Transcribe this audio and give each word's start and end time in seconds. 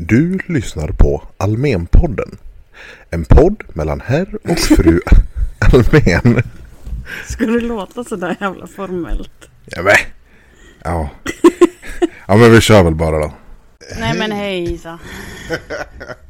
Du 0.00 0.38
lyssnar 0.46 0.88
på 0.88 1.22
Almenpodden. 1.36 2.38
En 3.10 3.24
podd 3.24 3.62
mellan 3.74 4.00
herr 4.00 4.38
och 4.50 4.58
fru 4.58 5.00
Almen. 5.72 6.42
Ska 7.28 7.46
du 7.46 7.60
låta 7.60 8.04
sådär 8.04 8.36
jävla 8.40 8.66
formellt? 8.66 9.48
Ja, 9.64 9.82
men. 9.82 9.94
Ja. 10.84 11.10
ja, 12.26 12.36
men 12.36 12.52
vi 12.52 12.60
kör 12.60 12.84
väl 12.84 12.94
bara 12.94 13.18
då. 13.18 13.32
Nej 14.00 14.18
men 14.18 14.32
hej 14.32 14.72
Isa. 14.72 14.98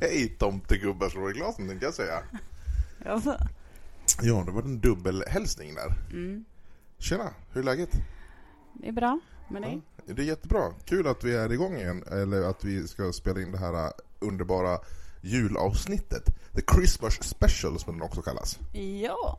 Hej 0.01 0.29
tomtegubbar 0.39 1.09
slår 1.09 1.31
i 1.31 1.35
glasen 1.35 1.69
tänkte 1.69 1.87
jag 1.87 1.95
säga. 1.95 2.23
Ja, 4.23 4.43
det 4.47 4.53
var 4.53 4.63
en 4.63 4.81
dubbelhälsning 4.81 5.75
där. 5.75 5.95
Mm. 6.13 6.45
Tjena, 6.99 7.31
hur 7.53 7.61
är 7.61 7.65
läget? 7.65 7.91
Det 8.73 8.89
är 8.89 8.93
bra 8.93 9.21
med 9.49 9.63
dig? 9.63 9.81
Ja, 9.97 9.98
det 10.15 10.23
är 10.23 10.27
jättebra. 10.27 10.73
Kul 10.85 11.07
att 11.07 11.25
vi 11.25 11.35
är 11.35 11.53
igång 11.53 11.77
igen, 11.77 12.05
eller 12.11 12.43
att 12.43 12.65
vi 12.65 12.89
ska 12.89 13.13
spela 13.13 13.41
in 13.41 13.53
det 13.53 13.59
här 13.59 13.87
äh, 13.87 13.91
underbara 14.19 14.79
julavsnittet. 15.21 16.25
The 16.55 16.63
Christmas 16.75 17.23
Special 17.23 17.79
som 17.79 17.93
den 17.93 18.03
också 18.03 18.23
kallas. 18.23 18.59
Ja. 19.03 19.39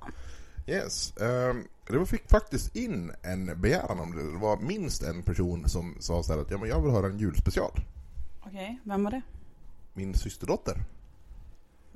Yes. 0.67 1.13
Um, 1.17 1.67
det 1.87 2.05
fick 2.05 2.29
faktiskt 2.29 2.75
in 2.75 3.11
en 3.21 3.61
begäran 3.61 3.99
om 3.99 4.15
det. 4.15 4.31
Det 4.31 4.37
var 4.37 4.57
minst 4.57 5.03
en 5.03 5.23
person 5.23 5.69
som 5.69 5.97
sa 5.99 6.23
så 6.23 6.33
här 6.33 6.41
att 6.41 6.51
ja, 6.51 6.57
men 6.57 6.69
jag 6.69 6.81
vill 6.81 6.91
höra 6.91 7.07
en 7.07 7.19
julspecial. 7.19 7.71
Okej, 8.45 8.79
vem 8.83 9.03
var 9.03 9.11
det? 9.11 9.21
Min 9.93 10.13
systerdotter. 10.13 10.83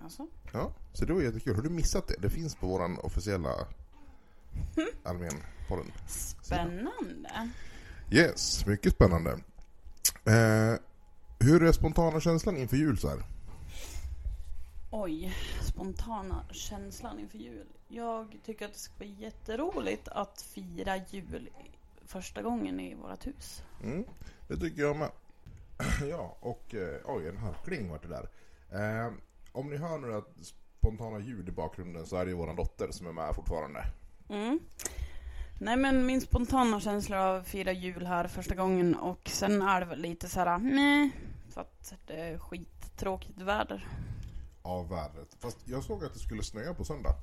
Alltså? 0.03 0.27
Ja, 0.51 0.73
så 0.93 1.05
det 1.05 1.13
var 1.13 1.21
jättekul. 1.21 1.55
Har 1.55 1.63
du 1.63 1.69
missat 1.69 2.07
det? 2.07 2.15
Det 2.19 2.29
finns 2.29 2.55
på 2.55 2.67
våran 2.67 2.97
officiella 2.97 3.49
Almen-podden. 5.03 5.91
Spännande. 6.07 7.49
Yes, 8.13 8.65
mycket 8.65 8.93
spännande. 8.93 9.31
Eh, 10.25 10.79
hur 11.39 11.63
är 11.63 11.71
spontana 11.71 12.19
känslan 12.19 12.57
inför 12.57 12.77
jul 12.77 12.97
så 12.97 13.09
här? 13.09 13.19
Oj, 14.91 15.35
spontana 15.61 16.45
känslan 16.51 17.19
inför 17.19 17.37
jul. 17.37 17.67
Jag 17.87 18.39
tycker 18.45 18.65
att 18.65 18.73
det 18.73 18.79
ska 18.79 18.93
bli 18.97 19.15
jätteroligt 19.19 20.07
att 20.07 20.41
fira 20.41 20.97
jul 21.09 21.49
första 22.05 22.41
gången 22.41 22.79
i 22.79 22.95
vårt 22.95 23.27
hus. 23.27 23.63
Mm, 23.83 24.05
det 24.47 24.57
tycker 24.57 24.81
jag 24.81 24.97
med. 24.97 25.11
ja, 26.09 26.37
och 26.39 26.75
eh, 26.75 26.99
oj, 27.05 27.27
en 27.27 27.37
harkling 27.37 27.89
vart 27.89 28.03
det 28.03 28.09
där. 28.09 28.29
Eh, 28.71 29.13
om 29.51 29.69
ni 29.69 29.77
hör 29.77 29.97
några 29.97 30.23
spontana 30.79 31.19
ljud 31.19 31.49
i 31.49 31.51
bakgrunden 31.51 32.05
så 32.05 32.15
är 32.15 32.25
det 32.25 32.31
ju 32.31 32.37
våran 32.37 32.55
dotter 32.55 32.91
som 32.91 33.07
är 33.07 33.13
med 33.13 33.35
fortfarande. 33.35 33.85
Mm. 34.29 34.59
Nej 35.63 35.77
men 35.77 36.05
min 36.05 36.21
spontana 36.21 36.79
känsla 36.79 37.29
av 37.29 37.35
att 37.35 37.47
fira 37.47 37.71
jul 37.71 38.05
här 38.05 38.27
första 38.27 38.55
gången 38.55 38.95
och 38.95 39.29
sen 39.29 39.61
är 39.61 39.79
det 39.79 39.85
väl 39.85 39.99
lite 39.99 40.29
så 40.29 40.39
här, 40.39 40.57
nej, 40.57 41.11
för 41.49 41.61
att 41.61 41.93
det 42.07 42.13
är 42.13 42.37
skittråkigt 42.37 43.41
väder. 43.41 43.87
Av 44.61 44.89
vädret. 44.89 45.35
Fast 45.39 45.57
jag 45.65 45.83
såg 45.83 46.05
att 46.05 46.13
det 46.13 46.19
skulle 46.19 46.43
snöa 46.43 46.73
på 46.73 46.83
söndag. 46.83 47.15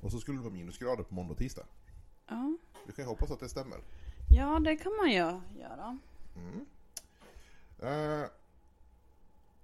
Och 0.00 0.10
så 0.10 0.18
skulle 0.20 0.38
det 0.38 0.42
vara 0.42 0.52
minusgrader 0.54 1.02
på 1.02 1.14
måndag 1.14 1.32
och 1.32 1.38
tisdag. 1.38 1.62
Ja, 2.28 2.56
Vi 2.86 2.92
kan 2.92 3.04
ju 3.04 3.08
hoppas 3.08 3.30
att 3.30 3.40
det 3.40 3.48
stämmer. 3.48 3.78
ja 4.30 4.58
det 4.60 4.76
kan 4.76 4.96
man 4.96 5.10
ju 5.10 5.16
göra. 5.60 5.98
Mm. 6.36 6.66
Eh, 7.82 8.28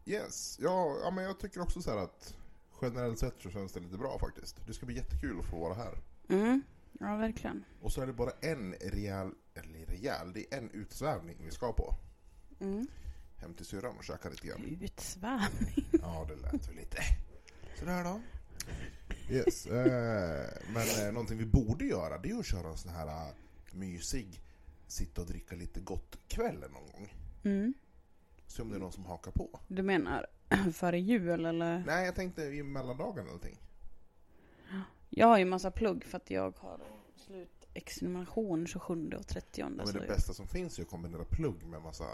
yes, 0.04 0.58
ja, 0.62 0.96
ja 1.04 1.10
men 1.10 1.24
jag 1.24 1.38
tycker 1.38 1.60
också 1.60 1.82
så 1.82 1.90
här 1.90 1.98
att 1.98 2.34
generellt 2.82 3.18
sett 3.18 3.34
så 3.42 3.50
känns 3.50 3.72
det 3.72 3.80
lite 3.80 3.98
bra 3.98 4.18
faktiskt. 4.18 4.66
Det 4.66 4.74
ska 4.74 4.86
bli 4.86 4.96
jättekul 4.96 5.38
att 5.38 5.46
få 5.50 5.56
vara 5.60 5.74
här. 5.74 5.98
Mm, 6.28 6.62
ja 7.00 7.16
verkligen. 7.16 7.64
Och 7.80 7.92
så 7.92 8.02
är 8.02 8.06
det 8.06 8.12
bara 8.12 8.30
en 8.40 8.72
rejäl, 8.72 9.30
eller 9.54 9.86
rejäl, 9.86 10.32
det 10.32 10.54
är 10.54 10.58
en 10.58 10.70
utsvävning 10.70 11.36
vi 11.44 11.50
ska 11.50 11.72
på. 11.72 11.94
Mm. 12.60 12.86
Hem 13.36 13.54
till 13.54 13.66
syrran 13.66 13.96
och 13.96 14.04
käka 14.04 14.28
lite 14.28 14.46
grann. 14.46 14.78
Utsvävning. 14.80 15.86
Ja, 16.02 16.26
det 16.28 16.36
lät 16.36 16.68
väl 16.68 16.76
lite 16.76 17.02
sådär 17.78 18.04
då. 18.04 18.20
Yes, 19.30 19.66
eh, 19.66 20.46
men 20.74 21.06
eh, 21.06 21.12
någonting 21.12 21.38
vi 21.38 21.46
borde 21.46 21.84
göra 21.84 22.18
det 22.18 22.30
är 22.30 22.38
att 22.38 22.46
köra 22.46 22.68
en 22.68 22.76
sån 22.76 22.92
här 22.92 23.06
eh, 23.06 23.34
mysig 23.70 24.42
sitta 24.86 25.20
och 25.20 25.26
dricka 25.26 25.56
lite 25.56 25.80
gott 25.80 26.18
kväll 26.28 26.60
någon 26.60 26.86
gång. 26.92 27.14
Mm. 27.44 27.74
Se 28.46 28.62
om 28.62 28.68
det 28.68 28.76
är 28.76 28.80
någon 28.80 28.92
som 28.92 29.04
hakar 29.04 29.30
på. 29.30 29.60
Du 29.68 29.82
menar 29.82 30.26
före 30.72 31.00
jul 31.00 31.46
eller? 31.46 31.84
Nej, 31.86 32.04
jag 32.04 32.14
tänkte 32.14 32.42
i 32.42 32.62
mellandagen 32.62 33.18
eller 33.18 33.24
någonting. 33.24 33.58
Jag 35.10 35.26
har 35.26 35.38
ju 35.38 35.44
massa 35.44 35.70
plugg 35.70 36.04
för 36.04 36.16
att 36.16 36.30
jag 36.30 36.54
har 36.58 36.80
slutexamination 37.16 38.66
27 38.66 39.12
och 39.18 39.26
30. 39.26 39.60
Ja, 39.60 39.68
men 39.68 39.86
det 39.86 40.06
bästa 40.08 40.32
som 40.34 40.46
finns 40.46 40.78
är 40.78 40.82
att 40.82 40.88
kombinera 40.88 41.24
plugg 41.24 41.64
med 41.64 41.82
massa 41.82 42.04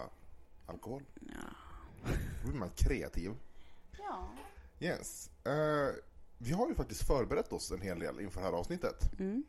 alkohol. 0.67 1.03
ja. 1.21 1.57
Då 2.43 2.49
blir 2.49 2.59
man 2.59 2.71
kreativ. 2.71 3.31
ja. 3.99 4.29
Yes. 4.81 5.31
Eh, 5.45 5.95
vi 6.39 6.53
har 6.53 6.69
ju 6.69 6.75
faktiskt 6.75 7.07
förberett 7.07 7.53
oss 7.53 7.71
en 7.71 7.81
hel 7.81 7.99
del 7.99 8.21
inför 8.21 8.41
det 8.41 8.47
här 8.47 8.53
avsnittet. 8.53 9.21
Mm. 9.21 9.45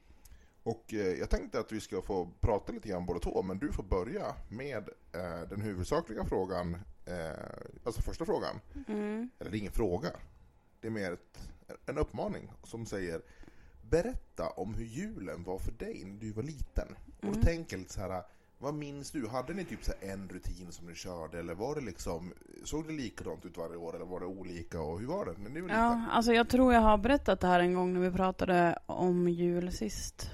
Och 0.64 0.94
eh, 0.94 1.00
jag 1.00 1.30
tänkte 1.30 1.60
att 1.60 1.72
vi 1.72 1.82
ska 1.82 2.02
få 2.02 2.30
prata 2.40 2.72
lite 2.72 2.90
grann 2.90 3.06
båda 3.06 3.20
två, 3.20 3.42
men 3.42 3.60
du 3.60 3.72
får 3.72 3.84
börja 3.84 4.36
med 4.50 4.90
eh, 5.14 5.50
den 5.50 5.62
huvudsakliga 5.62 6.26
frågan, 6.26 6.78
alltså 7.84 8.02
första 8.02 8.26
frågan. 8.26 8.60
Mm. 8.88 9.30
Eller 9.40 9.52
det 9.52 9.58
är 9.58 9.60
ingen 9.60 9.72
fråga, 9.72 10.12
det 10.84 10.88
är 10.88 10.92
mer 10.92 11.12
ett, 11.12 11.50
en 11.86 11.98
uppmaning 11.98 12.52
som 12.64 12.86
säger 12.86 13.22
Berätta 13.90 14.50
om 14.50 14.74
hur 14.74 14.86
julen 14.86 15.44
var 15.44 15.60
för 15.60 15.72
dig 15.72 16.04
när 16.06 16.20
du 16.20 16.32
var 16.32 16.44
liten. 16.44 16.88
Och 17.18 17.24
Mm. 17.24 17.36
då 17.36 17.42
tänker 17.42 17.74
jag 17.76 17.80
lite 17.80 17.94
så 17.94 18.02
här, 18.02 18.24
vad 18.58 18.74
minns 18.74 19.12
du? 19.12 19.28
Hade 19.28 19.54
ni 19.54 19.66
typ 19.66 19.84
så 19.84 19.92
en 20.02 20.30
rutin 20.30 20.72
som 20.72 20.88
ni 20.88 20.96
körde 20.96 21.40
eller 21.40 21.54
var 21.54 21.76
det 21.76 21.82
liksom, 21.82 22.34
såg 22.64 22.88
det 22.88 22.94
likadant 22.94 23.46
ut 23.46 23.58
varje 23.58 23.76
år 23.76 23.96
eller 23.96 24.06
var 24.06 24.20
det 24.20 24.26
olika 24.26 24.82
och 24.82 25.00
hur 25.00 25.08
var 25.08 25.26
det 25.26 25.32
när 25.38 25.50
ni 25.50 25.62
var 25.62 25.68
liten? 25.68 25.82
Ja, 25.82 26.02
alltså 26.12 26.34
jag 26.34 26.50
tror 26.50 26.74
jag 26.74 26.82
har 26.82 26.98
berättat 26.98 27.40
det 27.40 27.48
här 27.48 27.60
en 27.60 27.74
gång 27.74 27.94
när 27.94 28.00
vi 28.02 28.12
pratade 28.12 28.80
om 28.86 29.28
jul 29.30 29.72
sist. 29.72 30.32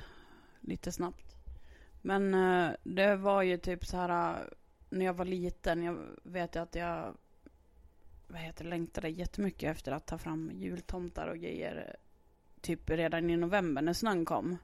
Lite 0.59 0.91
snabbt. 0.91 1.35
Men 2.01 2.33
eh, 2.33 2.71
det 2.83 3.15
var 3.15 3.41
ju 3.41 3.57
typ 3.57 3.85
så 3.85 3.97
här 3.97 4.31
eh, 4.41 4.45
när 4.89 5.05
jag 5.05 5.13
var 5.13 5.25
liten. 5.25 5.83
Jag 5.83 5.97
vet 6.23 6.55
ju 6.55 6.59
att 6.59 6.75
jag 6.75 7.13
vad 8.29 8.41
heter, 8.41 8.63
det, 8.63 8.69
längtade 8.69 9.09
jättemycket 9.09 9.71
efter 9.71 9.91
att 9.91 10.07
ta 10.07 10.17
fram 10.17 10.51
jultomtar 10.53 11.27
och 11.27 11.37
grejer. 11.37 11.95
Typ 12.61 12.89
redan 12.89 13.29
i 13.29 13.37
november 13.37 13.81
när 13.81 13.93
snön 13.93 14.25
kom. 14.25 14.57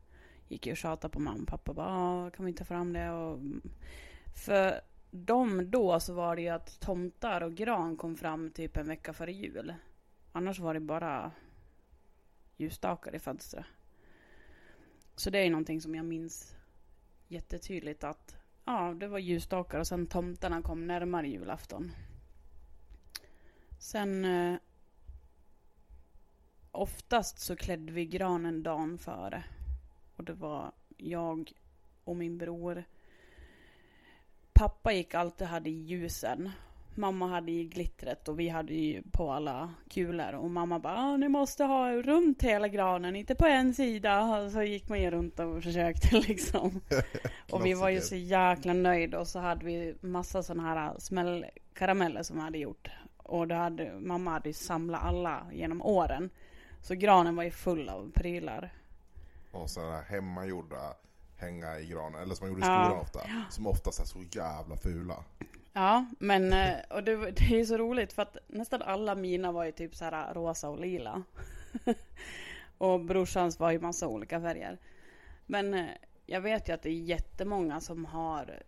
Gick 0.47 0.67
jag 0.67 0.73
och 0.73 0.77
tjatade 0.77 1.11
på 1.11 1.19
mamma 1.19 1.41
och 1.41 1.47
pappa. 1.47 1.73
Bara, 1.73 1.87
ah, 1.89 2.29
kan 2.29 2.45
vi 2.45 2.53
ta 2.53 2.63
fram 2.63 2.93
det? 2.93 3.09
Och, 3.11 3.39
för 4.45 4.81
dem 5.11 5.71
då 5.71 5.99
så 5.99 6.13
var 6.13 6.35
det 6.35 6.41
ju 6.41 6.49
att 6.49 6.79
tomtar 6.79 7.41
och 7.41 7.53
gran 7.53 7.97
kom 7.97 8.15
fram 8.15 8.51
typ 8.51 8.77
en 8.77 8.87
vecka 8.87 9.13
före 9.13 9.33
jul. 9.33 9.73
Annars 10.31 10.59
var 10.59 10.73
det 10.73 10.79
bara 10.79 11.31
ljusstakar 12.57 13.15
i 13.15 13.19
fönstret. 13.19 13.65
Så 15.15 15.29
det 15.29 15.39
är 15.39 15.49
någonting 15.49 15.81
som 15.81 15.95
jag 15.95 16.05
minns 16.05 16.55
jättetydligt 17.27 18.03
att 18.03 18.37
ja, 18.65 18.93
det 18.93 19.07
var 19.07 19.19
ljusstakar 19.19 19.79
och 19.79 19.87
sen 19.87 20.07
tomtarna 20.07 20.61
kom 20.61 20.87
närmare 20.87 21.27
julafton. 21.27 21.91
Sen 23.85 24.25
eh, 24.25 24.57
oftast 26.71 27.39
så 27.39 27.55
klädde 27.55 27.91
vi 27.91 28.05
granen 28.05 28.63
dagen 28.63 28.97
före. 28.97 29.43
Och 30.15 30.23
det 30.23 30.33
var 30.33 30.71
jag 30.97 31.51
och 32.03 32.15
min 32.15 32.37
bror. 32.37 32.83
Pappa 34.53 34.93
gick 34.93 35.13
alltid 35.13 35.47
hade 35.47 35.69
i 35.69 35.83
ljusen. 35.83 36.51
Mamma 36.95 37.27
hade 37.27 37.51
i 37.51 37.63
glittret 37.63 38.27
och 38.27 38.39
vi 38.39 38.49
hade 38.49 38.73
ju 38.73 39.01
på 39.11 39.31
alla 39.31 39.73
kulor. 39.89 40.33
Och 40.33 40.49
mamma 40.51 40.79
bara, 40.79 40.97
ah, 40.97 41.17
ni 41.17 41.29
måste 41.29 41.63
ha 41.63 41.91
runt 41.91 42.43
hela 42.43 42.67
granen, 42.67 43.15
inte 43.15 43.35
på 43.35 43.45
en 43.45 43.73
sida. 43.73 44.41
Och 44.41 44.51
så 44.51 44.63
gick 44.63 44.89
man 44.89 45.01
ju 45.01 45.11
runt 45.11 45.39
och 45.39 45.63
försökte 45.63 46.19
liksom. 46.27 46.81
och 47.51 47.65
vi 47.65 47.73
var 47.73 47.89
ju 47.89 48.01
så 48.01 48.15
jäkla 48.15 48.73
nöjda 48.73 49.19
och 49.19 49.27
så 49.27 49.39
hade 49.39 49.65
vi 49.65 49.95
massa 50.01 50.43
sådana 50.43 50.63
här 50.63 50.99
smällkarameller 50.99 52.23
som 52.23 52.35
vi 52.35 52.41
hade 52.41 52.57
gjort. 52.57 52.89
Och 53.25 53.47
då 53.47 53.55
hade, 53.55 53.99
mamma 53.99 54.31
hade 54.31 54.53
samlat 54.53 55.03
alla 55.03 55.47
genom 55.51 55.81
åren. 55.81 56.29
Så 56.81 56.95
granen 56.95 57.35
var 57.35 57.43
ju 57.43 57.51
full 57.51 57.89
av 57.89 58.11
prylar. 58.11 58.69
Och 59.51 59.69
sådana 59.69 60.01
hemmagjorda 60.01 60.93
hänga 61.37 61.79
i 61.79 61.85
granen, 61.87 62.21
eller 62.21 62.35
som 62.35 62.47
man 62.47 62.53
gjorde 62.53 62.65
i 62.65 62.69
Ja. 62.69 62.83
skolan 62.85 63.01
ofta. 63.01 63.19
Som 63.49 63.67
oftast 63.67 63.99
är 63.99 64.05
så 64.05 64.23
jävla 64.31 64.77
fula. 64.77 65.23
Ja, 65.73 66.05
men 66.19 66.53
eh, 66.53 66.75
och 66.89 67.03
det, 67.03 67.31
det 67.31 67.59
är 67.59 67.65
så 67.65 67.77
roligt 67.77 68.13
för 68.13 68.21
att 68.21 68.37
nästan 68.47 68.81
alla 68.81 69.15
mina 69.15 69.51
var 69.51 69.65
ju 69.65 69.71
typ 69.71 69.95
så 69.95 70.05
här 70.05 70.33
rosa 70.33 70.69
och 70.69 70.79
lila. 70.79 71.23
och 72.77 72.99
brorsans 72.99 73.59
var 73.59 73.71
ju 73.71 73.79
massa 73.79 74.07
olika 74.07 74.41
färger. 74.41 74.77
Men 75.45 75.73
eh, 75.73 75.85
jag 76.25 76.41
vet 76.41 76.69
ju 76.69 76.73
att 76.73 76.81
det 76.81 76.89
är 76.89 76.93
jättemånga 76.93 77.79
som 77.81 78.05
har 78.05 78.63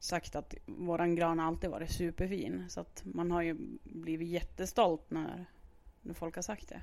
sagt 0.00 0.36
att 0.36 0.54
våran 0.66 1.14
gran 1.14 1.40
alltid 1.40 1.70
varit 1.70 1.90
superfin. 1.90 2.64
Så 2.68 2.80
att 2.80 3.02
man 3.04 3.30
har 3.30 3.42
ju 3.42 3.56
blivit 3.82 4.28
jättestolt 4.28 5.10
när, 5.10 5.46
när 6.00 6.14
folk 6.14 6.34
har 6.34 6.42
sagt 6.42 6.68
det. 6.68 6.82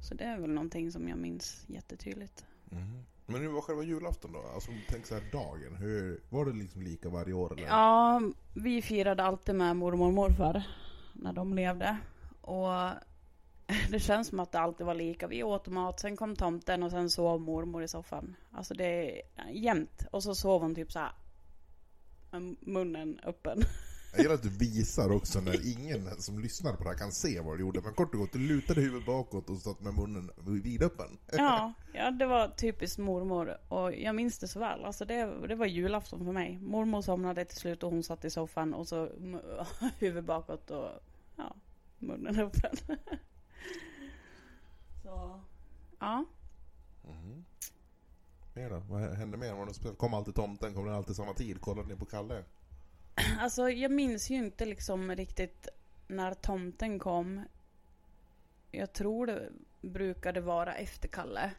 Så 0.00 0.14
det 0.14 0.24
är 0.24 0.38
väl 0.38 0.50
någonting 0.50 0.92
som 0.92 1.08
jag 1.08 1.18
minns 1.18 1.64
jättetydligt. 1.66 2.46
Mm. 2.70 3.04
Men 3.26 3.40
hur 3.40 3.48
var 3.48 3.60
själva 3.60 3.82
julafton 3.82 4.32
då? 4.32 4.38
Alltså 4.54 4.70
tänk 4.88 5.06
så 5.06 5.14
här 5.14 5.22
dagen, 5.32 5.76
hur, 5.76 6.20
var 6.28 6.44
det 6.44 6.52
liksom 6.52 6.82
lika 6.82 7.08
varje 7.08 7.32
år 7.32 7.52
eller? 7.52 7.66
Ja, 7.66 8.22
vi 8.54 8.82
firade 8.82 9.22
alltid 9.22 9.54
med 9.54 9.76
mormor 9.76 10.06
och 10.06 10.12
morfar 10.12 10.62
när 11.12 11.32
de 11.32 11.54
levde. 11.54 11.98
Och 12.40 12.68
det 13.90 14.00
känns 14.00 14.28
som 14.28 14.40
att 14.40 14.52
det 14.52 14.60
alltid 14.60 14.86
var 14.86 14.94
lika. 14.94 15.26
Vi 15.26 15.42
åt 15.42 15.68
mat, 15.68 16.00
sen 16.00 16.16
kom 16.16 16.36
tomten 16.36 16.82
och 16.82 16.90
sen 16.90 17.10
sov 17.10 17.40
mormor 17.40 17.82
i 17.82 17.88
soffan. 17.88 18.36
Alltså 18.50 18.74
det 18.74 19.20
är 19.36 19.50
jämnt. 19.50 20.06
Och 20.10 20.22
så 20.22 20.34
sov 20.34 20.62
hon 20.62 20.74
typ 20.74 20.92
så 20.92 20.98
här 20.98 21.12
med 22.34 22.56
munnen 22.60 23.20
öppen. 23.24 23.64
Jag 24.12 24.22
gillar 24.22 24.34
att 24.34 24.42
du 24.42 24.48
visar 24.48 25.12
också 25.12 25.40
när 25.40 25.78
ingen 25.78 26.22
som 26.22 26.38
lyssnar 26.38 26.76
på 26.76 26.82
det 26.82 26.88
här 26.88 26.96
kan 26.96 27.12
se 27.12 27.40
vad 27.40 27.56
du 27.56 27.60
gjorde. 27.60 27.80
Men 27.80 27.94
kort 27.94 28.14
och 28.14 28.20
gott, 28.20 28.32
du 28.32 28.38
lutade 28.38 28.80
huvudet 28.80 29.06
bakåt 29.06 29.50
och 29.50 29.56
satt 29.56 29.80
med 29.80 29.94
munnen 29.94 30.30
vidöppen. 30.44 31.18
Ja, 31.32 31.72
ja, 31.92 32.10
det 32.10 32.26
var 32.26 32.48
typiskt 32.48 32.98
mormor. 32.98 33.56
Och 33.68 33.94
jag 33.94 34.14
minns 34.14 34.38
det 34.38 34.48
så 34.48 34.58
väl. 34.58 34.84
Alltså 34.84 35.04
det, 35.04 35.46
det 35.48 35.54
var 35.54 35.66
julafton 35.66 36.24
för 36.24 36.32
mig. 36.32 36.58
Mormor 36.58 37.02
somnade 37.02 37.44
till 37.44 37.56
slut 37.56 37.82
och 37.82 37.90
hon 37.90 38.02
satt 38.02 38.24
i 38.24 38.30
soffan 38.30 38.74
och 38.74 38.88
så 38.88 39.08
huvudet 39.98 40.24
bakåt 40.24 40.70
och 40.70 40.88
ja, 41.36 41.56
munnen 41.98 42.40
öppen. 42.40 42.76
så, 45.02 45.40
ja. 45.98 46.24
Mm. 47.04 47.44
Mer 48.54 48.70
då? 48.70 48.82
Vad 48.88 49.00
hände 49.00 49.36
mer? 49.36 49.52
Var 49.54 49.66
det? 49.66 49.96
Kom 49.96 50.14
alltid 50.14 50.34
tomten? 50.34 50.74
Kom 50.74 50.84
den 50.84 50.94
alltid 50.94 51.16
samma 51.16 51.34
tid? 51.34 51.60
Kollade 51.60 51.88
ni 51.88 51.96
på 51.96 52.04
Kalle? 52.04 52.44
Alltså 53.38 53.70
jag 53.70 53.90
minns 53.90 54.30
ju 54.30 54.34
inte 54.34 54.64
liksom 54.64 55.16
riktigt 55.16 55.68
när 56.06 56.34
tomten 56.34 56.98
kom. 56.98 57.44
Jag 58.70 58.92
tror 58.92 59.26
det 59.26 59.48
brukade 59.80 60.40
vara 60.40 60.74
efter 60.74 61.08
Kalle. 61.08 61.50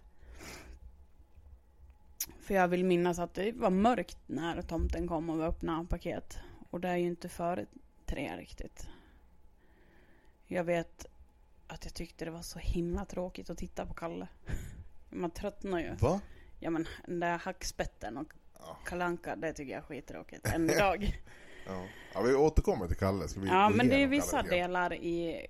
För 2.40 2.54
jag 2.54 2.68
vill 2.68 2.86
minnas 2.86 3.20
att 3.20 3.34
det 3.34 3.52
var 3.52 3.70
mörkt 3.70 4.18
när 4.28 4.62
tomten 4.62 5.08
kom 5.08 5.30
och 5.30 5.40
vi 5.40 5.44
öppnade 5.44 5.88
paket. 5.88 6.40
Och 6.70 6.82
det 6.82 6.90
är 6.90 6.96
ju 6.98 7.08
inte 7.08 7.30
före 7.30 7.66
tre 8.06 8.38
riktigt. 8.38 8.88
Jag 10.48 10.64
vet 10.64 11.06
att 11.68 11.86
jag 11.86 11.94
tyckte 11.94 12.26
det 12.26 12.32
var 12.32 12.42
så 12.42 12.60
himla 12.60 13.06
tråkigt 13.06 13.50
att 13.50 13.58
titta 13.58 13.86
på 13.86 13.94
Kalle. 13.94 14.28
Man 15.10 15.32
tröttnar 15.32 15.80
ju. 15.80 15.96
Va? 15.96 16.22
Ja 16.60 16.70
men 16.70 16.88
den 17.06 17.20
där 17.20 17.38
hackspetten 17.38 18.18
och 18.18 18.34
kalanka 18.86 19.36
det 19.36 19.54
tycker 19.54 19.74
jag 19.74 19.82
är 19.82 19.86
skittråkigt. 19.86 20.48
En 20.48 20.68
dag. 20.68 21.22
ja. 21.68 21.84
ja, 22.14 22.22
vi 22.22 22.36
återkommer 22.36 22.88
till 22.88 22.98
Kalle. 22.98 23.28
Ska 23.28 23.40
vi 23.40 23.48
ja, 23.48 23.70
men 23.70 23.88
det 23.88 24.04
är 24.04 24.08
vissa 24.08 24.44
Kalle 24.44 24.56
delar 24.56 24.94
i, 24.94 25.46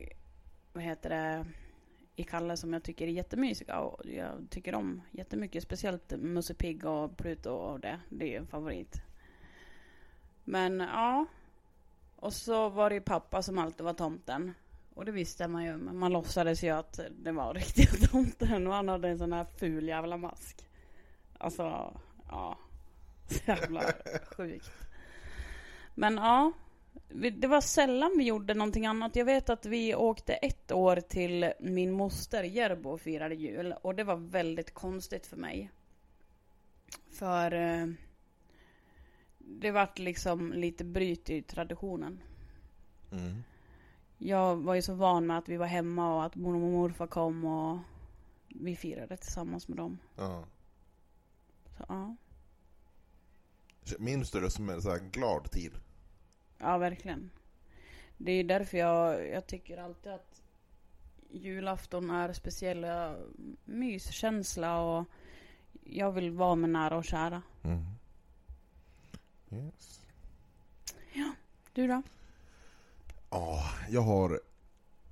vad 0.73 0.83
heter 0.83 1.09
det, 1.09 1.45
i 2.15 2.23
Kalle 2.23 2.57
som 2.57 2.73
jag 2.73 2.83
tycker 2.83 3.07
är 3.07 3.11
jättemysiga. 3.11 3.79
Och 3.79 4.05
jag 4.05 4.31
tycker 4.49 4.75
om 4.75 5.01
jättemycket. 5.11 5.63
Speciellt 5.63 6.11
Musse 6.17 6.53
Pigg 6.53 6.85
och 6.85 7.17
Pluto 7.17 7.49
och 7.49 7.79
det. 7.79 7.99
Det 8.09 8.25
är 8.25 8.29
ju 8.29 8.37
en 8.37 8.47
favorit. 8.47 9.01
Men 10.43 10.79
ja. 10.79 11.25
Och 12.15 12.33
så 12.33 12.69
var 12.69 12.89
det 12.89 12.95
ju 12.95 13.01
pappa 13.01 13.41
som 13.41 13.57
alltid 13.57 13.85
var 13.85 13.93
tomten. 13.93 14.53
Och 14.93 15.05
det 15.05 15.11
visste 15.11 15.47
man 15.47 15.63
ju. 15.63 15.77
Men 15.77 15.97
man 15.97 16.13
låtsades 16.13 16.63
ju 16.63 16.69
att 16.69 16.99
det 17.19 17.31
var 17.31 17.53
riktiga 17.53 18.07
tomten. 18.11 18.67
Och 18.67 18.73
han 18.73 18.89
hade 18.89 19.09
en 19.09 19.17
sån 19.17 19.33
här 19.33 19.45
ful 19.57 19.87
jävla 19.87 20.17
mask. 20.17 20.64
Alltså, 21.45 21.97
ja. 22.29 22.57
Så 23.27 23.39
jävla 23.45 23.93
sjukt. 24.37 24.71
Men 25.95 26.17
ja. 26.17 26.51
Det 27.33 27.47
var 27.47 27.61
sällan 27.61 28.11
vi 28.17 28.23
gjorde 28.23 28.53
någonting 28.53 28.85
annat. 28.85 29.15
Jag 29.15 29.25
vet 29.25 29.49
att 29.49 29.65
vi 29.65 29.95
åkte 29.95 30.33
ett 30.33 30.71
år 30.71 30.95
till 30.95 31.53
min 31.59 31.91
moster 31.91 32.43
Järbo 32.43 32.89
och 32.89 33.01
firade 33.01 33.35
jul. 33.35 33.75
Och 33.81 33.95
det 33.95 34.03
var 34.03 34.15
väldigt 34.15 34.73
konstigt 34.73 35.27
för 35.27 35.37
mig. 35.37 35.71
För 37.11 37.53
eh, 37.53 37.87
det 39.37 39.71
vart 39.71 39.99
liksom 39.99 40.53
lite 40.53 40.83
bryt 40.83 41.29
i 41.29 41.41
traditionen. 41.41 42.21
Mm. 43.11 43.43
Jag 44.17 44.55
var 44.55 44.75
ju 44.75 44.81
så 44.81 44.93
van 44.93 45.27
med 45.27 45.37
att 45.37 45.49
vi 45.49 45.57
var 45.57 45.67
hemma 45.67 46.15
och 46.15 46.23
att 46.23 46.35
mormor 46.35 46.65
och 46.65 46.71
morfar 46.71 47.07
kom 47.07 47.45
och 47.45 47.77
vi 48.47 48.75
firade 48.75 49.17
tillsammans 49.17 49.67
med 49.67 49.77
dem. 49.77 49.97
Ja. 50.15 50.45
Ja. 51.87 52.15
Minns 53.99 54.31
du 54.31 54.39
det 54.39 54.49
som 54.49 54.69
en 54.69 54.81
så 54.81 54.97
glad 55.11 55.51
tid? 55.51 55.71
ja, 56.57 56.77
verkligen. 56.77 57.31
Det 58.17 58.31
är 58.31 58.43
därför 58.43 58.77
jag, 58.77 59.27
jag 59.27 59.47
tycker 59.47 59.77
alltid 59.77 60.11
att 60.11 60.41
julafton 61.31 62.09
är 62.09 62.33
speciell. 62.33 62.85
Myskänsla 63.65 64.79
och 64.81 65.05
jag 65.83 66.11
vill 66.11 66.31
vara 66.31 66.55
med 66.55 66.69
nära 66.69 66.97
och 66.97 67.05
kära. 67.05 67.41
Mm. 67.63 67.85
Yes. 69.51 70.01
Du 71.73 71.87
då? 71.87 72.01
Ja, 73.29 73.63
jag 73.89 74.01
har... 74.01 74.39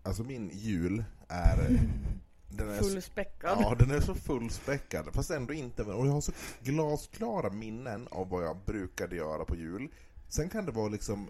Alltså 0.03 0.23
min 0.23 0.49
jul 0.53 1.03
är... 1.27 1.79
Den 2.57 2.69
är 2.69 2.77
så, 2.81 2.83
Fullspäckad. 2.89 3.57
ja, 3.61 3.75
den 3.79 3.91
är 3.91 3.99
så 3.99 4.15
fullspäckad. 4.15 5.13
Fast 5.13 5.31
ändå 5.31 5.53
inte. 5.53 5.83
Och 5.83 6.07
jag 6.07 6.11
har 6.11 6.21
så 6.21 6.31
glasklara 6.61 7.49
minnen 7.49 8.07
av 8.11 8.29
vad 8.29 8.43
jag 8.43 8.57
brukade 8.65 9.15
göra 9.15 9.45
på 9.45 9.55
jul. 9.55 9.91
Sen 10.29 10.49
kan 10.49 10.65
det 10.65 10.71
vara 10.71 10.89
liksom 10.89 11.29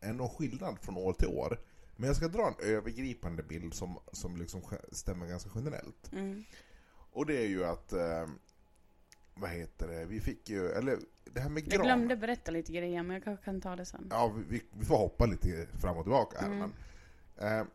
en 0.00 0.28
skillnad 0.28 0.78
från 0.80 0.96
år 0.96 1.12
till 1.12 1.28
år. 1.28 1.58
Men 1.96 2.06
jag 2.06 2.16
ska 2.16 2.28
dra 2.28 2.46
en 2.48 2.68
övergripande 2.74 3.42
bild 3.42 3.74
som, 3.74 3.98
som 4.12 4.36
liksom 4.36 4.62
stämmer 4.92 5.26
ganska 5.26 5.50
generellt. 5.54 6.12
Mm. 6.12 6.44
Och 7.12 7.26
det 7.26 7.36
är 7.44 7.48
ju 7.48 7.64
att... 7.64 7.92
Eh, 7.92 8.26
vad 9.34 9.50
heter 9.50 9.88
det? 9.88 10.04
Vi 10.04 10.20
fick 10.20 10.48
ju... 10.50 10.68
Eller 10.68 10.98
det 11.24 11.40
här 11.40 11.48
med 11.48 11.62
Jag 11.62 11.70
gran. 11.72 11.82
glömde 11.86 12.16
berätta 12.16 12.50
lite 12.50 12.72
grejer, 12.72 13.02
men 13.02 13.14
jag 13.14 13.24
kanske 13.24 13.44
kan 13.44 13.60
ta 13.60 13.76
det 13.76 13.84
sen. 13.84 14.06
Ja, 14.10 14.34
vi- 14.48 14.62
vi, 14.72 14.84
får 14.84 14.96
hoppa 14.98 15.26
lite 15.26 15.66
fram 15.80 15.96
och 15.96 16.04
tillbaka 16.04 16.38
här. 16.40 16.46
Mm. 16.46 16.58
Men, 17.38 17.58
eh, 17.60 17.66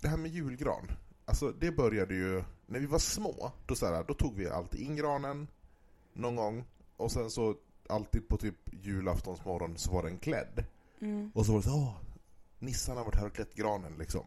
det 0.00 0.08
här 0.08 0.16
med 0.16 0.30
julgran. 0.30 0.86
Alltså 1.28 1.52
det 1.52 1.70
började 1.70 2.14
ju, 2.14 2.44
när 2.66 2.80
vi 2.80 2.86
var 2.86 2.98
små, 2.98 3.52
då, 3.66 3.74
så 3.74 3.86
här, 3.86 4.04
då 4.08 4.14
tog 4.14 4.34
vi 4.36 4.48
alltid 4.48 4.80
in 4.80 4.96
granen 4.96 5.48
någon 6.12 6.36
gång. 6.36 6.64
Och 6.96 7.12
sen 7.12 7.30
så 7.30 7.54
alltid 7.88 8.28
på 8.28 8.36
typ 8.36 8.54
julaftonsmorgon 8.82 9.78
så 9.78 9.92
var 9.92 10.02
den 10.02 10.18
klädd. 10.18 10.64
Mm. 11.00 11.32
Och 11.34 11.46
så 11.46 11.52
var 11.52 11.58
det 11.58 11.64
så 11.64 11.74
åh, 11.74 11.96
Nissan 12.58 12.96
har 12.96 13.04
varit 13.04 13.16
här 13.16 13.26
och 13.26 13.32
klätt 13.32 13.54
granen 13.54 13.92
liksom. 13.98 14.22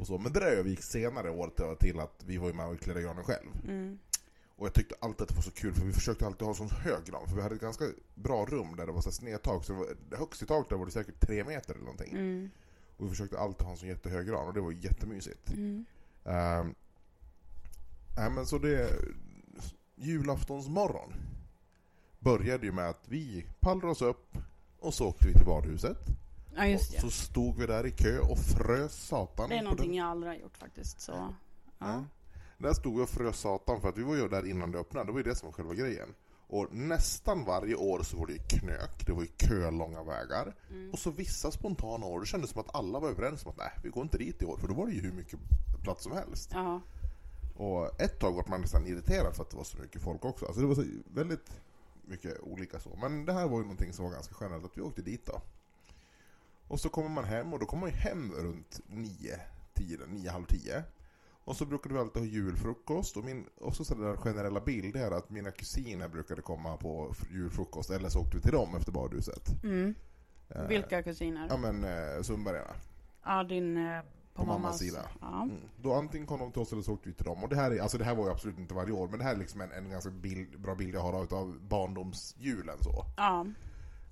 Och 0.00 0.06
så. 0.06 0.18
Men 0.18 0.32
det 0.32 0.40
där 0.40 0.46
övergick 0.46 0.82
senare 0.82 1.30
året 1.30 1.80
till 1.80 2.00
att 2.00 2.24
vi 2.26 2.36
var 2.36 2.48
ju 2.48 2.54
med 2.54 2.66
och 2.66 2.80
klädde 2.80 3.02
granen 3.02 3.24
själv. 3.24 3.48
Mm. 3.68 3.98
Och 4.56 4.66
jag 4.66 4.74
tyckte 4.74 4.94
alltid 5.00 5.22
att 5.22 5.28
det 5.28 5.34
var 5.34 5.42
så 5.42 5.50
kul 5.50 5.74
för 5.74 5.86
vi 5.86 5.92
försökte 5.92 6.26
alltid 6.26 6.46
ha 6.46 6.54
sån 6.54 6.70
hög 6.70 7.04
gran. 7.04 7.28
För 7.28 7.36
vi 7.36 7.42
hade 7.42 7.54
ett 7.54 7.60
ganska 7.60 7.84
bra 8.14 8.44
rum 8.44 8.76
där 8.76 8.86
det 8.86 8.92
var 8.92 9.00
så 9.00 9.12
snedtak. 9.12 9.64
Så 9.64 9.72
det 9.72 9.78
var, 9.78 10.18
högst 10.18 10.42
i 10.42 10.46
tak 10.46 10.68
där 10.68 10.76
var 10.76 10.86
det 10.86 10.92
säkert 10.92 11.20
tre 11.20 11.44
meter 11.44 11.74
eller 11.74 11.84
någonting. 11.84 12.12
Mm. 12.12 12.50
Och 12.96 13.04
vi 13.04 13.10
försökte 13.10 13.38
alltid 13.38 13.62
ha 13.62 13.72
en 13.72 13.78
sån 13.78 13.88
jättehög 13.88 14.26
gran 14.26 14.46
och 14.46 14.54
det 14.54 14.60
var 14.60 14.72
jättemysigt. 14.72 15.52
Mm. 15.52 15.84
Um, 16.24 16.74
nej 18.16 18.30
men 18.30 18.46
så 18.46 18.58
det... 18.58 18.90
Julaftonsmorgon 19.94 21.12
började 22.18 22.66
ju 22.66 22.72
med 22.72 22.88
att 22.88 23.08
vi 23.08 23.46
pallrade 23.60 23.92
oss 23.92 24.02
upp 24.02 24.36
och 24.78 24.94
så 24.94 25.08
åkte 25.08 25.26
vi 25.26 25.34
till 25.34 25.46
badhuset. 25.46 25.98
Ja, 26.54 26.66
just 26.66 26.90
och 26.90 26.94
det. 26.94 27.00
så 27.00 27.10
stod 27.10 27.58
vi 27.58 27.66
där 27.66 27.86
i 27.86 27.90
kö 27.90 28.18
och 28.18 28.38
frös 28.38 29.06
satan. 29.06 29.48
Det 29.48 29.56
är 29.56 29.62
någonting 29.62 29.88
den. 29.88 29.96
jag 29.96 30.06
aldrig 30.06 30.32
har 30.32 30.38
gjort 30.38 30.56
faktiskt. 30.56 31.00
Så, 31.00 31.12
ja. 31.12 31.34
Ja. 31.78 32.04
Där 32.58 32.72
stod 32.72 32.96
vi 32.96 33.04
och 33.04 33.08
frös 33.08 33.40
satan 33.40 33.80
för 33.80 33.88
att 33.88 33.98
vi 33.98 34.02
var 34.02 34.14
ju 34.14 34.28
där 34.28 34.46
innan 34.46 34.72
det 34.72 34.78
öppnade. 34.78 35.06
Det 35.06 35.12
var 35.12 35.18
ju 35.18 35.24
det 35.24 35.34
som 35.34 35.46
var 35.46 35.52
själva 35.52 35.74
grejen. 35.74 36.08
Och 36.52 36.74
nästan 36.74 37.44
varje 37.44 37.74
år 37.74 38.02
så 38.02 38.16
var 38.16 38.26
det 38.26 38.32
ju 38.32 38.38
knök, 38.38 39.06
det 39.06 39.12
var 39.12 39.22
ju 39.22 39.28
kölånga 39.36 40.02
vägar. 40.02 40.54
Mm. 40.70 40.90
Och 40.90 40.98
så 40.98 41.10
vissa 41.10 41.50
spontana 41.50 42.06
år, 42.06 42.20
det 42.20 42.26
kändes 42.26 42.50
som 42.50 42.60
att 42.60 42.74
alla 42.74 43.00
var 43.00 43.08
överens 43.08 43.44
om 43.44 43.50
att 43.50 43.56
nej, 43.56 43.70
vi 43.82 43.88
går 43.88 44.02
inte 44.02 44.18
dit 44.18 44.42
i 44.42 44.44
år, 44.44 44.56
för 44.56 44.68
då 44.68 44.74
var 44.74 44.86
det 44.86 44.92
ju 44.92 45.00
hur 45.00 45.12
mycket 45.12 45.38
plats 45.82 46.02
som 46.02 46.12
helst. 46.12 46.50
Ja. 46.52 46.80
Och 47.56 48.00
ett 48.00 48.18
tag 48.18 48.32
var 48.32 48.44
man 48.48 48.60
nästan 48.60 48.86
irriterad 48.86 49.34
för 49.34 49.42
att 49.42 49.50
det 49.50 49.56
var 49.56 49.64
så 49.64 49.78
mycket 49.78 50.02
folk 50.02 50.24
också. 50.24 50.46
Alltså 50.46 50.60
det 50.60 50.66
var 50.66 50.74
så 50.74 50.84
väldigt 51.14 51.50
mycket 52.04 52.40
olika 52.40 52.80
så. 52.80 52.98
Men 53.00 53.24
det 53.24 53.32
här 53.32 53.48
var 53.48 53.56
ju 53.56 53.62
någonting 53.62 53.92
som 53.92 54.04
var 54.04 54.12
ganska 54.12 54.34
generellt, 54.40 54.64
att 54.64 54.78
vi 54.78 54.82
åkte 54.82 55.02
dit 55.02 55.26
då. 55.26 55.40
Och 56.68 56.80
så 56.80 56.88
kommer 56.88 57.08
man 57.08 57.24
hem, 57.24 57.52
och 57.52 57.58
då 57.58 57.66
kommer 57.66 57.80
man 57.80 57.90
ju 57.90 57.96
hem 57.96 58.32
runt 58.32 58.80
nio, 58.86 59.40
tiden, 59.74 60.08
nio, 60.08 60.30
halv 60.30 60.44
tio. 60.44 60.84
Och 61.44 61.56
så 61.56 61.66
brukade 61.66 61.94
vi 61.94 62.00
alltid 62.00 62.22
ha 62.22 62.28
julfrukost, 62.28 63.16
och, 63.16 63.24
min, 63.24 63.46
och 63.60 63.76
så 63.76 63.84
sådär 63.84 64.16
generella 64.16 64.60
bild 64.60 64.96
är 64.96 65.10
att 65.10 65.30
mina 65.30 65.50
kusiner 65.50 66.08
brukade 66.08 66.42
komma 66.42 66.76
på 66.76 67.14
julfrukost, 67.30 67.90
eller 67.90 68.08
så 68.08 68.20
åkte 68.20 68.36
vi 68.36 68.42
till 68.42 68.52
dem 68.52 68.74
efter 68.76 68.92
badhuset. 68.92 69.62
Mm. 69.64 69.94
Eh, 70.48 70.66
Vilka 70.66 71.02
kusiner? 71.02 71.46
Ja 71.50 71.56
men 71.56 71.84
eh, 71.84 72.22
Sundbergarna. 72.22 72.74
Ja, 73.24 73.44
din... 73.44 73.76
eh, 73.76 74.00
På, 74.34 74.42
På 74.42 74.48
mammas 74.48 74.78
sida. 74.78 75.08
Ja. 75.20 75.42
Mm. 75.42 75.56
Då 75.82 75.94
antingen 75.94 76.26
kom 76.26 76.38
de 76.40 76.52
till 76.52 76.62
oss 76.62 76.72
eller 76.72 76.82
så 76.82 76.92
åkte 76.92 77.08
vi 77.08 77.14
till 77.14 77.24
dem. 77.24 77.42
Och 77.44 77.48
det 77.48 77.56
här, 77.56 77.70
är, 77.70 77.80
alltså 77.80 77.98
det 77.98 78.04
här 78.04 78.14
var 78.14 78.24
ju 78.24 78.30
absolut 78.30 78.58
inte 78.58 78.74
varje 78.74 78.92
år, 78.92 79.08
men 79.08 79.18
det 79.18 79.24
här 79.24 79.34
är 79.34 79.38
liksom 79.38 79.60
en, 79.60 79.72
en 79.72 79.90
ganska 79.90 80.10
bild, 80.10 80.60
bra 80.60 80.74
bild 80.74 80.94
jag 80.94 81.00
har 81.00 81.34
av 81.34 81.58
barndomsjulen. 81.60 82.76
Så. 82.80 83.04
ja. 83.16 83.46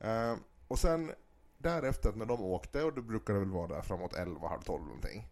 Eh, 0.01 0.37
och 0.69 0.79
sen 0.79 1.13
därefter 1.59 2.13
när 2.13 2.27
de 2.27 2.41
åkte, 2.41 2.83
och 2.85 2.95
det 2.95 3.03
brukade 3.03 3.39
väl 3.39 3.51
vara 3.51 3.67
där 3.67 3.83
framåt 3.83 4.15
11, 4.15 4.49
halv 4.49 4.61
12 4.61 4.83
någonting. 4.85 5.29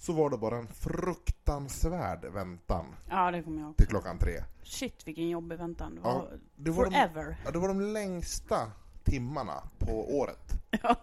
Så 0.00 0.12
var 0.12 0.30
det 0.30 0.36
bara 0.38 0.56
en 0.58 0.68
fruktansvärd 0.68 2.24
väntan 2.24 2.86
Ja, 3.10 3.30
det 3.30 3.42
kommer 3.42 3.58
jag 3.58 3.66
ihåg. 3.66 3.76
till 3.76 3.86
klockan 3.86 4.18
tre. 4.18 4.42
Shit 4.62 5.06
vilken 5.08 5.28
jobbig 5.28 5.58
väntan. 5.58 5.94
Det 5.94 6.00
Ja, 6.04 6.12
var 6.14 6.38
Det 6.56 6.70
var, 6.70 6.84
de, 6.84 6.90
forever. 6.90 7.36
ja, 7.44 7.50
det 7.50 7.58
var 7.58 7.68
de 7.68 7.80
längsta 7.80 8.72
timmarna 9.04 9.62
på 9.78 10.16
året. 10.18 10.52
Ja, 10.82 10.96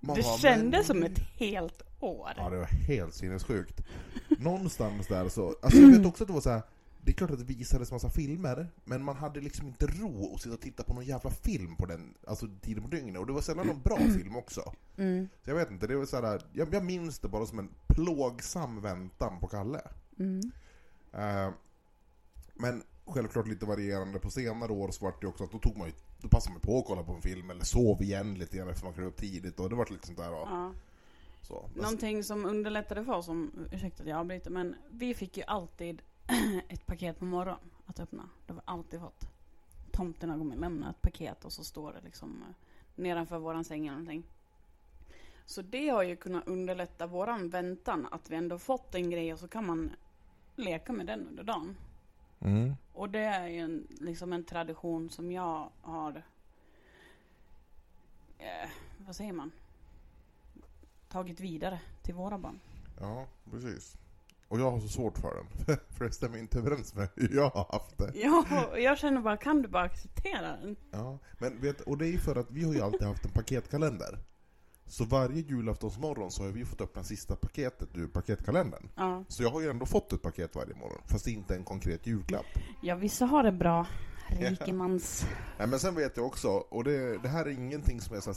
Man 0.00 0.16
det 0.16 0.22
bara, 0.22 0.36
kändes 0.38 0.88
men- 0.88 0.96
som 1.02 1.02
ett 1.02 1.18
helt 1.36 1.82
år. 2.00 2.32
Ja, 2.36 2.50
det 2.50 2.56
var 2.58 2.64
helt 2.66 3.14
sinnessjukt. 3.14 3.80
Någonstans 4.38 5.06
där 5.06 5.28
så... 5.28 5.54
Alltså 5.62 5.80
jag 5.80 5.88
vet 5.88 6.06
också 6.06 6.24
att 6.24 6.28
det 6.28 6.34
var 6.34 6.40
så 6.40 6.50
här. 6.50 6.62
Det 7.04 7.10
är 7.10 7.14
klart 7.14 7.30
att 7.30 7.38
det 7.38 7.44
visades 7.44 7.92
massa 7.92 8.10
filmer, 8.10 8.68
men 8.84 9.04
man 9.04 9.16
hade 9.16 9.40
liksom 9.40 9.66
inte 9.66 9.86
ro 9.86 10.34
att 10.34 10.40
sitta 10.40 10.54
och 10.54 10.60
titta 10.60 10.82
på 10.82 10.94
någon 10.94 11.04
jävla 11.04 11.30
film 11.30 11.76
på 11.76 11.86
den 11.86 12.14
alltså, 12.26 12.46
tiden 12.60 12.82
på 12.82 12.88
dygnet. 12.90 13.20
Och 13.20 13.26
det 13.26 13.32
var 13.32 13.40
sällan 13.40 13.66
någon 13.66 13.80
bra 13.82 13.96
film 13.96 14.36
också. 14.36 14.72
Mm. 14.96 15.28
Så 15.44 15.50
jag 15.50 15.56
vet 15.56 15.70
inte, 15.70 15.86
det 15.86 15.96
var 15.96 16.06
så 16.06 16.20
här, 16.20 16.42
jag, 16.52 16.74
jag 16.74 16.84
minns 16.84 17.18
det 17.18 17.28
bara 17.28 17.46
som 17.46 17.58
en 17.58 17.68
plågsam 17.86 18.80
väntan 18.80 19.40
på 19.40 19.46
Kalle. 19.46 19.80
Mm. 20.18 20.40
Eh, 21.12 21.50
men 22.54 22.82
självklart 23.06 23.46
lite 23.46 23.66
varierande. 23.66 24.18
På 24.18 24.30
senare 24.30 24.72
år 24.72 24.90
så 24.90 25.04
var 25.04 25.14
det 25.20 25.26
också 25.26 25.44
att 25.44 25.52
då 25.52 25.58
tog 25.58 25.76
man 25.76 25.86
ju, 25.88 25.94
då 26.20 26.28
passade 26.28 26.52
man 26.52 26.60
på 26.60 26.78
att 26.78 26.84
kolla 26.86 27.02
på 27.02 27.12
en 27.12 27.22
film 27.22 27.50
eller 27.50 27.64
sov 27.64 28.02
igen 28.02 28.34
lite 28.34 28.56
grann 28.56 28.68
efter 28.68 28.84
man 28.84 28.94
klev 28.94 29.06
upp 29.06 29.16
tidigt 29.16 29.60
och 29.60 29.70
det 29.70 29.76
var 29.76 29.86
sånt 30.02 30.18
där. 30.18 30.32
Och, 30.32 30.48
Ja. 30.48 30.72
så. 31.42 31.70
Någonting 31.74 32.24
som 32.24 32.44
underlättade 32.44 33.04
för 33.04 33.12
oss, 33.12 33.26
som, 33.26 33.68
ursäkta 33.72 34.02
att 34.02 34.08
jag 34.08 34.18
avbryter, 34.18 34.50
men 34.50 34.76
vi 34.90 35.14
fick 35.14 35.36
ju 35.36 35.42
alltid 35.46 36.02
ett 36.68 36.86
paket 36.86 37.18
på 37.18 37.24
morgonen 37.24 37.60
att 37.86 38.00
öppna. 38.00 38.28
Det 38.46 38.52
har 38.52 38.60
vi 38.60 38.62
alltid 38.64 39.00
fått. 39.00 39.28
Tomten 39.90 40.30
har 40.30 40.38
kommit 40.38 40.54
och 40.54 40.60
lämnat 40.60 40.96
ett 40.96 41.02
paket 41.02 41.44
och 41.44 41.52
så 41.52 41.64
står 41.64 41.92
det 41.92 42.00
liksom 42.00 42.42
eh, 42.42 42.54
nedanför 42.94 43.38
våran 43.38 43.64
säng 43.64 43.86
eller 43.86 43.98
någonting. 43.98 44.24
Så 45.46 45.62
det 45.62 45.88
har 45.88 46.02
ju 46.02 46.16
kunnat 46.16 46.46
underlätta 46.46 47.06
våran 47.06 47.48
väntan, 47.48 48.08
att 48.10 48.30
vi 48.30 48.36
ändå 48.36 48.58
fått 48.58 48.94
en 48.94 49.10
grej 49.10 49.32
och 49.32 49.38
så 49.38 49.48
kan 49.48 49.66
man 49.66 49.90
leka 50.56 50.92
med 50.92 51.06
den 51.06 51.26
under 51.28 51.44
dagen. 51.44 51.76
Mm. 52.40 52.74
Och 52.92 53.10
det 53.10 53.24
är 53.24 53.48
ju 53.48 53.58
en, 53.58 53.86
liksom 54.00 54.32
en 54.32 54.44
tradition 54.44 55.10
som 55.10 55.32
jag 55.32 55.70
har... 55.80 56.22
Eh, 58.38 58.70
vad 59.06 59.16
säger 59.16 59.32
man? 59.32 59.52
Tagit 61.08 61.40
vidare 61.40 61.80
till 62.02 62.14
våra 62.14 62.38
barn. 62.38 62.60
Ja, 63.00 63.26
precis. 63.50 63.98
Och 64.48 64.60
jag 64.60 64.70
har 64.70 64.80
så 64.80 64.88
svårt 64.88 65.18
för 65.18 65.34
den, 65.34 65.76
för 65.90 66.04
det 66.04 66.10
stämmer 66.12 66.38
inte 66.38 66.58
överens 66.58 66.94
med 66.94 67.08
hur 67.16 67.36
jag 67.36 67.50
har 67.50 67.66
haft 67.72 67.98
det. 67.98 68.12
Ja, 68.14 68.44
och 68.72 68.80
jag 68.80 68.98
känner 68.98 69.20
bara, 69.20 69.36
kan 69.36 69.62
du 69.62 69.68
bara 69.68 69.82
acceptera 69.82 70.56
den? 70.56 70.76
Ja, 70.90 71.18
men 71.38 71.60
vet, 71.60 71.80
och 71.80 71.98
det 71.98 72.06
är 72.06 72.10
ju 72.10 72.18
för 72.18 72.36
att 72.36 72.50
vi 72.50 72.64
har 72.64 72.74
ju 72.74 72.80
alltid 72.80 73.02
haft 73.02 73.24
en 73.24 73.30
paketkalender. 73.30 74.18
Så 74.86 75.04
varje 75.04 75.40
julaftonsmorgon 75.40 76.30
så 76.30 76.42
har 76.42 76.50
vi 76.50 76.64
fått 76.64 76.80
öppna 76.80 77.02
sista 77.02 77.36
paketet 77.36 77.88
ur 77.94 78.06
paketkalendern. 78.06 78.88
Ja. 78.94 79.24
Så 79.28 79.42
jag 79.42 79.50
har 79.50 79.60
ju 79.60 79.70
ändå 79.70 79.86
fått 79.86 80.12
ett 80.12 80.22
paket 80.22 80.56
varje 80.56 80.74
morgon, 80.74 81.02
fast 81.06 81.26
är 81.26 81.30
inte 81.30 81.54
en 81.56 81.64
konkret 81.64 82.06
julklapp. 82.06 82.46
ja, 82.82 82.94
vissa 82.94 83.26
har 83.26 83.42
det 83.42 83.52
bra. 83.52 83.86
Rikemans. 84.28 85.26
Nej, 85.58 85.66
men 85.68 85.78
sen 85.78 85.94
vet 85.94 86.16
jag 86.16 86.26
också, 86.26 86.48
och 86.48 86.84
det, 86.84 87.18
det 87.22 87.28
här 87.28 87.46
är 87.46 87.50
ingenting 87.50 88.00
som 88.00 88.14
jag 88.14 88.22
så 88.24 88.34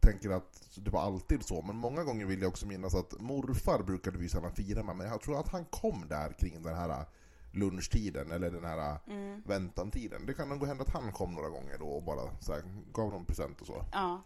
tänker 0.00 0.30
att 0.30 0.68
det 0.76 0.90
var 0.90 1.00
alltid 1.00 1.42
så, 1.42 1.62
men 1.62 1.76
många 1.76 2.04
gånger 2.04 2.26
vill 2.26 2.40
jag 2.40 2.48
också 2.48 2.66
minnas 2.66 2.94
att 2.94 3.20
morfar 3.20 3.82
brukade 3.82 4.18
vi 4.18 4.28
sällan 4.28 4.52
fira 4.54 4.82
med, 4.82 4.96
men 4.96 5.06
jag 5.06 5.20
tror 5.20 5.40
att 5.40 5.48
han 5.48 5.64
kom 5.64 6.04
där 6.08 6.32
kring 6.32 6.62
den 6.62 6.74
här 6.76 7.04
lunchtiden, 7.52 8.32
eller 8.32 8.50
den 8.50 8.64
här 8.64 8.98
Mm. 9.06 9.42
väntantiden. 9.46 10.26
Det 10.26 10.34
kan 10.34 10.48
nog 10.48 10.66
hända 10.66 10.82
att 10.84 10.90
han 10.92 11.12
kom 11.12 11.34
några 11.34 11.48
gånger 11.48 11.78
då 11.78 11.86
och 11.86 12.02
bara 12.02 12.40
så 12.40 12.52
här, 12.52 12.62
gav 12.92 13.10
någon 13.12 13.24
present 13.24 13.60
och 13.60 13.66
så. 13.66 13.84
Ja. 13.92 14.22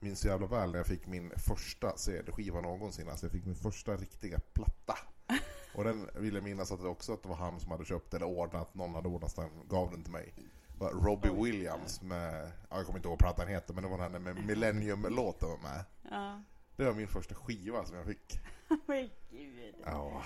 Minns 0.00 0.20
så 0.20 0.28
jävla 0.28 0.46
väl 0.46 0.70
när 0.70 0.78
jag 0.78 0.86
fick 0.86 1.06
min 1.06 1.32
första 1.36 1.96
CD-skiva 1.96 2.60
någonsin, 2.60 3.08
alltså 3.08 3.26
jag 3.26 3.32
fick 3.32 3.44
min 3.44 3.54
första 3.54 3.96
riktiga 3.96 4.38
platta. 4.52 4.98
Och 5.74 5.84
den 5.84 6.08
ville 6.18 6.36
jag 6.36 6.44
minnas 6.44 6.72
att 6.72 6.80
det 6.82 6.88
också 6.88 7.12
att 7.12 7.22
det 7.22 7.28
var 7.28 7.36
han 7.36 7.60
som 7.60 7.70
hade 7.70 7.84
köpt 7.84 8.14
eller 8.14 8.26
ordnat, 8.26 8.74
någon 8.74 8.94
hade 8.94 9.08
ordnat 9.08 9.36
den, 9.36 9.50
gav 9.68 9.90
den 9.90 10.02
till 10.02 10.12
mig. 10.12 10.34
Robbie 10.80 11.30
Oj. 11.30 11.50
Williams 11.50 12.02
med, 12.02 12.52
ja, 12.70 12.76
jag 12.76 12.86
kommer 12.86 12.98
inte 12.98 13.08
ihåg 13.08 13.12
vad 13.12 13.18
plattan 13.18 13.48
heter, 13.48 13.74
men 13.74 13.82
det 13.82 13.88
var 13.90 13.98
den 13.98 14.12
här 14.12 14.18
med 14.18 14.44
Millennium-låten 14.46 15.48
var 15.48 15.58
med. 15.58 15.84
Ja. 16.10 16.42
Det 16.76 16.84
var 16.84 16.92
min 16.92 17.08
första 17.08 17.34
skiva 17.34 17.84
som 17.84 17.96
jag 17.96 18.06
fick. 18.06 18.40
Men 18.86 19.10
gud. 19.30 19.74
Ja, 19.84 20.22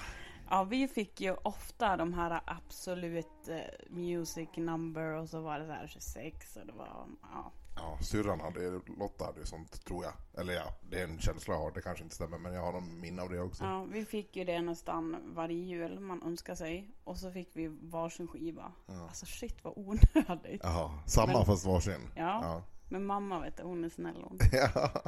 Ja, 0.53 0.65
vi 0.65 0.89
fick 0.89 1.21
ju 1.21 1.35
ofta 1.35 1.97
de 1.97 2.15
här 2.15 2.41
absolut 2.47 3.49
eh, 3.49 3.91
music 3.91 4.49
number 4.57 5.13
och 5.13 5.29
så 5.29 5.41
var 5.41 5.59
det 5.59 5.67
så 5.67 5.73
här 5.73 5.87
26 5.87 6.57
och 6.57 6.67
det 6.67 6.73
var, 6.73 7.07
ja. 7.23 7.53
Ja 7.77 7.99
syrran 8.03 8.41
hade, 8.41 8.81
Lotta 8.99 9.25
hade 9.25 9.41
ju 9.41 9.47
sånt 9.47 9.85
tror 9.85 10.05
jag. 10.05 10.13
Eller 10.41 10.53
ja, 10.53 10.75
det 10.91 11.01
är 11.01 11.05
en 11.05 11.19
känsla 11.21 11.55
jag 11.55 11.61
har, 11.61 11.71
det 11.71 11.83
kanske 11.83 12.05
inte 12.05 12.15
stämmer, 12.17 12.39
men 12.39 12.53
jag 12.55 12.63
har 12.63 12.73
någon 12.73 13.01
minne 13.01 13.23
av 13.23 13.31
det 13.31 13.41
också. 13.41 13.65
ja. 13.65 13.85
Vi 13.93 14.05
fick 14.05 14.37
ju 14.37 14.45
det 14.45 14.61
nästan 14.63 15.17
varje 15.35 15.59
jul 15.59 16.01
man 16.01 16.23
önskar 16.23 16.55
sig. 16.55 16.91
Och 17.05 17.17
så 17.19 17.31
fick 17.31 17.51
vi 17.53 17.69
varsin 17.83 18.29
skiva. 18.29 18.73
Ja. 18.87 19.03
Alltså 19.09 19.27
shit 19.27 19.65
vad 19.65 19.73
onödigt. 19.77 20.61
Jaha, 20.63 20.99
samma 21.07 21.33
Men- 21.33 21.47
fast 21.47 21.67
varsin. 21.67 22.01
Ja, 22.17 22.41
Ja. 22.43 22.63
men 22.89 23.07
mamma 23.07 23.41
vet 23.41 23.57
du, 23.57 23.63
hon 23.63 23.85
är 23.85 23.89
snäll 23.89 24.23
hon. 24.29 24.39
ja. 24.53 25.03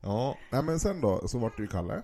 Ja, 0.00 0.36
nej 0.52 0.62
men 0.62 0.80
sen 0.80 1.00
då 1.00 1.28
så 1.28 1.38
vart 1.38 1.56
det 1.56 1.62
ju 1.62 1.68
Kalle. 1.68 2.02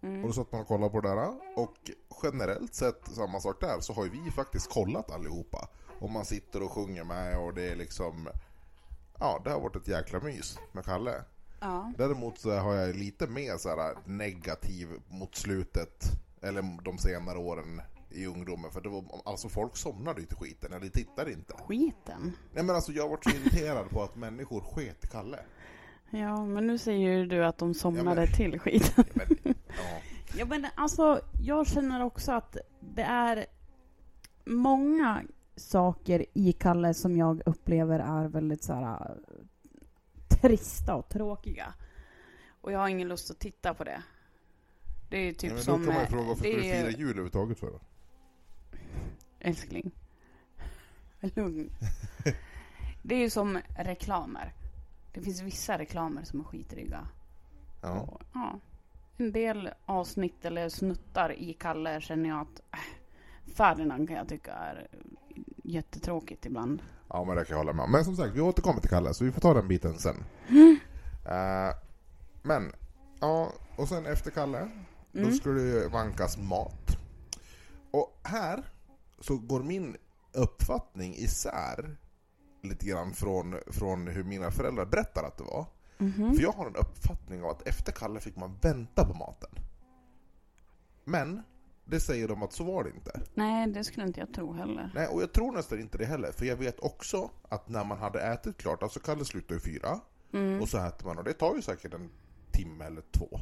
Och 0.00 0.08
Mm. 0.08 0.22
då 0.22 0.32
satt 0.32 0.52
man 0.52 0.60
och 0.60 0.66
kollade 0.66 0.90
på 0.92 1.00
det 1.00 1.08
där. 1.14 1.32
Och 1.56 1.74
generellt 2.22 2.74
sett, 2.74 3.08
samma 3.14 3.40
sak 3.40 3.60
där, 3.60 3.80
så 3.80 3.92
har 3.92 4.04
ju 4.04 4.10
vi 4.10 4.30
faktiskt 4.30 4.70
kollat 4.70 5.10
allihopa. 5.10 5.68
Och 6.00 6.10
man 6.10 6.24
sitter 6.24 6.62
och 6.62 6.70
sjunger 6.72 7.04
med 7.04 7.38
och 7.38 7.54
det 7.54 7.70
är 7.70 7.76
liksom... 7.76 8.28
Ja, 9.22 9.40
det 9.44 9.50
har 9.50 9.60
varit 9.60 9.76
ett 9.76 9.88
jäkla 9.88 10.20
mys 10.20 10.58
med 10.72 10.84
Kalle. 10.84 11.24
Ja. 11.60 11.92
Däremot 11.98 12.38
så 12.38 12.50
har 12.58 12.74
jag 12.74 12.96
lite 12.96 13.26
mer 13.26 13.56
så 13.56 13.68
här 13.68 13.94
negativ 14.04 14.88
mot 15.08 15.34
slutet, 15.34 16.04
eller 16.40 16.82
de 16.84 16.98
senare 16.98 17.38
åren 17.38 17.82
i 18.10 18.26
ungdomen. 18.26 18.70
För 18.70 18.80
det 18.80 18.88
var, 18.88 19.04
alltså 19.24 19.48
folk 19.48 19.76
somnade 19.76 20.20
ju 20.20 20.26
till 20.26 20.36
skiten, 20.36 20.72
eller 20.72 20.88
tittade 20.88 21.32
inte. 21.32 21.54
Skiten. 21.54 22.32
Nej 22.52 22.64
men 22.64 22.76
alltså 22.76 22.92
jag 22.92 23.08
var 23.08 23.18
så 23.22 23.30
irriterad 23.30 23.90
på 23.90 24.02
att 24.02 24.16
människor 24.16 24.60
sket 24.60 25.10
Kalle. 25.12 25.38
Ja, 26.10 26.44
men 26.44 26.66
nu 26.66 26.78
säger 26.78 27.10
ju 27.10 27.26
du 27.26 27.44
att 27.44 27.58
de 27.58 27.74
somnade 27.74 28.20
men- 28.20 28.32
till 28.32 28.58
skiten. 28.60 29.04
Ja, 29.14 29.24
men, 29.28 29.54
ja. 29.68 30.00
Ja, 30.36 30.44
men 30.44 30.66
alltså, 30.74 31.20
jag 31.42 31.66
känner 31.66 32.02
också 32.04 32.32
att 32.32 32.56
det 32.80 33.02
är 33.02 33.46
många 34.44 35.22
saker 35.56 36.26
i 36.32 36.52
Kalle 36.52 36.94
som 36.94 37.16
jag 37.16 37.42
upplever 37.46 37.98
är 37.98 38.28
väldigt 38.28 38.62
så 38.62 38.72
här 38.74 39.10
äh, 39.28 40.36
trista 40.40 40.94
och 40.94 41.08
tråkiga. 41.08 41.74
Och 42.60 42.72
jag 42.72 42.78
har 42.78 42.88
ingen 42.88 43.08
lust 43.08 43.30
att 43.30 43.38
titta 43.38 43.74
på 43.74 43.84
det. 43.84 44.02
Det 45.10 45.16
är 45.16 45.24
ju 45.24 45.32
typ 45.32 45.50
Ja, 45.50 45.54
men 45.54 45.62
som... 45.64 45.80
då 45.80 45.86
kan 45.86 45.94
man 45.94 46.02
ju 46.02 46.06
eh, 46.06 46.10
fråga 46.10 46.28
varför 46.28 46.42
det 46.44 46.52
du 46.52 46.64
är- 46.66 46.80
fira 46.80 46.90
jul 46.98 47.08
överhuvudtaget 47.08 47.58
för? 47.58 47.70
då? 47.70 47.80
Älskling. 49.40 49.90
Lugn. 51.20 51.70
Det 53.04 53.14
är 53.14 53.18
ju 53.18 53.30
som 53.30 53.58
reklamer. 53.78 54.52
Det 55.12 55.20
finns 55.20 55.42
vissa 55.42 55.78
reklamer 55.78 56.24
som 56.24 56.40
är 56.40 56.44
skitdryga. 56.44 57.08
Ja. 57.82 58.00
Och, 58.00 58.22
ja. 58.34 58.58
En 59.16 59.32
del 59.32 59.70
avsnitt 59.86 60.44
eller 60.44 60.68
snuttar 60.68 61.32
i 61.32 61.52
Kalle 61.54 62.00
känner 62.00 62.28
jag 62.28 62.40
att 62.40 62.60
äh, 62.72 62.78
Ferdinand 63.54 64.08
kan 64.08 64.16
jag 64.16 64.28
tycka 64.28 64.52
är 64.52 64.88
jättetråkigt 65.62 66.46
ibland. 66.46 66.82
ja, 67.08 67.24
men 67.24 67.36
det 67.36 67.44
kan 67.44 67.50
jag 67.54 67.58
hålla 67.58 67.72
med 67.72 67.84
om. 67.84 67.92
Men 67.92 68.04
som 68.04 68.16
sagt, 68.16 68.34
vi 68.34 68.40
återkommer 68.40 68.80
till 68.80 68.90
Kalle, 68.90 69.14
så 69.14 69.24
vi 69.24 69.32
får 69.32 69.40
ta 69.40 69.54
den 69.54 69.68
biten 69.68 69.98
sen. 69.98 70.16
Eh, 71.24 71.74
men, 72.42 72.72
ja, 73.20 73.52
och 73.76 73.88
sen 73.88 74.06
efter 74.06 74.30
Kalle, 74.30 74.68
då 75.12 75.18
Mm. 75.20 75.34
skulle 75.34 75.60
det 75.60 75.68
ju 75.68 75.88
vankas 75.88 76.38
mat. 76.38 76.96
Och 77.90 78.20
här 78.22 78.62
så 79.20 79.36
går 79.36 79.62
min 79.62 79.96
uppfattning 80.32 81.14
isär 81.14 81.96
lite 82.62 82.86
grann 82.86 83.12
från, 83.12 83.56
från 83.66 84.06
hur 84.06 84.24
mina 84.24 84.50
föräldrar 84.50 84.84
berättar 84.86 85.24
att 85.24 85.36
det 85.38 85.44
var. 85.44 85.66
Mhm. 85.98 86.34
För 86.34 86.42
jag 86.42 86.52
har 86.52 86.66
en 86.66 86.76
uppfattning 86.76 87.42
av 87.42 87.50
att 87.50 87.68
efter 87.68 87.92
Kalle 87.92 88.20
fick 88.20 88.36
man 88.36 88.58
vänta 88.62 89.04
på 89.04 89.14
maten. 89.14 89.50
Men, 91.04 91.42
det 91.84 92.00
säger 92.00 92.28
de 92.28 92.42
att 92.42 92.52
så 92.52 92.64
var 92.64 92.84
det 92.84 92.90
inte. 92.90 93.20
Nej, 93.34 93.66
det 93.66 93.84
skulle 93.84 94.06
inte 94.06 94.20
jag 94.20 94.34
tro 94.34 94.52
heller. 94.52 94.90
Nej, 94.94 95.06
och 95.08 95.22
jag 95.22 95.32
tror 95.32 95.52
nästan 95.52 95.80
inte 95.80 95.98
det 95.98 96.04
heller, 96.04 96.32
för 96.32 96.44
jag 96.46 96.56
vet 96.56 96.80
också 96.80 97.30
att 97.48 97.68
när 97.68 97.84
man 97.84 97.98
hade 97.98 98.20
ätit 98.22 98.56
klart, 98.58 98.82
alltså 98.82 99.00
Kalle 99.00 99.24
slutar 99.24 99.54
ju 99.54 99.60
fyra, 99.60 100.00
Mm. 100.34 100.60
och 100.60 100.68
så 100.68 100.78
äter 100.78 101.06
man, 101.06 101.18
och 101.18 101.24
det 101.24 101.32
tar 101.32 101.54
ju 101.56 101.62
säkert 101.62 101.94
en 101.94 102.10
timme 102.50 102.84
eller 102.84 103.02
två. 103.10 103.40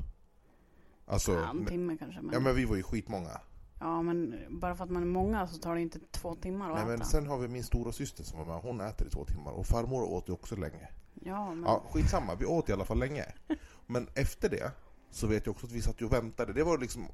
Alltså, 1.06 1.32
Ja, 1.32 1.50
en 1.50 1.66
timme 1.66 1.96
kanske. 1.98 2.20
Men... 2.20 2.32
ja 2.34 2.40
men 2.40 2.54
vi 2.54 2.64
var 2.64 2.76
ju 2.76 2.82
skitmånga. 2.82 3.40
Ja, 3.80 4.02
men 4.02 4.34
bara 4.50 4.74
för 4.74 4.84
att 4.84 4.90
man 4.90 5.02
är 5.02 5.06
många 5.06 5.46
så 5.46 5.58
tar 5.58 5.74
det 5.74 5.80
inte 5.80 5.98
två 6.10 6.34
timmar 6.34 6.70
att 6.70 6.74
Nej, 6.74 6.82
äta. 6.84 6.96
men 6.96 7.06
sen 7.06 7.26
har 7.26 7.38
vi 7.38 7.48
min 7.48 7.64
stora 7.64 7.92
syster 7.92 8.24
som 8.24 8.38
var 8.38 8.46
med, 8.46 8.56
hon 8.62 8.80
äter 8.80 9.06
i 9.06 9.10
två 9.10 9.24
timmar, 9.24 9.52
och 9.52 9.66
farmor 9.66 10.02
åt 10.02 10.28
ju 10.28 10.32
också 10.32 10.56
länge. 10.56 10.88
Ja, 11.14 11.54
men... 11.54 11.62
Ja, 11.64 11.82
skitsamma, 11.90 12.34
vi 12.34 12.44
åt 12.44 12.68
i 12.68 12.72
alla 12.72 12.84
fall 12.84 12.98
länge. 12.98 13.24
Men 13.86 14.08
efter 14.14 14.48
det 14.48 14.72
så 15.10 15.26
vet 15.26 15.46
jag 15.46 15.52
också 15.54 15.66
att 15.66 15.72
vi 15.72 15.82
satt 15.82 16.02
och 16.02 16.12
väntade. 16.12 16.52
Det 16.52 16.62
var 16.64 16.78
liksom... 16.78 17.06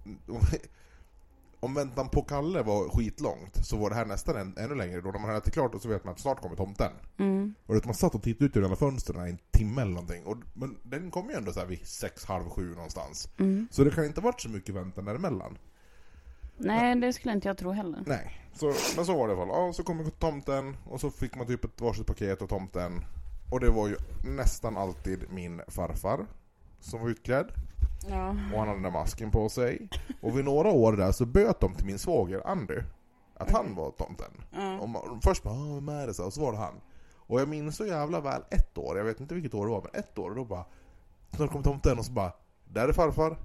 om 1.67 1.75
väntan 1.75 2.09
på 2.09 2.23
Kalle 2.23 2.63
var 2.63 2.89
skitlångt 2.89 3.67
så 3.67 3.77
var 3.77 3.91
det 3.91 3.97
här 3.97 4.07
nästan 4.07 4.37
än, 4.37 4.55
ännu 4.59 4.75
längre 4.75 5.01
då. 5.01 5.11
När 5.11 5.19
man 5.19 5.25
hade 5.25 5.39
ätit 5.39 5.53
klart 5.53 5.75
och 5.75 5.83
så 5.83 5.89
vet 5.89 6.05
man 6.05 6.15
att 6.15 6.21
snart 6.21 6.41
kommer 6.41 6.57
tomten. 6.57 6.93
Mm. 7.19 7.55
Och 7.67 7.75
vet, 7.75 7.85
man 7.85 7.95
satt 7.95 8.15
och 8.15 8.23
tittade 8.23 8.45
ut 8.45 8.55
genom 8.55 8.71
alla 8.71 8.77
fönstren 8.77 9.27
i 9.27 9.31
en 9.31 9.39
timme 9.51 9.83
eller 9.83 9.93
någonting. 9.93 10.25
Och, 10.25 10.37
men 10.55 10.77
den 10.83 11.11
kom 11.11 11.31
ju 11.31 11.37
ändå 11.37 11.53
så 11.53 11.61
här 11.61 11.67
vid 11.67 11.87
sex, 11.87 12.25
halv 12.25 12.51
sju 12.51 12.75
någonstans. 12.75 13.29
Mm. 13.39 13.69
Så 13.71 13.85
det 13.85 13.91
kan 13.91 14.05
inte 14.05 14.21
ha 14.21 14.25
varit 14.25 14.41
så 14.41 14.49
mycket 14.49 14.75
väntan 14.75 15.05
däremellan. 15.05 15.59
Nej, 16.59 16.97
det 16.97 17.13
skulle 17.13 17.35
inte 17.35 17.49
jag 17.49 17.59
tro 17.59 17.71
heller. 17.71 18.03
Nej, 18.07 18.41
så, 18.55 18.67
men 18.97 19.07
så 19.07 19.17
var 19.17 19.29
det 19.29 19.35
i 19.35 19.37
alla 19.37 19.47
fall. 19.47 19.67
Ja, 19.67 19.73
så 19.73 19.83
kom 19.83 20.11
tomten 20.11 20.77
och 20.85 21.01
så 21.01 21.11
fick 21.11 21.37
man 21.37 21.47
typ 21.47 21.65
ett 21.65 21.81
varsitt 21.81 22.07
paket 22.07 22.43
av 22.43 22.47
tomten. 22.47 23.05
Och 23.51 23.61
det 23.61 23.71
var 23.71 23.89
ju 23.89 23.97
nästan 24.25 24.77
alltid 24.77 25.25
min 25.31 25.61
farfar 25.69 26.27
som 26.81 27.01
var 27.01 27.09
utklädd. 27.09 27.47
Ja. 28.09 28.29
Och 28.29 28.59
han 28.59 28.59
hade 28.59 28.73
den 28.73 28.83
där 28.83 28.91
masken 28.91 29.31
på 29.31 29.49
sig. 29.49 29.89
Och 30.21 30.39
vid 30.39 30.45
några 30.45 30.71
år 30.71 30.93
där 30.93 31.13
så 31.13 31.27
böt 31.27 31.61
de 31.61 31.75
till 31.75 31.87
min 31.87 31.99
svåger 31.99 32.47
Andy. 32.47 32.79
Att 33.35 33.51
han 33.51 33.75
var 33.75 33.91
tomten. 33.91 34.31
Ja. 34.53 34.79
Och 34.79 34.89
man, 34.89 35.21
först 35.25 35.43
bara 35.43 35.55
"Ah, 35.55 35.75
vem 35.75 35.89
är 35.89 36.07
det?” 36.07 36.15
så, 36.15 36.25
och 36.25 36.33
så 36.33 36.41
var 36.41 36.53
det 36.53 36.59
han. 36.59 36.75
Och 37.17 37.41
jag 37.41 37.49
minns 37.49 37.77
så 37.77 37.87
jävla 37.87 38.21
väl 38.21 38.43
ett 38.51 38.79
år, 38.79 38.99
jag 38.99 39.05
vet 39.05 39.21
inte 39.21 39.35
vilket 39.35 39.55
år 39.55 39.67
det 39.67 39.73
var, 39.73 39.83
men 39.93 40.01
ett 40.01 40.19
år, 40.19 40.35
då 40.35 40.45
bara... 40.45 40.65
Snart 41.37 41.51
kom 41.53 41.63
tomten 41.63 41.99
och 41.99 42.05
så 42.05 42.13
bara 42.13 42.33
Där 42.65 42.89
är 42.89 42.93
farfar. 42.93 43.37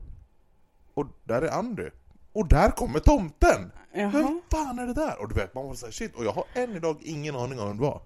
Och 0.94 1.06
där 1.24 1.41
är 1.41 1.51
Andy. 1.51 1.89
Och 2.34 2.48
där 2.48 2.72
kommer 2.72 3.00
tomten! 3.00 3.72
Jaha. 3.94 4.10
Vem 4.12 4.41
fan 4.51 4.80
är 4.80 4.88
det 4.88 4.94
där? 4.94 5.22
Och 5.22 5.30
du 5.30 5.36
vet, 5.36 5.56
man 5.56 5.68
var 5.68 5.74
såhär 5.74 5.91
shit. 5.94 6.15
Och 6.15 6.25
jag 6.25 6.32
har 6.32 6.44
än 6.53 6.75
idag 6.75 6.98
ingen 7.01 7.36
aning 7.36 7.60
om 7.60 7.68
vem 7.68 7.77
det 7.77 7.84
var. 7.84 8.01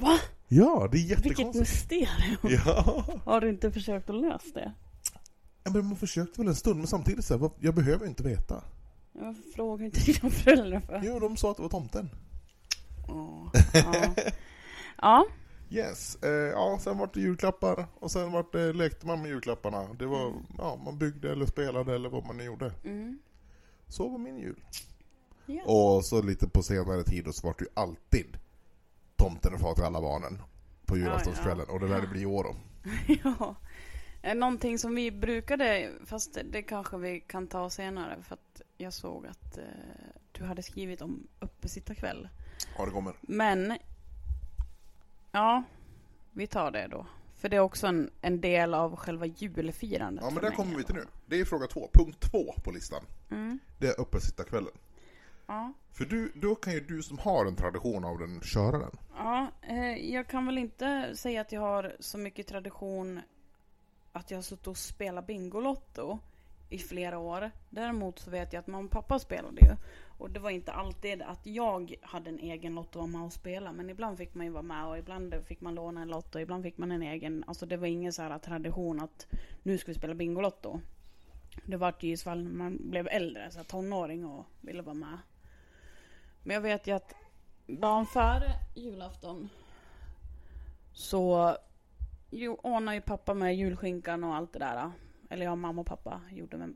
Va? 0.00 0.18
Ja, 0.48 0.88
det 0.92 0.98
är 0.98 1.02
Vilket 1.02 1.24
jättekonstigt. 1.24 1.58
mysterium. 1.60 2.38
Ja. 2.66 3.04
Har 3.24 3.40
du 3.40 3.48
inte 3.48 3.72
försökt 3.72 4.10
att 4.10 4.16
lösa 4.16 4.54
det? 4.54 4.72
Ja, 5.68 5.72
men 5.74 5.86
man 5.86 5.96
försökte 5.96 6.40
väl 6.40 6.48
en 6.48 6.54
stund, 6.54 6.78
men 6.78 6.86
samtidigt 6.86 7.24
så 7.24 7.38
här, 7.38 7.50
jag 7.60 7.74
behöver 7.74 8.06
inte 8.06 8.22
veta. 8.22 8.64
Jag 9.12 9.36
frågar 9.54 9.84
inte 9.84 10.00
dina 10.00 10.30
föräldrar 10.34 10.80
för. 10.80 11.00
Jo, 11.04 11.18
de 11.18 11.36
sa 11.36 11.50
att 11.50 11.56
det 11.56 11.62
var 11.62 11.70
tomten. 11.70 12.10
Åh, 13.08 13.48
Ja. 13.74 14.14
ja. 15.02 15.26
Yes, 15.70 16.22
eh, 16.22 16.30
ja 16.30 16.78
sen 16.80 16.98
vart 16.98 17.14
det 17.14 17.20
julklappar 17.20 17.86
och 18.00 18.10
sen 18.10 18.32
vart 18.32 18.52
det, 18.52 18.72
lekte 18.72 19.06
man 19.06 19.20
med 19.22 19.28
julklapparna. 19.30 19.94
Det 19.98 20.06
var, 20.06 20.34
ja, 20.58 20.80
man 20.84 20.98
byggde 20.98 21.32
eller 21.32 21.46
spelade 21.46 21.94
eller 21.94 22.08
vad 22.08 22.26
man 22.26 22.36
nu 22.36 22.44
gjorde. 22.44 22.72
Mm. 22.84 23.18
Så 23.88 24.08
var 24.08 24.18
min 24.18 24.38
jul. 24.38 24.64
Ja. 25.46 25.62
Och 25.64 26.04
så 26.04 26.22
lite 26.22 26.48
på 26.48 26.62
senare 26.62 27.02
tid 27.04 27.26
och 27.26 27.34
så 27.34 27.46
vart 27.46 27.58
det 27.58 27.64
ju 27.64 27.70
alltid 27.74 28.36
tomten 29.16 29.54
och 29.54 29.60
far 29.60 29.74
till 29.74 29.84
alla 29.84 30.00
barnen 30.00 30.42
på 30.86 30.96
julaftonskvällen. 30.96 31.66
Och 31.68 31.80
det 31.80 31.88
lär 31.88 32.00
det 32.00 32.06
bli 32.06 32.20
i 32.20 32.26
år 32.26 32.44
då. 32.44 32.56
ja. 33.24 33.56
Eh, 34.22 34.34
Någonting 34.34 34.78
som 34.78 34.94
vi 34.94 35.10
brukade, 35.10 35.92
fast 36.04 36.38
det, 36.44 36.62
kanske 36.62 36.96
vi 36.96 37.20
kan 37.20 37.46
ta 37.46 37.70
senare 37.70 38.22
för 38.22 38.34
att 38.34 38.62
jag 38.76 38.92
såg 38.92 39.26
att 39.26 39.58
eh, 39.58 39.64
du 40.32 40.44
hade 40.44 40.62
skrivit 40.62 41.02
om 41.02 41.26
uppesittarkväll. 41.40 42.28
Ja, 42.78 42.84
det 42.84 42.90
kommer. 42.90 43.14
Men, 43.20 43.78
ja, 45.32 45.62
vi 46.32 46.46
tar 46.46 46.70
det 46.70 46.86
då. 46.86 47.06
För 47.34 47.48
det 47.48 47.56
är 47.56 47.60
också 47.60 47.86
en, 47.86 48.10
en 48.20 48.40
del 48.40 48.74
av 48.74 48.96
själva 48.96 49.26
julfirandet. 49.26 50.24
Ja, 50.24 50.30
men 50.30 50.42
där 50.42 50.50
kommer 50.50 50.76
vi 50.76 50.84
till 50.84 50.94
nu. 50.94 51.06
Det 51.26 51.40
är 51.40 51.44
fråga 51.44 51.66
två, 51.66 51.90
punkt 51.92 52.20
två 52.20 52.54
på 52.64 52.70
listan. 52.70 53.02
Mm. 53.30 53.58
Det 53.78 53.86
är 53.86 54.00
uppesittarkvällen. 54.00 54.72
Ja. 55.46 55.72
För 55.92 56.04
du, 56.04 56.32
då 56.34 56.54
kan 56.54 56.72
ju 56.72 56.80
du 56.80 57.02
som 57.02 57.18
har 57.18 57.46
en 57.46 57.56
tradition 57.56 58.04
av 58.04 58.18
den 58.18 58.40
köra 58.40 58.78
den. 58.78 58.98
Ja, 59.16 59.50
eh, 59.62 60.12
jag 60.12 60.26
kan 60.26 60.46
väl 60.46 60.58
inte 60.58 61.16
säga 61.16 61.40
att 61.40 61.52
jag 61.52 61.60
har 61.60 61.96
så 62.00 62.18
mycket 62.18 62.46
tradition 62.46 63.20
att 64.18 64.30
jag 64.30 64.38
har 64.38 64.42
suttit 64.42 64.66
och 64.66 64.76
spelat 64.76 65.26
Bingolotto 65.26 66.18
i 66.70 66.78
flera 66.78 67.18
år. 67.18 67.50
Däremot 67.70 68.18
så 68.18 68.30
vet 68.30 68.52
jag 68.52 68.60
att 68.60 68.66
mamma 68.66 68.84
och 68.84 68.90
pappa 68.90 69.18
spelade 69.18 69.60
ju. 69.60 69.76
Och 70.18 70.30
det 70.30 70.40
var 70.40 70.50
inte 70.50 70.72
alltid 70.72 71.22
att 71.22 71.46
jag 71.46 71.94
hade 72.02 72.30
en 72.30 72.38
egen 72.38 72.74
lott 72.74 72.96
och 72.96 73.00
var 73.00 73.08
med 73.08 73.22
och 73.22 73.32
spela. 73.32 73.72
Men 73.72 73.90
ibland 73.90 74.18
fick 74.18 74.34
man 74.34 74.46
ju 74.46 74.52
vara 74.52 74.62
med 74.62 74.86
och 74.86 74.98
ibland 74.98 75.34
fick 75.46 75.60
man 75.60 75.74
låna 75.74 76.02
en 76.02 76.08
lott 76.08 76.34
och 76.34 76.40
ibland 76.40 76.62
fick 76.62 76.78
man 76.78 76.92
en 76.92 77.02
egen. 77.02 77.44
Alltså 77.46 77.66
det 77.66 77.76
var 77.76 77.86
ingen 77.86 78.12
så 78.12 78.22
här 78.22 78.38
tradition 78.38 79.00
att 79.00 79.26
nu 79.62 79.78
ska 79.78 79.92
vi 79.92 79.98
spela 79.98 80.14
Bingolotto. 80.14 80.80
Det 81.64 81.76
var 81.76 81.94
ju 82.00 82.12
i 82.12 82.16
så 82.16 82.24
fall 82.24 82.42
när 82.42 82.50
man 82.50 82.90
blev 82.90 83.08
äldre, 83.08 83.50
så 83.50 83.56
här 83.56 83.64
tonåring 83.64 84.26
och 84.26 84.46
ville 84.60 84.82
vara 84.82 84.94
med. 84.94 85.18
Men 86.42 86.54
jag 86.54 86.60
vet 86.60 86.86
ju 86.86 86.92
att 86.92 87.14
dagen 87.66 88.06
före 88.06 88.52
julafton 88.74 89.48
så 90.92 91.56
jo, 92.30 92.60
ordnade 92.62 92.94
ju 92.94 93.00
pappa 93.00 93.34
med 93.34 93.56
julskinkan 93.56 94.24
och 94.24 94.34
allt 94.34 94.52
det 94.52 94.58
där. 94.58 94.92
Eller 95.30 95.44
ja, 95.44 95.56
mamma 95.56 95.80
och 95.80 95.86
pappa 95.86 96.20
gjorde 96.30 96.56
med 96.56 96.74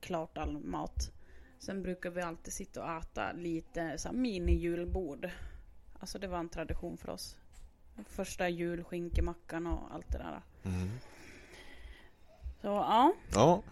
klart 0.00 0.38
all 0.38 0.58
mat. 0.58 1.12
Sen 1.58 1.82
brukar 1.82 2.10
vi 2.10 2.22
alltid 2.22 2.52
sitta 2.52 2.82
och 2.82 3.02
äta 3.02 3.32
lite 3.32 3.98
så 3.98 4.08
här 4.08 4.14
mini-julbord. 4.14 5.30
Alltså 6.00 6.18
det 6.18 6.26
var 6.26 6.38
en 6.38 6.48
tradition 6.48 6.96
för 6.96 7.10
oss. 7.10 7.36
Första 8.06 8.48
julskinkemackan 8.48 9.66
och 9.66 9.94
allt 9.94 10.12
det 10.12 10.18
där. 10.18 10.42
Så 12.60 12.68
ja. 12.68 13.14
Ja. 13.34 13.62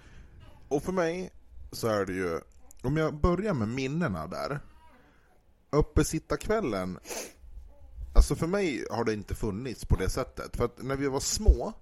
Och 0.69 0.83
för 0.83 0.93
mig 0.93 1.31
så 1.73 1.89
är 1.89 2.07
det 2.07 2.13
ju, 2.13 2.41
om 2.83 2.97
jag 2.97 3.15
börjar 3.15 3.55
med 3.55 3.69
minnena 3.69 4.27
där. 4.27 4.61
Uppesittarkvällen, 5.71 6.99
alltså 8.23 8.35
för 8.35 8.47
mig 8.47 8.85
har 8.91 9.05
det 9.05 9.13
inte 9.13 9.35
funnits 9.35 9.85
på 9.85 9.97
det 9.97 10.09
sättet. 10.09 10.57
För 10.57 10.65
att 10.65 10.83
när 10.83 10.97
vi 10.97 11.09
var 11.09 11.21
små, 11.21 11.73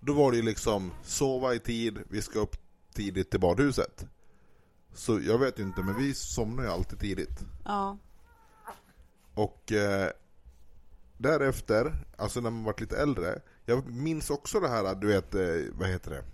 då 0.00 0.12
var 0.12 0.30
det 0.30 0.36
ju 0.36 0.42
liksom 0.42 0.92
sova 1.02 1.54
i 1.54 1.58
tid, 1.58 1.98
vi 2.08 2.22
ska 2.22 2.38
upp 2.38 2.56
tidigt 2.94 3.30
till 3.30 3.40
badhuset. 3.40 4.06
Så 4.94 5.20
jag 5.20 5.38
vet 5.38 5.58
ju 5.58 5.62
inte, 5.62 5.82
men 5.82 5.98
vi 5.98 6.14
somnar 6.14 6.62
ju 6.62 6.70
alltid 6.70 6.98
tidigt. 6.98 7.44
Ja. 7.64 7.98
Och 9.34 9.72
eh, 9.72 10.10
därefter, 11.18 12.06
alltså 12.18 12.40
när 12.40 12.50
man 12.50 12.64
varit 12.64 12.80
lite 12.80 12.96
äldre, 12.96 13.40
jag 13.64 13.86
minns 13.86 14.30
också 14.30 14.60
det 14.60 14.68
här, 14.68 14.94
du 14.94 15.06
vet, 15.06 15.34
eh, 15.34 15.74
vad 15.78 15.88
heter 15.88 16.10
det? 16.10 16.24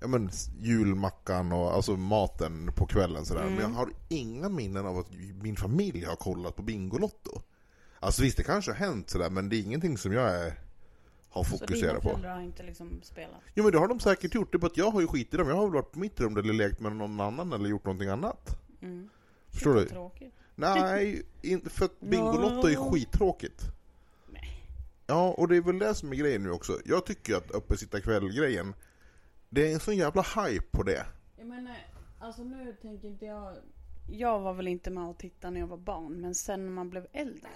Ja 0.00 0.06
men 0.06 0.30
julmackan 0.58 1.52
och 1.52 1.74
alltså 1.74 1.96
maten 1.96 2.72
på 2.76 2.86
kvällen 2.86 3.24
sådär. 3.24 3.44
Men 3.44 3.58
jag 3.58 3.68
har 3.68 3.92
inga 4.08 4.48
minnen 4.48 4.86
av 4.86 4.98
att 4.98 5.10
min 5.42 5.56
familj 5.56 6.04
har 6.04 6.16
kollat 6.16 6.56
på 6.56 6.62
Bingolotto. 6.62 7.42
Alltså 8.02 8.22
visst, 8.22 8.36
det 8.36 8.42
kanske 8.42 8.70
har 8.70 8.76
hänt 8.78 9.10
sådär, 9.10 9.30
men 9.30 9.48
det 9.48 9.56
är 9.56 9.62
ingenting 9.62 9.98
som 9.98 10.12
jag 10.12 10.30
är, 10.30 10.54
har 11.30 11.44
Så 11.44 11.50
dina 11.50 11.58
fokuserat 11.58 12.02
på. 12.02 12.08
föräldrar 12.08 12.34
har 12.34 12.42
inte 12.42 12.62
liksom 12.62 13.00
spelat? 13.02 13.40
Jo 13.54 13.64
men 13.64 13.72
det 13.72 13.78
har 13.78 13.88
de 13.88 14.00
säkert 14.00 14.34
gjort, 14.34 14.52
det 14.52 14.56
är 14.56 14.58
bara 14.58 14.66
att 14.66 14.76
jag 14.76 14.90
har 14.90 15.00
ju 15.00 15.06
skit 15.06 15.34
i 15.34 15.36
dem. 15.36 15.48
Jag 15.48 15.56
har 15.56 15.62
väl 15.62 15.72
varit 15.72 15.92
på 15.92 15.98
mitt 15.98 16.20
rum 16.20 16.36
eller 16.36 16.52
lekt 16.52 16.80
med 16.80 16.96
någon 16.96 17.20
annan 17.20 17.52
eller 17.52 17.68
gjort 17.68 17.84
någonting 17.84 18.08
annat. 18.08 18.58
Mm. 18.80 19.08
Förstår 19.48 19.74
du? 19.74 19.84
Tråkigt. 19.88 20.34
Nej, 20.54 21.22
in, 21.42 21.60
för 21.70 21.84
att 21.84 22.00
Bingolotto 22.00 22.68
är 22.68 22.90
skittråkigt. 22.90 23.62
Nej. 24.28 24.66
Ja, 25.06 25.30
och 25.32 25.48
det 25.48 25.56
är 25.56 25.60
väl 25.60 25.78
det 25.78 25.94
som 25.94 26.12
är 26.12 26.16
grejen 26.16 26.42
nu 26.42 26.50
också. 26.50 26.78
Jag 26.84 27.06
tycker 27.06 27.36
att 27.36 27.50
uppesittarkväll-grejen, 27.50 28.74
det 29.48 29.68
är 29.70 29.74
en 29.74 29.80
sån 29.80 29.96
jävla 29.96 30.22
hype 30.22 30.66
på 30.70 30.82
det. 30.82 31.06
Jag 31.36 31.46
menar, 31.46 31.76
alltså 32.20 32.42
nu 32.44 32.76
tänker 32.82 33.08
inte 33.08 33.24
jag... 33.26 33.56
Jag 34.10 34.40
var 34.40 34.54
väl 34.54 34.68
inte 34.68 34.90
med 34.90 35.04
och 35.04 35.18
tittade 35.18 35.50
när 35.52 35.60
jag 35.60 35.66
var 35.66 35.76
barn, 35.76 36.20
men 36.20 36.34
sen 36.34 36.64
när 36.64 36.72
man 36.72 36.90
blev 36.90 37.06
äldre. 37.12 37.50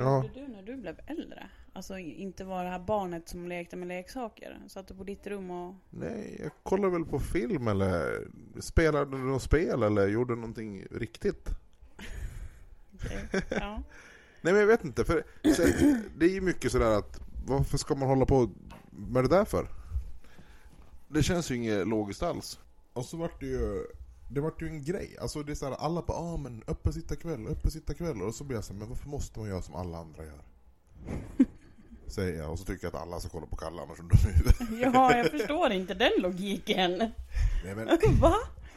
Ja. 0.00 0.22
gjorde 0.24 0.40
du 0.40 0.48
när 0.48 0.62
du 0.62 0.76
blev 0.76 1.00
äldre? 1.06 1.50
Alltså 1.72 1.98
inte 1.98 2.44
var 2.44 2.64
det 2.64 2.70
här 2.70 2.78
barnet 2.78 3.28
som 3.28 3.48
lekte 3.48 3.76
med 3.76 3.88
leksaker. 3.88 4.58
Satt 4.68 4.88
du 4.88 4.94
på 4.94 5.04
ditt 5.04 5.26
rum 5.26 5.50
och... 5.50 5.74
Nej, 5.90 6.36
jag 6.42 6.50
kollade 6.62 6.92
väl 6.92 7.04
på 7.04 7.18
film 7.18 7.68
eller 7.68 8.24
spelade 8.60 9.16
något 9.16 9.42
spel 9.42 9.82
eller 9.82 10.08
gjorde 10.08 10.34
någonting 10.34 10.86
riktigt. 10.90 11.48
Ja. 13.50 13.82
Nej 14.42 14.52
men 14.52 14.56
jag 14.56 14.66
vet 14.66 14.84
inte, 14.84 15.04
för 15.04 15.24
sen, 15.56 16.02
det 16.16 16.24
är 16.24 16.30
ju 16.30 16.40
mycket 16.40 16.72
sådär 16.72 16.98
att 16.98 17.20
varför 17.46 17.78
ska 17.78 17.94
man 17.94 18.08
hålla 18.08 18.26
på 18.26 18.50
med 18.90 19.24
det 19.24 19.28
där 19.28 19.44
för? 19.44 19.66
Det 21.08 21.22
känns 21.22 21.50
ju 21.50 21.54
inget 21.54 21.88
logiskt 21.88 22.22
alls. 22.22 22.60
Och 22.92 23.04
så 23.04 23.16
vart 23.16 23.40
det 23.40 23.46
ju, 23.46 23.86
det 24.30 24.40
vart 24.40 24.62
ju 24.62 24.66
en 24.66 24.84
grej. 24.84 25.16
Alltså 25.20 25.42
det 25.42 25.52
är 25.52 25.54
såhär, 25.54 25.72
alla 25.72 26.02
bara 26.02 26.18
ah 26.18 26.36
men 26.36 26.62
uppesittarkväll, 26.66 27.46
uppesittarkväll. 27.46 28.22
Och 28.22 28.34
så 28.34 28.44
blir 28.44 28.56
jag 28.56 28.64
såhär, 28.64 28.78
men 28.78 28.88
varför 28.88 29.08
måste 29.08 29.38
man 29.38 29.48
göra 29.48 29.62
som 29.62 29.74
alla 29.74 29.98
andra 29.98 30.24
gör? 30.24 30.42
Säger 32.06 32.38
jag, 32.38 32.50
och 32.52 32.58
så 32.58 32.64
tycker 32.64 32.86
jag 32.86 32.94
att 32.94 33.02
alla 33.02 33.20
ska 33.20 33.28
kolla 33.28 33.46
på 33.46 33.56
Kalle 33.56 33.82
annars 33.82 33.98
är 33.98 34.02
de 34.02 34.28
huvudet. 34.28 34.56
ja, 34.94 35.16
jag 35.16 35.30
förstår 35.30 35.72
inte 35.72 35.94
den 35.94 36.12
logiken. 36.18 36.98
Nej 37.64 37.74
men, 37.74 37.86
Va? 38.20 38.34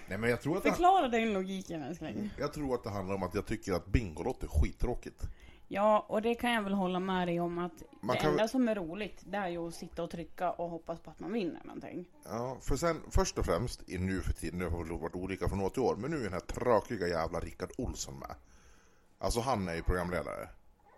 nej 0.07 0.17
men 0.17 0.29
jag 0.29 0.41
tror 0.41 0.57
att 0.57 0.63
Förklara 0.63 1.07
den 1.07 1.33
logiken 1.33 1.83
älskling. 1.83 2.29
jag 2.39 2.53
tror 2.53 2.75
att 2.75 2.83
det 2.83 2.89
handlar 2.89 3.15
om 3.15 3.23
att 3.23 3.35
jag 3.35 3.45
tycker 3.45 3.73
att 3.73 3.85
Bingolotto 3.85 4.45
är 4.45 4.61
skittråkigt. 4.61 5.23
Ja, 5.73 6.05
och 6.09 6.21
det 6.21 6.35
kan 6.35 6.51
jag 6.51 6.61
väl 6.61 6.73
hålla 6.73 6.99
med 6.99 7.27
dig 7.27 7.39
om 7.39 7.57
att 7.59 7.83
Man 8.01 8.15
det 8.15 8.21
kan 8.21 8.29
enda 8.31 8.43
väl- 8.43 8.49
som 8.49 8.67
är 8.67 8.75
roligt, 8.75 9.21
det 9.25 9.37
är 9.37 9.47
ju 9.47 9.67
att 9.67 9.73
sitta 9.75 10.03
och 10.03 10.09
trycka 10.09 10.51
och 10.51 10.69
hoppas 10.69 10.99
på 10.99 11.11
att 11.11 11.19
man 11.19 11.33
vinner 11.33 11.61
någonting. 11.63 12.05
Ja, 12.25 12.57
för 12.61 12.75
sen 12.75 13.01
först 13.09 13.37
och 13.37 13.45
främst 13.45 13.89
i 13.89 13.97
nu 13.97 14.21
för 14.21 14.33
tiden, 14.33 14.59
nu 14.59 14.69
har 14.69 14.85
det 14.85 14.93
varit 14.93 15.15
olika 15.15 15.49
från 15.49 15.61
år 15.61 15.69
till 15.69 15.81
år, 15.81 15.95
men 15.95 16.11
nu 16.11 16.17
är 16.17 16.23
den 16.23 16.33
här 16.33 16.39
tråkiga 16.39 17.07
jävla 17.07 17.39
Rickard 17.39 17.69
Olsson 17.77 18.19
med. 18.19 18.35
Alltså 19.19 19.39
han 19.39 19.67
är 19.67 19.75
ju 19.75 19.83
programledare. 19.83 20.49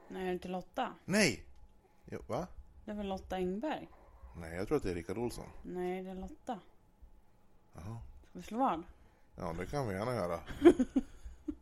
Nej, 0.08 0.22
är 0.22 0.26
det 0.28 0.34
inte 0.34 0.48
Lotta? 0.48 0.94
Nej! 1.06 1.44
Jo, 2.06 2.20
va? 2.28 2.48
Det 2.86 2.92
är 2.92 2.96
väl 2.96 3.08
Lotta 3.08 3.36
Engberg? 3.36 3.90
Nej, 4.38 4.56
jag 4.58 4.68
tror 4.68 4.78
att 4.78 4.84
det 4.84 4.92
är 4.92 4.96
Rickard 4.96 5.18
Olsson. 5.18 5.46
Nej, 5.64 6.04
det 6.04 6.10
är 6.10 6.16
Lotta. 6.16 6.60
Jaha. 7.74 7.98
Ska 8.30 8.40
vi 8.40 8.44
slå 8.44 8.58
vad? 8.58 8.84
Ja, 9.36 9.54
det 9.60 9.66
kan 9.66 9.88
vi 9.88 9.94
gärna 9.94 10.14
göra. 10.16 10.40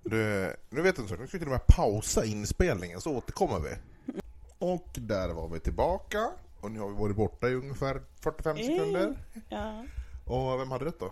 Du, 0.04 0.54
nu 0.70 0.82
vet 0.82 0.96
du 0.96 1.08
så, 1.08 1.16
nu 1.16 1.28
ska 1.28 1.38
vi 1.38 1.40
till 1.40 1.48
och 1.48 1.52
med 1.52 1.68
pausa 1.68 2.26
inspelningen 2.26 3.02
så 3.02 3.18
återkommer 3.18 3.60
vi. 3.60 3.76
Och 4.60 4.88
där 4.94 5.30
var 5.34 5.48
vi 5.48 5.60
tillbaka. 5.60 6.32
Och 6.62 6.72
nu 6.72 6.80
har 6.80 6.90
vi 6.90 6.96
varit 6.96 7.16
borta 7.16 7.50
i 7.50 7.54
ungefär 7.54 8.02
45 8.22 8.58
sekunder. 8.58 9.18
Ja. 9.50 9.86
Och 10.26 10.60
vem 10.60 10.72
hade 10.72 10.86
rätt 10.86 11.00
då? 11.00 11.12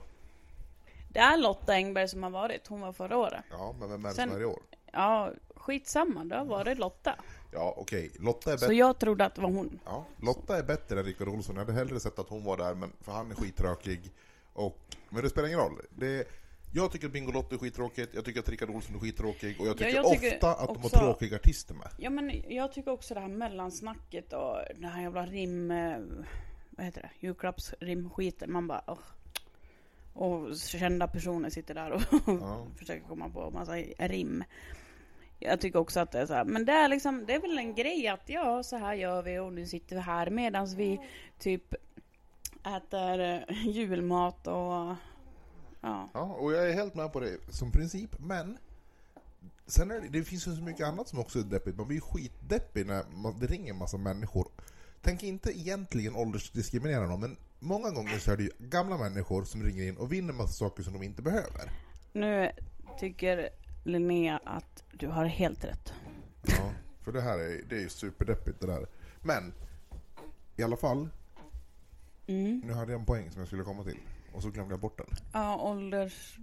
Det 1.10 1.19
är 1.19 1.38
Lotta 1.38 1.73
Engberg 1.73 2.08
som 2.08 2.23
har 2.23 2.30
varit. 2.30 2.67
Hon 2.67 2.82
var 2.82 2.93
förra 2.93 3.17
året. 3.17 3.43
Ja, 3.51 3.75
men 3.80 3.89
vem 3.89 4.06
är 4.06 4.10
det 4.10 4.15
Sen- 4.15 4.30
som 4.30 4.38
är 4.38 4.41
i 4.41 4.45
år? 4.45 4.60
Ja, 4.91 5.32
skitsamma. 5.56 6.23
Det 6.23 6.36
har 6.38 6.45
varit 6.45 6.77
Lotta. 6.77 7.15
Ja, 7.51 7.73
okej. 7.77 8.12
Lotta 8.19 8.54
är 8.54 8.58
Så 8.58 8.62
bättre. 8.65 8.75
jag 8.75 8.99
trodde 8.99 9.25
att 9.25 9.36
det 9.36 9.41
var 9.41 9.49
hon. 9.51 9.80
Ja, 9.86 10.06
Lotta 10.21 10.58
är 10.58 10.63
bättre 10.63 10.99
än 10.99 11.06
Rickard 11.06 11.27
Olsson. 11.27 11.56
Jag 11.56 11.62
hade 11.65 11.73
hellre 11.73 11.99
sett 11.99 12.19
att 12.19 12.30
hon 12.30 12.43
var 12.43 12.58
där, 12.58 12.75
men 12.75 12.91
för 13.01 13.12
han 13.12 13.32
är 13.32 13.36
skittråkig. 13.36 14.12
Och, 14.54 14.77
men 15.10 15.23
det 15.23 15.30
spelar 15.30 15.47
ingen 15.47 15.60
roll. 15.60 15.82
Det, 15.89 16.27
jag 16.73 16.91
tycker 16.91 17.07
att 17.07 17.13
Bingolotto 17.13 17.55
är 17.55 17.60
skittråkigt, 17.60 18.13
jag 18.15 18.25
tycker 18.25 18.39
att 18.39 18.49
Rickard 18.49 18.69
Olsson 18.69 18.95
är 18.95 18.99
skittråkig 18.99 19.62
och 19.62 19.67
jag 19.67 19.77
tycker, 19.77 19.95
jag 19.95 20.10
tycker 20.12 20.34
ofta 20.36 20.51
att 20.51 20.57
de 20.67 20.77
har 20.77 20.86
också- 20.86 20.97
tråkiga 20.99 21.36
artister 21.36 21.73
med. 21.73 21.88
Ja 21.97 22.10
men 22.10 22.43
jag 22.47 22.71
tycker 22.73 22.91
också 22.91 23.13
det 23.13 23.19
här 23.19 23.27
mellansnacket 23.27 24.34
och 24.34 24.57
det 24.75 24.88
här 24.88 25.01
jävla 25.01 25.25
rim... 25.25 25.71
eh, 25.71 25.97
Vad 26.69 26.86
heter 26.86 27.01
det? 27.01 27.10
Julklappsrimskiten. 27.27 28.51
Man 28.51 28.67
bara... 28.67 28.84
åh. 28.88 28.97
Och 30.13 30.57
kända 30.57 31.07
personer 31.07 31.49
sitter 31.49 31.73
där 31.75 31.91
och 31.91 32.01
Ja. 32.27 32.67
försöker 32.77 33.07
komma 33.07 33.29
på 33.29 33.51
massa 33.51 33.75
rim. 33.97 34.43
Jag 35.39 35.62
tycker 35.62 35.79
också 35.79 35.99
att 35.99 36.12
det 36.12 36.19
är 36.19 36.25
så 36.25 36.34
här, 36.34 36.45
men 36.45 36.65
det 36.65 36.71
är 36.71 36.88
liksom, 36.89 37.25
det 37.25 37.34
är 37.34 37.39
väl 37.39 37.57
en 37.57 37.75
grej 37.75 38.07
att 38.07 38.29
ja, 38.29 38.63
så 38.63 38.77
här 38.77 38.93
gör 38.93 39.21
vi 39.23 39.39
och 39.39 39.53
nu 39.53 39.65
sitter 39.65 39.95
vi 39.95 40.01
här 40.01 40.29
medan 40.29 40.75
vi 40.75 40.99
typ 41.39 41.73
äter 42.77 43.45
julmat 43.65 44.47
och 44.47 44.95
ja. 45.82 46.10
Ja, 46.13 46.22
och 46.22 46.54
jag 46.54 46.70
är 46.70 46.74
helt 46.74 46.96
med 46.96 47.13
på 47.13 47.20
det 47.20 47.38
som 47.50 47.72
princip, 47.72 48.20
men 48.20 48.58
sen 49.67 49.91
är 49.91 50.02
det, 50.02 50.08
det 50.08 50.24
finns 50.24 50.48
ju 50.48 50.56
så 50.56 50.62
mycket 50.62 50.88
annat 50.88 51.08
som 51.08 51.20
också 51.20 51.39
är 51.39 51.44
deppigt. 51.44 51.78
Man 51.78 51.88
blir 51.88 51.98
ju 51.98 52.02
skitdeppig 52.02 52.86
när 52.86 53.04
man, 53.15 53.39
det 53.39 53.46
ringer 53.48 53.74
en 53.74 53.78
massa 53.80 53.98
människor. 53.98 54.48
Tänk 55.02 55.24
inte 55.24 55.60
egentligen 55.60 56.15
åldersdiskriminera 56.15 57.08
någon, 57.08 57.20
men 57.20 57.38
många 57.60 57.89
gånger 57.91 58.20
så 58.20 58.32
är 58.32 58.38
det 58.38 58.44
ju 58.44 58.52
gamla 58.60 58.98
människor 58.98 59.44
som 59.44 59.63
ringer 59.63 59.84
in 59.88 59.98
och 59.98 60.12
vinner 60.13 60.34
massa 60.34 60.54
saker 60.54 60.84
som 60.84 60.94
de 60.94 61.04
inte 61.04 61.22
behöver. 61.22 61.72
Nu 62.13 62.52
tycker 63.00 63.50
Linnea 63.84 64.39
att 64.46 64.84
du 64.94 65.08
har 65.08 65.26
helt 65.26 65.63
rätt. 65.63 65.94
Ja, 66.41 66.72
för 67.02 67.12
det 67.12 67.22
här 67.22 67.39
är, 67.39 67.63
det 67.70 67.76
är 67.76 67.80
ju 67.80 67.89
superdeppigt 67.89 68.60
det 68.62 68.67
där. 68.67 68.88
Men, 69.22 69.54
i 70.56 70.63
alla 70.63 70.78
fall, 70.78 71.10
Mm. 72.28 72.60
nu 72.65 72.74
hade 72.74 72.91
jag 72.91 73.00
en 73.00 73.06
poäng 73.06 73.32
som 73.32 73.39
jag 73.39 73.48
skulle 73.48 73.63
komma 73.63 73.84
till. 73.84 73.98
Och 74.34 74.41
så 74.41 74.50
glömde 74.50 74.74
jag 74.74 74.80
bort 74.80 74.98
den. 74.98 75.08
Ja, 75.34 75.58
ålders... 75.62 76.39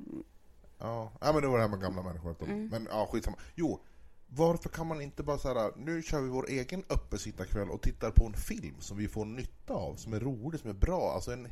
Ja, 0.79 1.13
ja 1.21 1.33
men 1.33 1.43
det 1.43 1.49
var 1.49 1.57
det 1.57 1.63
här 1.63 1.71
med 1.71 1.81
gamla 1.81 2.03
människor. 2.03 2.37
Mm. 2.43 2.69
Men 2.69 2.89
ja, 2.91 3.09
skitsamma. 3.13 3.37
Jo, 3.55 3.81
varför 4.29 4.69
kan 4.69 4.87
man 4.87 5.01
inte 5.01 5.23
bara 5.23 5.39
säga 5.39 5.71
nu 5.77 6.03
kör 6.03 6.21
vi 6.21 6.29
vår 6.29 6.49
egen 6.49 6.85
uppesittarkväll 6.89 7.71
och 7.71 7.83
tittar 7.83 8.11
på 8.11 8.27
en 8.27 8.33
film 8.33 8.75
som 8.81 8.97
vi 8.97 9.09
får 9.09 9.25
nytta 9.25 9.75
av, 9.75 9.95
som 9.95 10.13
är 10.13 10.21
rolig, 10.21 10.61
som 10.61 10.71
är 10.71 10.75
bra. 10.75 11.13
Alltså 11.15 11.33
en, 11.33 11.49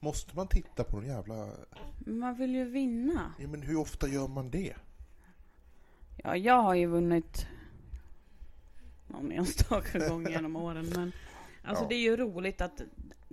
måste 0.00 0.36
man 0.36 0.48
titta 0.48 0.84
på 0.84 0.96
någon 0.96 1.06
jävla... 1.06 1.48
Man 2.06 2.34
vill 2.38 2.54
ju 2.54 2.64
vinna. 2.64 3.32
Ja, 3.38 3.48
men 3.48 3.62
hur 3.62 3.76
ofta 3.78 4.08
gör 4.08 4.28
man 4.28 4.50
det? 4.50 4.74
Ja, 6.16 6.36
jag 6.36 6.62
har 6.62 6.74
ju 6.74 6.86
vunnit 6.86 7.46
någon 9.06 9.32
enstaka 9.32 10.08
gång 10.08 10.28
genom 10.28 10.56
åren. 10.56 10.92
Men 10.94 11.12
alltså 11.64 11.84
Ja. 11.84 11.88
det 11.88 11.94
är 11.94 12.02
ju 12.02 12.16
roligt 12.16 12.60
att 12.60 12.80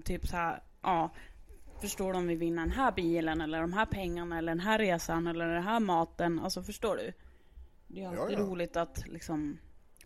typ 0.03 0.27
så 0.27 0.35
här, 0.35 0.63
ja. 0.81 1.13
Förstår 1.85 2.13
du 2.13 2.19
om 2.19 2.27
vi 2.27 2.35
vinner 2.35 2.61
den 2.61 2.71
här 2.71 2.91
bilen 2.91 3.41
eller 3.41 3.61
de 3.61 3.73
här 3.73 3.85
pengarna 3.85 4.37
eller 4.37 4.51
den 4.51 4.59
här 4.59 4.77
resan 4.79 5.27
eller 5.27 5.47
den 5.47 5.63
här 5.63 5.79
maten? 5.79 6.39
Alltså 6.39 6.63
förstår 6.63 6.95
du? 6.97 7.13
Det 7.87 8.03
är 8.03 8.13
Ja, 8.13 8.21
alltid 8.21 8.39
ja. 8.39 8.43
roligt 8.43 8.75
att 8.77 9.07
liksom 9.07 9.57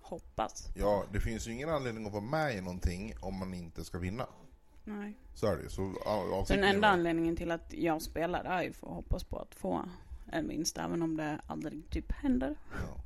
hoppas. 0.02 0.68
Ja, 0.76 1.04
det 1.14 1.20
finns 1.20 1.48
ju 1.48 1.52
ingen 1.52 1.70
anledning 1.70 2.06
att 2.06 2.12
vara 2.12 2.24
med 2.24 2.56
i 2.56 2.62
någonting 2.62 3.14
om 3.22 3.40
man 3.40 3.54
inte 3.54 3.84
ska 3.84 3.98
vinna. 3.98 4.28
Nej. 4.84 5.18
Så 5.36 5.48
är 5.48 5.58
det. 5.58 5.70
Så, 5.70 5.94
ja, 6.06 6.44
Så 6.48 6.54
den 6.54 6.64
enda 6.64 6.88
väl- 6.88 7.00
anledningen 7.00 7.36
till 7.36 7.52
att 7.52 7.74
jag 7.74 8.02
spelar 8.02 8.44
är 8.44 8.64
ju 8.64 8.74
för 8.74 8.88
att 8.88 8.94
hoppas 8.94 9.24
på 9.24 9.40
att 9.40 9.56
få 9.56 9.86
en 10.32 10.48
vinst 10.48 10.78
även 10.78 11.02
om 11.02 11.18
det 11.18 11.40
aldrig 11.48 11.90
typ 11.90 12.12
händer. 12.12 12.56
Ja. 12.72 13.02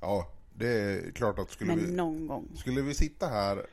ja, 0.00 0.28
det 0.54 0.68
är 0.68 1.10
klart 1.10 1.38
att 1.38 1.50
skulle 1.50 1.76
Men 1.76 1.84
vi... 1.86 1.92
någon 1.92 2.26
gång. 2.26 2.48
Skulle 2.56 2.82
vi 2.82 2.94
sitta 2.94 3.26
här 3.26 3.66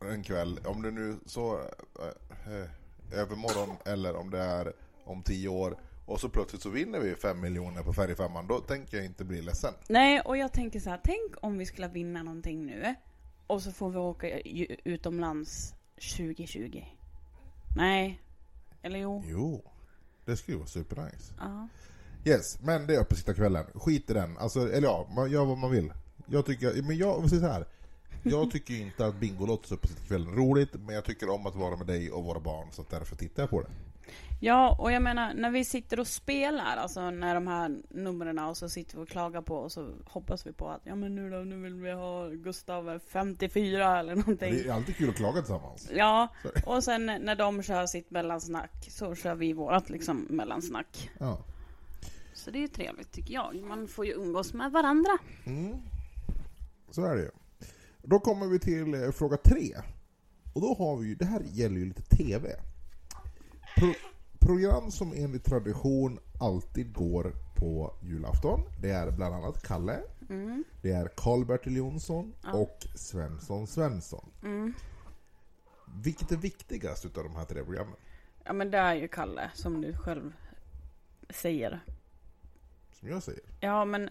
en 0.00 0.22
kväll, 0.22 0.60
om 0.66 0.82
det 0.82 0.90
nu 0.90 1.16
så 1.26 1.58
äh, 1.58 2.54
äh, 2.60 2.66
övermorgon 3.12 3.76
eller 3.84 4.16
om 4.16 4.30
det 4.30 4.38
är 4.38 4.72
om 5.04 5.22
tio 5.22 5.48
år 5.48 5.76
och 6.06 6.20
så 6.20 6.28
plötsligt 6.28 6.62
så 6.62 6.68
vinner 6.68 7.00
vi 7.00 7.14
fem 7.14 7.40
miljoner 7.40 7.82
på 7.82 7.92
Färgfemman, 7.92 8.46
då 8.46 8.58
tänker 8.58 8.96
jag 8.96 9.06
inte 9.06 9.24
bli 9.24 9.42
ledsen. 9.42 9.74
Nej, 9.88 10.20
och 10.20 10.36
jag 10.36 10.52
tänker 10.52 10.80
så 10.80 10.90
här, 10.90 11.00
tänk 11.04 11.34
om 11.42 11.58
vi 11.58 11.66
skulle 11.66 11.88
vinna 11.88 12.22
någonting 12.22 12.66
nu 12.66 12.94
och 13.46 13.62
så 13.62 13.72
får 13.72 13.90
vi 13.90 13.98
åka 13.98 14.40
utomlands 14.84 15.74
2020. 16.16 16.84
Nej. 17.76 18.22
Eller 18.82 18.98
jo. 18.98 19.22
Jo, 19.26 19.64
det 20.24 20.36
skulle 20.36 20.54
ju 20.54 20.58
vara 20.58 20.68
supernice. 20.68 21.34
Ja. 21.38 21.68
Yes, 22.24 22.60
men 22.60 22.86
det 22.86 22.94
är 22.94 23.00
uppesittarkvällen. 23.00 23.66
Skit 23.74 24.10
i 24.10 24.12
den. 24.12 24.38
Alltså, 24.38 24.72
eller 24.72 24.88
ja, 24.88 25.08
man 25.14 25.30
gör 25.30 25.44
vad 25.44 25.58
man 25.58 25.70
vill. 25.70 25.92
Jag 26.26 26.46
tycker, 26.46 26.82
men 26.82 26.96
jag, 26.96 27.16
om 27.16 27.22
vi 27.22 27.28
säger 27.28 27.42
så 27.42 27.48
här. 27.48 27.66
Jag 28.22 28.50
tycker 28.50 28.74
ju 28.74 28.80
inte 28.80 29.06
att 29.06 29.14
Bingolottos 29.14 29.72
uppesittarkväll 29.72 30.26
är 30.26 30.30
roligt, 30.30 30.74
men 30.74 30.94
jag 30.94 31.04
tycker 31.04 31.28
om 31.28 31.46
att 31.46 31.54
vara 31.54 31.76
med 31.76 31.86
dig 31.86 32.10
och 32.10 32.24
våra 32.24 32.40
barn, 32.40 32.68
så 32.72 32.82
att 32.82 32.90
därför 32.90 33.16
tittar 33.16 33.42
jag 33.42 33.50
på 33.50 33.60
det. 33.60 33.68
Ja, 34.42 34.76
och 34.78 34.92
jag 34.92 35.02
menar 35.02 35.34
när 35.34 35.50
vi 35.50 35.64
sitter 35.64 36.00
och 36.00 36.06
spelar, 36.06 36.76
alltså 36.76 37.10
när 37.10 37.34
de 37.34 37.46
här 37.46 37.78
numren 37.88 38.38
och 38.38 38.56
så 38.56 38.68
sitter 38.68 38.96
vi 38.96 39.02
och 39.02 39.08
klagar 39.08 39.42
på 39.42 39.56
och 39.56 39.72
så 39.72 39.94
hoppas 40.04 40.46
vi 40.46 40.52
på 40.52 40.68
att 40.68 40.80
ja 40.84 40.94
men 40.94 41.14
nu 41.14 41.30
då, 41.30 41.36
nu 41.36 41.62
vill 41.62 41.74
vi 41.74 41.92
ha 41.92 42.28
Gustav 42.28 43.00
54 43.06 43.98
eller 43.98 44.14
någonting. 44.16 44.54
Det 44.54 44.68
är 44.68 44.72
alltid 44.72 44.96
kul 44.96 45.10
att 45.10 45.16
klaga 45.16 45.40
tillsammans. 45.40 45.88
Ja, 45.94 46.28
och 46.66 46.84
sen 46.84 47.06
när 47.06 47.36
de 47.36 47.62
kör 47.62 47.86
sitt 47.86 48.10
mellansnack 48.10 48.88
så 48.90 49.14
kör 49.14 49.34
vi 49.34 49.52
vårat 49.52 49.90
liksom 49.90 50.26
mellansnack. 50.30 51.10
Ja. 51.18 51.38
Så 52.34 52.50
det 52.50 52.58
är 52.58 52.60
ju 52.60 52.68
trevligt 52.68 53.12
tycker 53.12 53.34
jag. 53.34 53.54
Man 53.54 53.88
får 53.88 54.06
ju 54.06 54.12
umgås 54.12 54.54
med 54.54 54.72
varandra. 54.72 55.18
Mm. 55.46 55.76
Så 56.90 57.04
är 57.04 57.16
det 57.16 57.22
ju. 57.22 57.30
Då 58.02 58.18
kommer 58.20 58.46
vi 58.46 58.58
till 58.58 58.94
eh, 58.94 59.10
fråga 59.10 59.36
tre. 59.36 59.76
Och 60.52 60.60
då 60.60 60.74
har 60.74 60.96
vi 60.96 61.08
ju, 61.08 61.14
det 61.14 61.24
här 61.24 61.42
gäller 61.52 61.76
ju 61.76 61.84
lite 61.84 62.02
TV. 62.02 62.48
Pro, 63.76 63.92
program 64.38 64.90
som 64.90 65.12
enligt 65.16 65.44
tradition 65.44 66.18
alltid 66.40 66.92
går 66.92 67.32
på 67.56 67.94
julafton. 68.02 68.60
Det 68.82 68.90
är 68.90 69.10
bland 69.10 69.34
annat 69.34 69.62
Kalle, 69.62 70.00
Mm. 70.28 70.64
det 70.82 70.92
är 70.92 71.08
Karl-Bertil 71.16 71.76
Jonsson 71.76 72.34
Ja. 72.44 72.52
och 72.52 72.86
Svensson 72.94 73.66
Svensson. 73.66 74.30
Mm. 74.42 74.74
Vilket 76.02 76.32
är 76.32 76.36
viktigast 76.36 77.04
utav 77.04 77.24
de 77.24 77.36
här 77.36 77.44
tre 77.44 77.64
programmen? 77.64 77.94
Ja 78.44 78.52
men 78.52 78.70
det 78.70 78.78
är 78.78 78.94
ju 78.94 79.08
Kalle 79.08 79.50
som 79.54 79.80
du 79.80 79.96
själv 79.96 80.32
säger. 81.30 81.80
Som 82.92 83.08
jag 83.08 83.22
säger. 83.22 83.40
Ja 83.60 83.84
men 83.84 84.10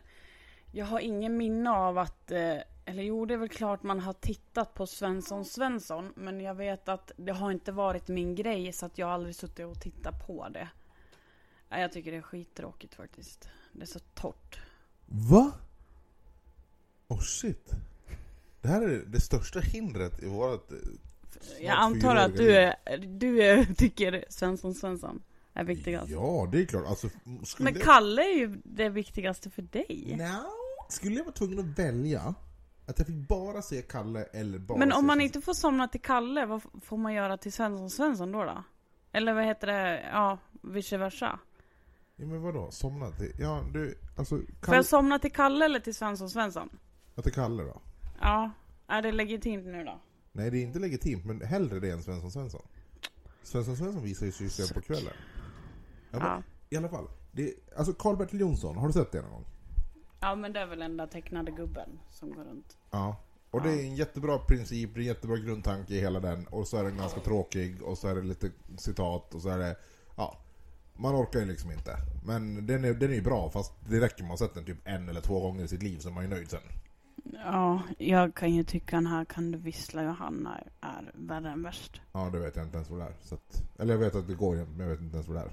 jag 0.72 0.86
har 0.86 1.00
ingen 1.00 1.38
minne 1.38 1.70
av 1.72 1.98
att, 1.98 2.32
eh, 2.32 2.58
eller 2.90 3.04
jo 3.04 3.26
det 3.26 3.34
är 3.34 3.38
väl 3.38 3.50
klart 3.50 3.84
man 3.84 4.00
har 4.00 4.14
tittat 4.14 4.74
på 4.74 4.88
Svensson 4.88 5.46
Svensson. 5.46 6.14
Men 6.16 6.42
jag 6.42 6.56
vet 6.56 6.90
att 6.90 7.12
det 7.18 7.32
har 7.32 7.52
inte 7.52 7.72
varit 7.72 8.08
min 8.08 8.36
grej 8.36 8.74
så 8.74 8.86
att 8.86 8.98
jag 8.98 9.08
har 9.08 9.14
aldrig 9.14 9.36
suttit 9.36 9.66
och 9.66 9.80
tittat 9.80 10.28
på 10.28 10.50
det. 10.50 10.70
Nej, 11.70 11.82
Jag 11.82 11.92
tycker 11.92 12.12
det 12.12 12.18
är 12.18 12.22
skittråkigt 12.22 12.96
faktiskt. 12.96 13.50
Det 13.72 13.82
är 13.82 13.86
så 13.86 14.00
torrt. 14.00 14.60
Va? 15.06 15.52
Oh 17.08 17.22
shit. 17.22 17.72
Det 18.62 18.68
här 18.68 18.82
är 18.82 19.04
det 19.06 19.22
största 19.22 19.60
hindret 19.60 20.24
i 20.24 20.26
vårt... 20.26 20.72
eh, 20.72 20.78
snart 21.42 21.62
Jag 21.62 21.78
antar 21.78 22.16
att 22.16 22.38
du, 22.38 22.56
är, 22.56 22.76
du 22.98 23.44
är, 23.44 23.66
tycker 23.78 24.26
Svensson 24.30 24.76
Svensson 24.76 25.24
är 25.54 25.64
viktigast. 25.64 26.10
Ja, 26.10 26.50
det 26.52 26.62
är 26.62 26.66
klart. 26.66 26.86
Alltså, 26.88 27.10
skulle 27.44 27.72
Men 27.72 27.82
Kalle 27.82 28.22
är 28.22 28.38
ju 28.38 28.62
det 28.64 28.90
viktigaste 28.90 29.50
för 29.50 29.62
dig. 29.62 30.16
No. 30.18 30.50
Skulle 30.90 31.16
jag 31.16 31.24
vara 31.24 31.36
tvungen 31.36 31.60
att 31.60 31.80
välja 31.80 32.36
att 32.90 33.00
jag 33.00 33.08
fick 33.08 33.28
bara 33.28 33.62
se 33.62 33.82
Kalle 33.82 34.24
eller 34.24 34.60
bara 34.60 34.78
Men 34.78 34.92
om 34.92 35.08
man 35.08 35.22
inte 35.22 35.42
får 35.42 35.54
somna 35.54 35.88
till 35.88 36.02
Kalle, 36.02 36.46
vad 36.46 36.62
får 36.82 36.98
man 36.98 37.14
göra 37.14 37.38
till 37.38 37.54
Svensson 37.54 37.90
Svensson 37.90 38.32
då? 38.32 38.44
då? 38.44 38.64
Eller 39.12 39.34
vad 39.34 39.46
heter 39.46 39.68
det? 39.68 40.10
Ja, 40.12 40.38
vice 40.62 40.98
versa. 40.98 41.40
Ja, 42.16 42.26
men 42.26 42.42
vadå? 42.42 42.72
Somna 42.72 43.12
till... 43.12 43.32
Ja, 43.40 43.64
du... 43.74 43.98
Alltså... 44.16 44.38
Får 44.38 44.46
Kalle... 44.62 44.78
jag 44.78 44.86
somna 44.86 45.20
till 45.20 45.32
Kalle 45.32 45.66
eller 45.66 45.80
till 45.80 45.96
Svensson 45.96 46.30
Svensson? 46.30 46.70
Det 47.16 47.26
är 47.26 47.32
Kalle 47.32 47.64
då? 47.64 47.82
Ja, 48.22 48.52
är 48.88 49.02
det 49.02 49.12
legitimt 49.12 49.66
nu 49.66 49.84
då? 49.84 50.02
Nej, 50.32 50.52
det 50.52 50.58
är 50.58 50.62
inte 50.62 50.80
legitimt, 50.80 51.26
men 51.26 51.42
hellre 51.42 51.80
det 51.80 51.92
än 51.92 52.04
Svensson 52.04 52.32
Svensson. 52.32 52.62
Svensson 53.44 53.78
Svensson 53.78 54.04
visar 54.04 54.26
ju 54.26 54.32
sig 54.32 54.74
på 54.74 54.82
kvällen. 54.82 55.14
Ja, 56.12 56.20
men, 56.20 56.28
Ja. 56.28 56.44
I 56.70 56.78
alla 56.78 56.90
fall. 56.90 57.08
Det, 57.32 57.54
alltså 57.78 57.94
Karl-Bertil 57.94 58.40
Jonsson, 58.40 58.78
har 58.78 58.88
du 58.88 58.94
sett 58.94 59.12
det 59.12 59.22
någon 59.22 59.32
gång? 59.32 59.46
Ja, 60.20 60.36
men 60.36 60.54
det 60.54 60.60
är 60.60 60.66
väl 60.66 60.80
den 60.80 60.98
där 60.98 61.08
tecknade 61.08 61.52
gubben 61.52 62.00
som 62.12 62.34
går 62.34 62.44
runt. 62.44 62.78
Ja. 62.92 63.16
Och 63.52 63.62
det 63.62 63.70
är 63.70 63.84
en 63.84 63.96
jättebra 63.96 64.40
princip, 64.40 64.94
det 64.94 65.00
är 65.00 65.02
en 65.02 65.08
jättebra 65.08 65.38
grundtanke 65.38 65.94
i 65.94 66.00
hela 66.00 66.20
den. 66.20 66.48
Och 66.48 66.68
så 66.68 66.78
är 66.78 66.84
den 66.84 66.98
ganska 66.98 67.20
tråkig, 67.20 67.82
och 67.82 67.98
så 67.98 68.08
är 68.08 68.16
det 68.16 68.22
lite 68.22 68.52
citat, 68.78 69.34
och 69.34 69.42
så 69.42 69.50
är 69.50 69.58
det... 69.58 69.76
Ja. 70.18 70.38
Man 70.94 71.16
orkar 71.16 71.40
ju 71.40 71.46
liksom 71.46 71.72
inte. 71.72 71.96
Men 72.26 72.68
den 72.68 72.86
är, 72.86 72.94
den 72.94 73.12
är 73.12 73.16
ju 73.16 73.22
bra, 73.22 73.50
fast 73.50 73.74
det 73.90 74.00
räcker 74.00 74.24
man 74.24 74.38
sett 74.38 74.54
den 74.54 74.66
typ 74.66 74.78
en 74.84 75.10
eller 75.10 75.22
två 75.22 75.40
gånger 75.40 75.64
i 75.64 75.68
sitt 75.68 75.84
liv 75.84 76.00
så 76.00 76.10
är 76.10 76.14
man 76.14 76.24
ju 76.24 76.30
nöjd 76.30 76.50
sen. 76.50 76.60
Ja, 77.34 77.82
jag 77.98 78.36
kan 78.36 78.54
ju 78.54 78.64
tycka 78.64 78.96
den 78.96 79.08
här 79.08 79.26
Kan 79.26 79.52
du 79.52 79.58
vissla 79.58 80.04
Johanna 80.04 80.60
är 80.82 81.12
värre 81.14 81.50
än 81.50 81.64
värst. 81.64 82.02
Ja, 82.12 82.30
det 82.30 82.40
vet 82.40 82.56
jag 82.56 82.66
inte 82.66 82.78
ens 82.78 82.90
vad 82.90 83.00
det 83.00 83.06
är. 83.06 83.14
Så 83.22 83.36
att, 83.36 83.64
eller 83.80 83.94
jag 83.94 84.00
vet 84.00 84.16
att 84.16 84.28
det 84.28 84.36
går 84.36 84.56
men 84.56 84.80
jag 84.80 84.88
vet 84.88 85.02
inte 85.02 85.16
ens 85.16 85.28
vad 85.28 85.38
det 85.38 85.42
är. 85.42 85.52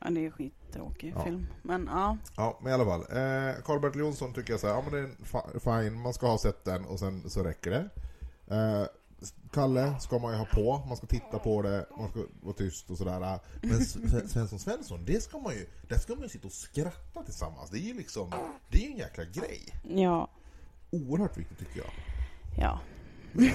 Ja, 0.00 0.10
det 0.10 0.26
är 0.26 0.30
skittråkig 0.30 1.12
Ja. 1.16 1.24
film. 1.24 1.46
Men 1.62 1.88
ja. 1.92 2.16
Ja, 2.36 2.58
men 2.62 2.70
i 2.70 2.74
alla 2.74 2.84
fall. 2.84 3.00
Eh, 3.00 3.54
Karl-Bertil 3.64 4.00
Jonsson 4.00 4.32
tycker 4.34 4.52
jag 4.52 4.60
så 4.60 4.66
här, 4.66 4.74
ja 4.74 4.82
men 4.90 4.92
det 4.92 4.98
är 5.54 5.58
fine, 5.82 6.00
man 6.02 6.14
ska 6.14 6.26
ha 6.26 6.38
sett 6.38 6.64
den 6.64 6.84
och 6.84 6.98
sen 6.98 7.30
så 7.30 7.42
räcker 7.42 7.70
det. 7.70 7.88
Eh, 8.56 8.84
Kalle 9.52 9.94
ska 10.00 10.18
man 10.18 10.32
ju 10.32 10.38
ha 10.38 10.44
på, 10.44 10.82
man 10.88 10.96
ska 10.96 11.06
titta 11.06 11.38
på 11.38 11.62
det, 11.62 11.86
man 11.98 12.10
ska 12.10 12.20
vara 12.42 12.54
tyst 12.56 12.90
och 12.90 12.98
sådär. 12.98 13.20
Men 13.62 13.80
Sven- 13.84 14.28
Svensson 14.28 14.58
Svensson, 14.58 15.04
det 15.04 15.22
ska 15.22 15.38
man 15.38 15.52
ju, 15.54 15.66
där 15.88 15.98
ska 15.98 16.14
man 16.14 16.22
ju 16.22 16.28
sitta 16.28 16.46
och 16.46 16.52
skratta 16.52 17.22
tillsammans. 17.22 17.70
Det 17.70 17.78
är 17.78 17.82
ju 17.82 17.94
liksom, 17.94 18.30
det 18.68 18.78
är 18.78 18.82
ju 18.82 18.90
en 18.92 18.96
jäkla 18.98 19.24
grej. 19.24 19.74
Ja. 19.88 20.30
Oerhört 20.90 21.36
viktigt 21.38 21.58
tycker 21.58 21.78
jag. 21.78 21.90
Ja. 22.58 22.80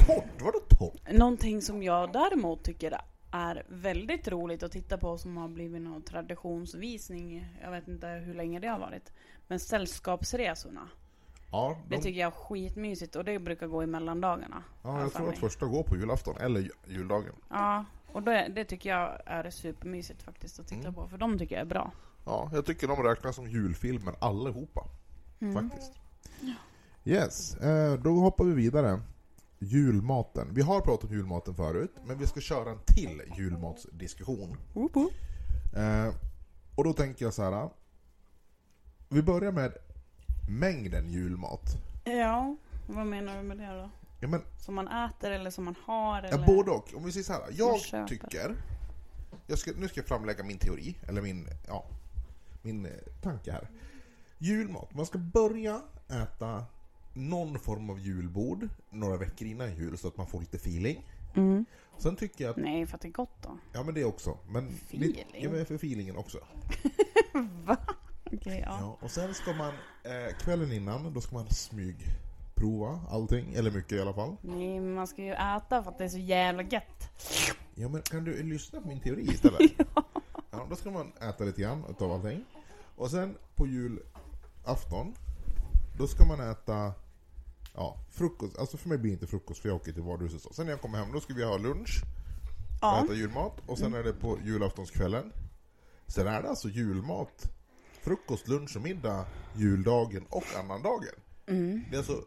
Torrt, 0.08 0.42
vadå 0.42 0.60
torrt? 0.70 1.12
Någonting 1.14 1.62
som 1.62 1.84
jag 1.84 2.14
däremot 2.14 2.64
tycker 2.64 2.92
är 3.34 3.64
väldigt 3.68 4.28
roligt 4.28 4.64
att 4.64 4.72
titta 4.72 4.98
på 4.98 5.18
som 5.18 5.38
har 5.38 5.48
blivit 5.48 5.82
någon 5.82 6.02
traditionsvisning. 6.02 7.48
Jag 7.62 7.72
vet 7.72 7.88
inte 7.88 8.08
hur 8.08 8.34
länge 8.34 8.60
det 8.60 8.68
har 8.68 8.80
varit. 8.80 9.12
Men 9.48 9.60
Sällskapsresorna. 9.60 10.90
Ja, 11.52 11.78
Det 11.90 11.96
de, 11.96 12.02
tycker 12.02 12.20
jag 12.20 12.28
är 12.28 12.32
skitmysigt 12.32 13.16
och 13.16 13.26
det 13.26 13.40
brukar 13.40 13.68
gå 13.68 13.84
i 13.84 13.86
mellandagarna. 13.88 14.64
ja 14.84 15.00
jag 15.02 15.14
tror 15.14 15.26
mig. 15.26 15.34
att 15.34 15.40
första 15.40 15.66
går 15.66 15.84
på 15.84 15.98
julafton, 15.98 16.38
eller 16.38 16.60
ju- 16.60 16.72
juldagen. 16.88 17.34
Ja, 17.50 17.86
och 18.12 18.24
det, 18.24 18.52
det 18.56 18.66
tycker 18.66 18.90
jag 18.90 19.20
är 19.26 19.50
supermysigt 19.50 20.24
faktiskt 20.24 20.60
att 20.60 20.68
titta 20.68 20.82
Mm. 20.88 20.94
på. 20.94 21.08
För 21.08 21.18
de 21.18 21.40
tycker 21.40 21.56
jag 21.56 21.62
är 21.62 21.66
bra. 21.70 21.92
Ja, 22.26 22.50
jag 22.54 22.66
tycker 22.66 22.88
de 22.88 23.04
räknas 23.04 23.36
som 23.36 23.50
julfilmer 23.50 24.14
allihopa. 24.20 24.86
Mm. 25.42 25.54
Faktiskt. 25.70 25.94
Yes, 27.06 27.56
eh, 27.58 27.94
då 28.00 28.10
hoppar 28.20 28.44
vi 28.44 28.54
vidare. 28.54 29.02
Julmaten. 29.64 30.48
Vi 30.54 30.62
har 30.62 30.82
pratat 30.82 31.10
om 31.10 31.16
julmaten 31.16 31.56
förut, 31.56 31.96
men 32.06 32.18
vi 32.18 32.28
ska 32.28 32.40
köra 32.42 32.72
en 32.72 32.80
till 32.86 33.22
julmatsdiskussion. 33.38 34.58
Woop 34.74 34.96
woop. 34.96 35.14
Eh, 35.76 36.14
och 36.76 36.84
då 36.84 36.94
tänker 36.94 37.26
jag 37.26 37.34
så 37.34 37.44
här. 37.44 37.70
Vi 39.10 39.22
börjar 39.22 39.52
med 39.52 39.74
mängden 40.50 41.10
julmat. 41.10 41.78
Ja, 42.04 42.56
vad 42.88 43.06
menar 43.06 43.38
du 43.38 43.44
med 43.44 43.58
det 43.58 43.82
då? 43.82 43.90
Ja, 44.20 44.28
men, 44.28 44.42
Som 44.60 44.76
man 44.76 44.88
äter 44.88 45.32
eller 45.32 45.50
som 45.50 45.66
man 45.66 45.76
har? 45.86 46.22
ja, 46.22 46.28
Eller? 46.28 46.46
både 46.46 46.72
och. 46.72 46.94
Om 46.96 47.04
vi 47.06 47.12
säger 47.12 47.24
så 47.24 47.34
här. 47.34 47.42
Jag 47.52 47.80
köper. 47.80 48.08
tycker... 48.08 48.56
Jag 49.48 49.60
ska, 49.60 49.72
nu 49.78 49.88
ska 49.88 50.00
jag 50.00 50.08
framlägga 50.08 50.44
min 50.44 50.58
teori, 50.58 50.98
eller 51.08 51.22
min, 51.22 51.48
ja, 51.68 51.86
min 52.62 52.86
eh, 52.86 52.92
tanke 53.22 53.52
här. 53.52 53.70
Julmat. 54.38 54.94
Man 54.94 55.06
ska 55.06 55.18
börja 55.18 55.82
äta 56.10 56.66
någon 57.14 57.60
form 57.60 57.90
av 57.90 58.00
julbord 58.00 58.70
några 58.90 59.18
veckor 59.18 59.48
innan 59.48 59.76
jul 59.76 59.98
så 59.98 60.08
att 60.08 60.18
man 60.18 60.28
får 60.28 60.40
lite 60.40 60.58
feeling. 60.58 61.06
Mm. 61.36 61.66
Sen 61.98 62.16
tycker 62.16 62.44
jag 62.44 62.52
att, 62.52 62.58
Nej, 62.58 62.86
för 62.88 62.96
att 62.96 63.02
det 63.02 63.08
är 63.08 63.12
gott 63.12 63.38
då. 63.42 63.58
ja 63.74 63.84
men 63.84 63.94
det 63.94 64.06
också. 64.06 64.38
Men 64.50 64.68
Feeling? 64.68 65.10
Lite, 65.10 65.24
ja, 65.34 65.50
men 65.50 65.66
för 65.66 65.76
feelingen 65.76 66.18
också. 66.18 66.38
Va? 67.66 67.78
Okej, 68.26 68.64
ja. 68.66 68.78
Ja, 68.82 68.98
och 69.02 69.12
sen 69.12 69.34
ska 69.34 69.54
man, 69.54 69.74
eh, 70.04 70.36
kvällen 70.40 70.72
innan, 70.72 71.14
då 71.14 71.22
ska 71.22 71.36
man 71.36 71.48
smygprova 71.50 73.00
allting, 73.10 73.54
eller 73.54 73.72
mycket 73.72 73.92
i 73.92 74.02
alla 74.02 74.14
fall. 74.14 74.36
Nej, 74.42 74.80
men 74.80 74.94
man 74.94 75.08
ska 75.08 75.22
ju 75.22 75.32
äta 75.34 75.84
för 75.84 75.92
att 75.92 75.98
det 75.98 76.04
är 76.04 76.10
så 76.10 76.18
jävla 76.18 76.64
gött. 76.64 77.10
Ja 77.76 77.90
men 77.90 78.02
kan 78.02 78.24
du 78.24 78.44
lyssna 78.44 78.82
på 78.82 78.88
min 78.88 79.00
teori 79.00 79.24
istället? 79.34 79.72
ja. 80.52 80.66
Då 80.70 80.76
ska 80.76 80.92
man 80.92 81.12
äta 81.22 81.44
lite 81.44 81.62
grann 81.62 81.84
utav 81.90 82.12
allting. 82.12 82.46
Och 82.96 83.12
sen 83.12 83.38
på 83.56 83.68
julafton, 83.68 85.14
då 85.98 86.08
ska 86.08 86.26
man 86.26 86.40
äta 86.52 86.94
ja, 87.74 87.98
frukost. 88.10 88.58
Alltså 88.58 88.78
för 88.78 88.90
mig 88.90 88.98
blir 88.98 89.12
det 89.12 89.14
inte 89.14 89.28
frukost 89.28 89.62
för 89.62 89.70
jag 89.70 89.76
åker 89.76 89.94
till 89.94 90.02
varuhuset. 90.04 90.42
så. 90.42 90.54
Sen 90.54 90.66
när 90.66 90.74
jag 90.74 90.82
kommer 90.82 90.98
hem, 90.98 91.12
då 91.12 91.20
ska 91.20 91.34
vi 91.34 91.44
ha 91.44 91.58
lunch 91.58 92.02
och 92.04 92.88
Ja. 92.88 93.04
äta 93.06 93.14
julmat. 93.14 93.54
Och 93.68 93.78
sen 93.78 93.94
är 93.94 94.04
det 94.04 94.14
på 94.14 94.38
julaftonskvällen. 94.44 95.32
Sen 96.08 96.28
är 96.28 96.42
det 96.42 96.50
alltså 96.50 96.70
julmat, 96.70 97.52
frukost, 98.02 98.48
lunch 98.48 98.76
och 98.76 98.82
middag, 98.82 99.26
juldagen 99.56 100.26
och 100.30 100.44
annandagen. 100.60 101.14
Mm. 101.48 101.84
Det 101.90 101.96
är 101.96 101.98
alltså, 101.98 102.24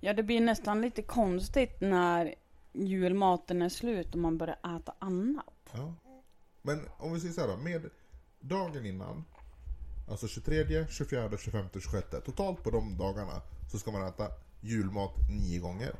Ja, 0.00 0.12
det 0.12 0.22
blir 0.22 0.40
nästan 0.40 0.80
lite 0.82 1.02
konstigt 1.02 1.80
när 1.80 2.34
julmaten 2.72 3.62
är 3.62 3.68
slut 3.68 4.12
och 4.14 4.20
man 4.20 4.38
börjar 4.38 4.76
äta 4.76 4.94
annat. 4.98 5.54
Ja. 5.72 5.94
Men 6.62 6.88
om 6.98 7.12
vi 7.12 7.20
säger 7.20 7.34
så 7.34 7.40
här 7.40 7.48
då, 7.48 7.56
med 7.56 7.90
dagen 8.40 8.86
innan, 8.86 9.24
alltså 10.10 10.28
23, 10.28 10.86
24, 10.90 11.30
25, 11.38 11.66
26, 11.72 12.06
totalt 12.24 12.62
på 12.64 12.70
de 12.70 12.96
dagarna 12.98 13.42
så 13.70 13.78
ska 13.78 13.90
man 13.90 14.06
äta 14.06 14.28
julmat 14.60 15.14
nio 15.30 15.58
gånger. 15.58 15.94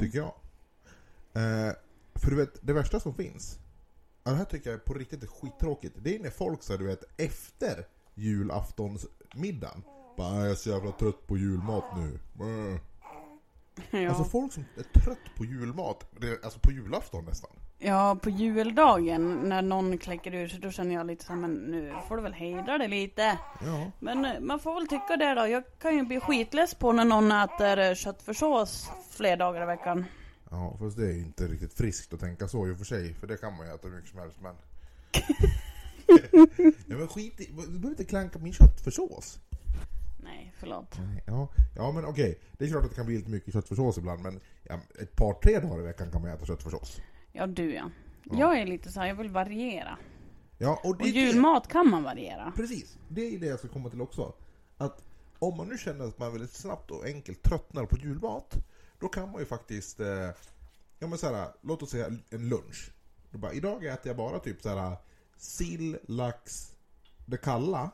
Tycker 0.00 0.18
jag. 0.18 0.34
Eh, 1.32 1.72
för 2.14 2.30
du 2.30 2.36
vet, 2.36 2.58
det 2.66 2.72
värsta 2.72 3.00
som 3.00 3.14
finns, 3.14 3.58
det 4.22 4.30
här 4.30 4.44
tycker 4.44 4.70
jag 4.70 4.84
på 4.84 4.94
riktigt 4.94 5.22
är 5.22 5.26
skittråkigt, 5.26 5.96
det 6.02 6.16
är 6.16 6.20
när 6.22 6.30
folk 6.30 6.62
så 6.62 6.76
du 6.76 6.86
vet, 6.86 7.04
efter 7.20 7.86
julaftonsmiddagen, 8.14 9.82
bara 10.16 10.28
"Ah, 10.28 10.40
jag 10.40 10.50
är 10.50 10.54
så 10.54 10.70
jävla 10.70 10.92
trött 10.92 11.26
på 11.26 11.36
julmat 11.36 11.84
nu. 11.96 12.18
Mm. 12.40 12.78
Ja. 13.90 14.08
Alltså 14.08 14.24
folk 14.24 14.52
som 14.52 14.64
är 14.76 15.00
trött 15.00 15.18
på 15.36 15.44
julmat, 15.44 16.06
alltså 16.44 16.58
på 16.58 16.72
julafton 16.72 17.24
nästan. 17.24 17.50
Ja, 17.78 18.18
på 18.22 18.30
juldagen 18.30 19.48
när 19.48 19.62
någon 19.62 19.98
kläcker 19.98 20.34
ur 20.34 20.48
sig 20.48 20.60
då 20.60 20.70
känner 20.70 20.94
jag 20.94 21.06
lite 21.06 21.24
så 21.24 21.32
här, 21.32 21.40
men 21.40 21.54
nu 21.54 21.94
får 22.08 22.16
du 22.16 22.22
väl 22.22 22.32
hejda 22.32 22.78
det 22.78 22.88
lite. 22.88 23.38
Ja. 23.64 23.90
Men 23.98 24.24
eh, 24.24 24.40
man 24.40 24.60
får 24.60 24.74
väl 24.74 24.88
tycka 24.88 25.16
det 25.16 25.34
då. 25.34 25.46
Jag 25.46 25.64
kan 25.78 25.96
ju 25.96 26.02
bli 26.02 26.20
skitless 26.20 26.74
på 26.74 26.92
när 26.92 27.04
någon 27.04 27.32
äter 27.32 27.78
eh, 27.78 27.94
köttfärssås 27.94 28.90
fler 29.10 29.36
dagar 29.36 29.62
i 29.62 29.66
veckan. 29.66 30.04
Ja, 30.50 30.76
fast 30.78 30.96
det 30.96 31.06
är 31.06 31.12
ju 31.12 31.22
inte 31.22 31.46
riktigt 31.46 31.74
friskt 31.74 32.12
att 32.12 32.20
tänka 32.20 32.48
så 32.48 32.68
i 32.68 32.72
och 32.72 32.78
för 32.78 32.84
sig, 32.84 33.14
för 33.14 33.26
det 33.26 33.36
kan 33.36 33.56
man 33.56 33.66
ju 33.66 33.74
äta 33.74 33.88
hur 33.88 33.94
mycket 33.94 34.10
som 34.10 34.18
helst, 34.18 34.36
men... 34.42 34.54
ja, 36.86 36.96
men 36.96 37.08
skit 37.08 37.40
i, 37.40 37.46
du 37.46 37.54
behöver 37.54 37.88
inte 37.88 38.04
klanka 38.04 38.38
min 38.38 38.52
köttfärssås. 38.52 39.38
Nej, 40.22 40.52
förlåt. 40.58 40.98
Nej, 40.98 41.22
Ja, 41.26 41.48
ja 41.76 41.92
men 41.92 42.04
okej, 42.04 42.38
det 42.52 42.64
är 42.64 42.68
klart 42.68 42.84
att 42.84 42.90
det 42.90 42.96
kan 42.96 43.06
bli 43.06 43.16
lite 43.16 43.30
mycket 43.30 43.52
köttfärssås 43.52 43.98
ibland, 43.98 44.22
men 44.22 44.40
ja, 44.62 44.80
ett 45.00 45.16
par, 45.16 45.34
tre 45.34 45.60
dagar 45.60 45.80
i 45.80 45.82
veckan 45.82 46.10
kan 46.10 46.22
man 46.22 46.30
äta 46.30 46.46
köttfärssås. 46.46 47.00
Ja, 47.36 47.46
du 47.46 47.74
ja. 47.74 47.90
Ja. 48.24 48.38
Jag 48.38 48.58
är 48.58 48.66
lite 48.66 48.92
så 48.92 49.00
här, 49.00 49.06
jag 49.06 49.14
vill 49.14 49.28
variera. 49.30 49.98
Ja, 50.58 50.80
och 50.84 51.00
Och 51.00 51.06
julmat 51.06 51.68
kan 51.68 51.90
man 51.90 52.02
variera. 52.02 52.52
Precis, 52.56 52.98
det 53.08 53.34
är 53.34 53.38
det 53.38 53.46
jag 53.46 53.58
ska 53.58 53.68
komma 53.68 53.90
till 53.90 54.00
också. 54.00 54.34
Att 54.76 55.02
om 55.38 55.56
man 55.56 55.68
nu 55.68 55.78
känner 55.78 56.04
att 56.04 56.18
man 56.18 56.32
väldigt 56.32 56.52
snabbt 56.52 56.90
och 56.90 57.04
enkelt 57.04 57.42
tröttnar 57.42 57.86
på 57.86 57.96
julmat, 57.98 58.56
då 59.00 59.08
kan 59.08 59.30
man 59.30 59.40
ju 59.40 59.46
faktiskt, 59.46 60.00
eh, 60.00 60.30
ja 60.98 61.06
men 61.06 61.18
såhär, 61.18 61.48
låt 61.60 61.82
oss 61.82 61.90
säga 61.90 62.06
en 62.30 62.48
lunch. 62.48 62.90
Då 63.30 63.38
bara, 63.38 63.52
idag 63.52 63.84
äter 63.86 64.06
jag 64.06 64.16
bara 64.16 64.38
typ 64.38 64.62
såhär 64.62 64.96
sill, 65.36 65.98
lax, 66.08 66.74
det 67.26 67.36
kalla 67.36 67.90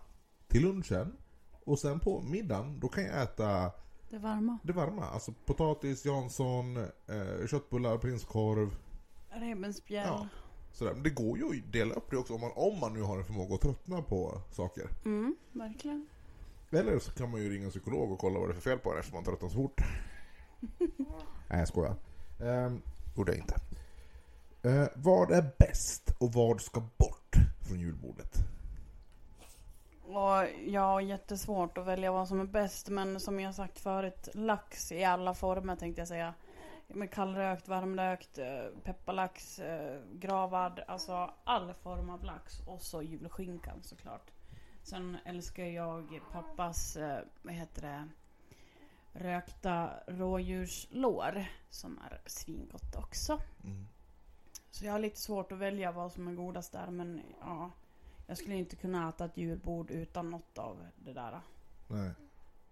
till 0.48 0.62
lunchen. 0.62 1.16
Och 1.64 1.78
sen 1.78 2.00
på 2.00 2.20
middagen, 2.22 2.80
då 2.80 2.88
kan 2.88 3.04
jag 3.04 3.22
äta 3.22 3.70
Det 4.10 4.18
varma. 4.18 4.58
det 4.62 4.72
varma. 4.72 5.04
Alltså 5.06 5.32
potatis, 5.46 6.04
Jansson, 6.04 6.76
eh, 6.76 7.46
köttbullar, 7.50 7.98
prinskorv. 7.98 8.76
Revbensspjäll. 9.30 10.06
Ja. 10.06 10.28
Sådär. 10.72 10.94
Men 10.94 11.02
det 11.02 11.10
går 11.10 11.38
ju 11.38 11.44
att 11.44 11.72
dela 11.72 11.94
upp 11.94 12.10
det 12.10 12.16
också 12.16 12.34
om 12.34 12.40
man, 12.40 12.52
om 12.54 12.80
man 12.80 12.94
nu 12.94 13.02
har 13.02 13.18
en 13.18 13.24
förmåga 13.24 13.54
att 13.54 13.60
tröttna 13.60 14.02
på 14.02 14.40
saker. 14.50 14.88
Mm, 15.04 15.36
verkligen. 15.52 16.06
Eller 16.70 16.98
så 16.98 17.12
kan 17.12 17.30
man 17.30 17.42
ju 17.42 17.50
ringa 17.50 17.64
en 17.64 17.70
psykolog 17.70 18.12
och 18.12 18.18
kolla 18.18 18.38
vad 18.38 18.48
det 18.48 18.52
är 18.52 18.54
för 18.54 18.70
fel 18.70 18.78
på 18.78 18.90
den 18.90 18.98
eftersom 18.98 19.16
man 19.16 19.24
tröttnar 19.24 19.48
så 19.48 19.54
fort. 19.54 19.80
Nej, 21.48 21.58
jag 21.58 21.68
skojar. 21.68 21.94
Um, 22.40 22.82
gjorde 23.16 23.32
jag 23.32 23.38
inte. 23.38 23.54
Eh, 24.62 24.88
vad 24.94 25.30
är 25.30 25.50
bäst 25.58 26.14
och 26.18 26.32
vad 26.32 26.60
ska 26.60 26.80
bort 26.80 27.36
från 27.68 27.80
julbordet? 27.80 28.36
Och 30.02 30.46
jag 30.66 30.80
har 30.80 31.00
jättesvårt 31.00 31.78
att 31.78 31.86
välja 31.86 32.12
vad 32.12 32.28
som 32.28 32.40
är 32.40 32.44
bäst. 32.44 32.88
Men 32.88 33.20
som 33.20 33.40
jag 33.40 33.54
sagt 33.54 33.78
förut, 33.78 34.28
lax 34.34 34.92
i 34.92 35.04
alla 35.04 35.34
former 35.34 35.76
tänkte 35.76 36.00
jag 36.00 36.08
säga. 36.08 36.34
Med 36.94 37.10
kallrökt, 37.10 37.68
varmrökt, 37.68 38.38
eh, 38.38 38.64
pepparlax, 38.84 39.58
eh, 39.58 40.00
gravad. 40.12 40.80
Alltså 40.88 41.34
all 41.44 41.74
form 41.74 42.10
av 42.10 42.24
lax. 42.24 42.60
Och 42.66 42.82
så 42.82 43.02
julskinkan 43.02 43.82
såklart. 43.82 44.30
Sen 44.82 45.16
älskar 45.24 45.64
jag 45.64 46.20
pappas, 46.32 46.96
eh, 46.96 47.20
vad 47.42 47.54
heter 47.54 47.82
det, 47.82 48.08
rökta 49.12 49.90
rådjurslår. 50.06 51.44
Som 51.70 51.98
är 51.98 52.20
svingott 52.26 52.96
också. 52.96 53.40
Mm. 53.64 53.86
Så 54.70 54.84
jag 54.84 54.92
har 54.92 54.98
lite 54.98 55.20
svårt 55.20 55.52
att 55.52 55.58
välja 55.58 55.92
vad 55.92 56.12
som 56.12 56.28
är 56.28 56.32
godast 56.32 56.72
där. 56.72 56.90
Men 56.90 57.22
ja, 57.40 57.70
jag 58.26 58.38
skulle 58.38 58.54
inte 58.54 58.76
kunna 58.76 59.08
äta 59.08 59.24
ett 59.24 59.36
julbord 59.36 59.90
utan 59.90 60.30
något 60.30 60.58
av 60.58 60.86
det 60.96 61.12
där. 61.12 61.40
Nej. 61.88 62.10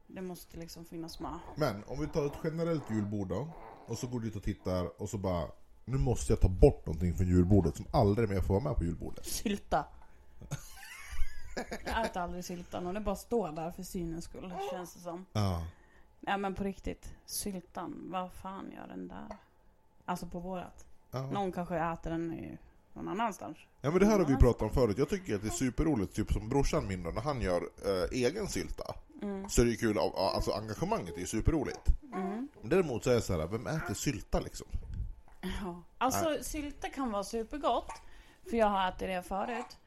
Det 0.06 0.22
måste 0.22 0.58
liksom 0.58 0.84
finnas 0.84 1.20
med. 1.20 1.38
Men 1.56 1.84
om 1.84 2.00
vi 2.00 2.06
tar 2.06 2.26
ett 2.26 2.38
generellt 2.44 2.90
julbord 2.90 3.28
då. 3.28 3.48
Och 3.88 3.98
så 3.98 4.06
går 4.06 4.20
du 4.20 4.26
dit 4.26 4.36
och 4.36 4.42
tittar 4.42 5.02
och 5.02 5.08
så 5.08 5.18
bara 5.18 5.46
Nu 5.84 5.98
måste 5.98 6.32
jag 6.32 6.40
ta 6.40 6.48
bort 6.48 6.86
någonting 6.86 7.14
från 7.14 7.26
julbordet 7.26 7.76
som 7.76 7.86
aldrig 7.90 8.28
mer 8.28 8.40
får 8.40 8.54
vara 8.54 8.64
med 8.64 8.76
på 8.76 8.84
julbordet. 8.84 9.26
Sylta. 9.26 9.84
Jag 11.84 12.04
äter 12.06 12.20
aldrig 12.22 12.44
syltan 12.44 12.86
och 12.86 12.94
det 12.94 13.00
bara 13.00 13.16
står 13.16 13.52
där 13.52 13.70
för 13.70 13.82
synens 13.82 14.24
skull, 14.24 14.52
känns 14.70 14.94
det 14.94 15.00
som. 15.00 15.26
Ja. 15.32 15.66
Ja 16.20 16.36
men 16.36 16.54
på 16.54 16.64
riktigt, 16.64 17.14
syltan, 17.26 18.08
vad 18.10 18.32
fan 18.32 18.72
gör 18.72 18.88
den 18.88 19.08
där? 19.08 19.36
Alltså 20.04 20.26
på 20.26 20.40
vårat. 20.40 20.86
Ja. 21.10 21.30
Någon 21.30 21.52
kanske 21.52 21.76
äter 21.76 22.10
den 22.10 22.32
i 22.32 22.58
någon 22.92 23.08
annanstans. 23.08 23.56
ja 23.80 23.90
men 23.90 24.00
det 24.00 24.06
här 24.06 24.18
har 24.18 24.26
vi 24.26 24.36
pratat 24.36 24.62
om 24.62 24.70
förut. 24.70 24.98
Jag 24.98 25.08
tycker 25.08 25.34
att 25.34 25.42
det 25.42 25.48
är 25.48 25.52
superroligt, 25.52 26.14
typ 26.14 26.32
som 26.32 26.48
brorsan 26.48 26.86
min 26.88 27.02
då, 27.02 27.10
när 27.10 27.20
han 27.20 27.40
gör 27.40 27.62
eh, 27.84 28.08
egen 28.12 28.48
sylta. 28.48 28.94
Mm. 29.22 29.48
Så 29.48 29.60
är 29.60 29.64
det 29.64 29.70
ju 29.70 29.76
kul, 29.76 29.98
av- 29.98 30.16
alltså 30.16 30.52
engagemanget 30.52 31.14
är 31.16 31.20
ju 31.20 31.26
superroligt. 31.26 31.86
Mm. 32.14 32.48
Men 32.60 32.70
Däremot 32.70 33.04
så 33.04 33.10
är 33.10 33.14
det 33.14 33.20
så 33.22 33.40
här, 33.40 33.46
vem 33.46 33.66
äter 33.66 33.94
sylta 33.94 34.40
liksom? 34.40 34.66
Ja. 35.40 35.82
Alltså 35.98 36.38
sylta 36.44 36.88
kan 36.88 37.12
vara 37.12 37.24
supergott. 37.24 37.90
För 38.50 38.56
jag 38.56 38.66
har 38.66 38.88
ätit 38.88 38.98
det 39.08 39.22
förut. 39.22 39.78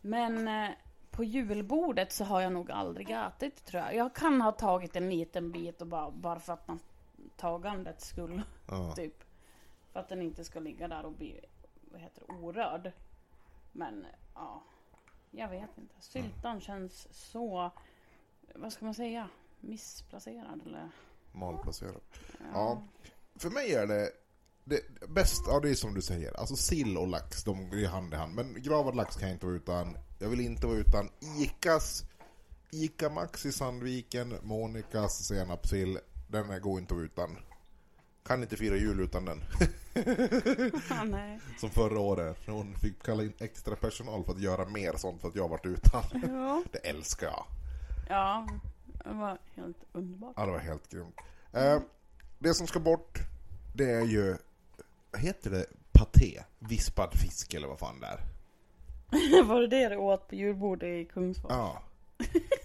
Men 0.00 0.48
eh, 0.48 0.70
på 1.10 1.24
julbordet 1.24 2.12
så 2.12 2.24
har 2.24 2.40
jag 2.40 2.52
nog 2.52 2.70
aldrig 2.70 3.10
ätit 3.10 3.64
tror 3.64 3.82
jag. 3.82 3.94
Jag 3.94 4.14
kan 4.14 4.40
ha 4.40 4.52
tagit 4.52 4.96
en 4.96 5.10
liten 5.10 5.52
bit 5.52 5.80
och 5.80 5.86
bara, 5.86 6.10
bara 6.10 6.40
för 6.40 6.52
att 6.52 6.68
man 6.68 6.78
tagandets 7.36 8.06
skull. 8.08 8.42
Ja. 8.68 8.92
Typ. 8.96 9.24
För 9.92 10.00
att 10.00 10.08
den 10.08 10.22
inte 10.22 10.44
ska 10.44 10.60
ligga 10.60 10.88
där 10.88 11.04
och 11.04 11.12
bli 11.12 11.40
vad 11.92 12.00
heter 12.00 12.22
det, 12.28 12.32
orörd. 12.34 12.92
Men 13.72 14.06
ja, 14.34 14.62
jag 15.30 15.48
vet 15.48 15.78
inte. 15.78 15.94
Syltan 16.00 16.60
känns 16.60 17.08
så, 17.10 17.70
vad 18.54 18.72
ska 18.72 18.84
man 18.84 18.94
säga, 18.94 19.28
missplacerad 19.60 20.60
eller? 20.66 20.90
Malplacerad. 21.32 22.00
Ja. 22.52 22.82
För 23.36 23.50
mig 23.50 23.74
är 23.74 23.86
det, 23.86 24.10
det 24.64 25.08
bäst, 25.08 25.42
ja 25.46 25.60
det 25.60 25.70
är 25.70 25.74
som 25.74 25.94
du 25.94 26.02
säger, 26.02 26.40
alltså 26.40 26.56
sill 26.56 26.96
och 26.96 27.08
lax, 27.08 27.44
de 27.44 27.70
går 27.70 27.86
hand 27.86 28.14
i 28.14 28.16
hand. 28.16 28.34
Men 28.34 28.62
gravad 28.62 28.96
lax 28.96 29.16
kan 29.16 29.28
jag 29.28 29.36
inte 29.36 29.46
vara 29.46 29.56
utan. 29.56 29.96
Jag 30.18 30.28
vill 30.28 30.40
inte 30.40 30.66
vara 30.66 30.76
utan 30.76 31.08
Icas, 31.40 32.04
Ica 32.70 33.10
Max 33.10 33.46
i 33.46 33.52
Sandviken, 33.52 34.34
Monikas 34.42 35.24
senapssill. 35.24 35.98
Den 36.28 36.62
går 36.62 36.80
inte 36.80 36.94
att 36.94 36.98
vara 36.98 37.04
utan. 37.06 37.38
Kan 38.24 38.42
inte 38.42 38.56
fira 38.56 38.76
jul 38.76 39.00
utan 39.00 39.24
den. 39.24 39.44
Ja, 40.90 41.04
nej. 41.04 41.40
Som 41.60 41.70
förra 41.70 42.00
året, 42.00 42.46
när 42.46 42.54
hon 42.54 42.74
fick 42.74 43.02
kalla 43.02 43.22
in 43.22 43.32
extra 43.38 43.76
personal 43.76 44.24
för 44.24 44.32
att 44.32 44.40
göra 44.40 44.68
mer 44.68 44.92
sånt 44.96 45.20
för 45.20 45.28
att 45.28 45.36
jag 45.36 45.48
varit 45.48 45.66
utan. 45.66 46.02
Ja. 46.12 46.62
Det 46.72 46.78
älskar 46.78 47.26
jag. 47.26 47.44
Ja, 48.08 48.46
det 49.04 49.12
var 49.12 49.38
helt 49.54 49.84
underbart. 49.92 50.34
Ja, 50.36 50.46
det 50.46 50.52
var 50.52 50.58
helt 50.58 50.90
grymt. 50.90 51.16
Eh, 51.52 51.80
det 52.38 52.54
som 52.54 52.66
ska 52.66 52.80
bort, 52.80 53.18
det 53.74 53.90
är 53.90 54.04
ju, 54.04 54.36
heter 55.18 55.50
det, 55.50 55.66
paté? 55.92 56.42
Vispad 56.58 57.14
fisk 57.14 57.54
eller 57.54 57.68
vad 57.68 57.78
fan 57.78 58.00
det 58.00 58.06
är. 58.06 58.20
var 59.44 59.60
det 59.60 59.66
det 59.66 59.88
du 59.88 59.96
åt 59.96 60.28
på 60.28 60.34
julbordet 60.34 60.88
i 60.88 61.04
Kungsfors? 61.04 61.50
Ja. 61.50 61.82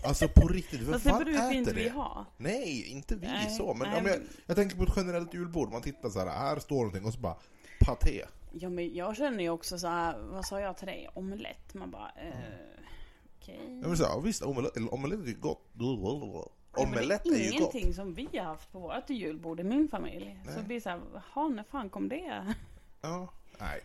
Alltså 0.04 0.28
på 0.28 0.48
riktigt, 0.48 0.82
vem 0.82 0.92
det 0.92 1.00
fan 1.00 1.28
inte 1.28 1.72
äter 1.72 1.74
vi 1.74 1.84
det? 1.84 1.90
ha. 1.90 2.26
Nej, 2.38 2.92
inte 2.92 3.16
vi 3.16 3.28
Nej, 3.28 3.50
så. 3.50 3.74
Men 3.74 3.90
nej, 3.90 4.00
om 4.00 4.06
jag, 4.06 4.18
jag 4.46 4.56
tänker 4.56 4.78
på 4.78 4.84
ett 4.84 4.94
generellt 4.96 5.34
julbord. 5.34 5.72
Man 5.72 5.82
tittar 5.82 6.10
så 6.10 6.20
här, 6.20 6.28
här 6.28 6.60
står 6.60 6.76
någonting 6.76 7.06
och 7.06 7.14
så 7.14 7.20
bara 7.20 7.36
paté. 7.80 8.26
Ja, 8.52 8.70
men 8.70 8.96
jag 8.96 9.16
känner 9.16 9.44
ju 9.44 9.50
också 9.50 9.80
så 9.80 9.88
här, 9.88 10.18
vad 10.20 10.46
sa 10.46 10.60
jag 10.60 10.78
till 10.78 10.88
dig? 10.88 11.10
Omelett. 11.14 11.74
Man 11.74 11.92
bara, 11.92 12.12
eh, 12.16 12.34
okej. 13.48 13.98
Så 13.98 14.04
här, 14.04 14.12
ja, 14.12 14.20
visst, 14.20 14.42
omelett, 14.44 14.78
omelett 14.78 15.20
är 15.20 15.28
ju 15.28 15.34
gott. 15.36 15.62
Omelett 16.78 17.24
det 17.24 17.30
är 17.30 17.34
är 17.34 17.38
ju 17.40 17.50
gott. 17.52 17.60
ingenting 17.60 17.94
som 17.94 18.14
vi 18.14 18.30
har 18.34 18.46
haft 18.46 18.72
på 18.72 18.80
vårt 18.80 19.10
julbord 19.10 19.60
i 19.60 19.64
min 19.64 19.88
familj. 19.88 20.40
Så 20.44 20.50
Nej. 20.50 20.60
det 20.62 20.68
blir 20.68 20.80
så 20.80 20.90
här, 20.90 21.02
jaha, 21.14 21.48
när 21.48 21.64
fan 21.64 21.90
kom 21.90 22.10
det? 22.10 22.56
Ja, 23.02 23.30
nej. 23.60 23.82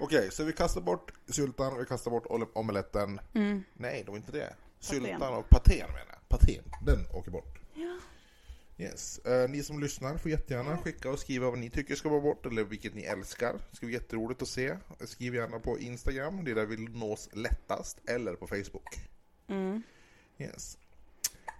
Okej, 0.00 0.30
så 0.32 0.44
vi 0.44 0.52
kastar 0.52 0.80
bort 0.80 1.12
syltan, 1.28 1.78
vi 1.78 1.86
kastar 1.86 2.10
bort 2.10 2.26
omeletten. 2.52 3.20
Mm. 3.34 3.64
Nej, 3.74 4.02
det 4.04 4.10
var 4.10 4.18
inte 4.18 4.32
det. 4.32 4.54
Syltan 4.80 5.34
och 5.34 5.48
patén 5.48 5.86
menar 5.86 6.06
jag. 6.08 6.28
Patén, 6.28 6.64
den 6.86 6.98
åker 7.14 7.30
bort. 7.30 7.58
Ja. 7.74 7.96
Yes. 8.80 9.18
Eh, 9.18 9.50
ni 9.50 9.62
som 9.62 9.80
lyssnar 9.80 10.16
får 10.18 10.30
jättegärna 10.30 10.76
skicka 10.76 11.10
och 11.10 11.18
skriva 11.18 11.50
vad 11.50 11.58
ni 11.58 11.70
tycker 11.70 11.94
ska 11.94 12.08
vara 12.08 12.20
bort 12.20 12.46
eller 12.46 12.64
vilket 12.64 12.94
ni 12.94 13.02
älskar. 13.02 13.52
Det 13.70 13.76
ska 13.76 13.86
bli 13.86 13.94
jätteroligt 13.94 14.42
att 14.42 14.48
se. 14.48 14.76
Skriv 15.00 15.34
gärna 15.34 15.58
på 15.58 15.78
Instagram, 15.78 16.44
det 16.44 16.50
är 16.50 16.54
där 16.54 16.66
vi 16.66 16.76
nås 16.76 17.28
lättast, 17.32 18.00
eller 18.08 18.34
på 18.34 18.46
Facebook. 18.46 19.00
Mm. 19.46 19.82
Yes. 20.38 20.78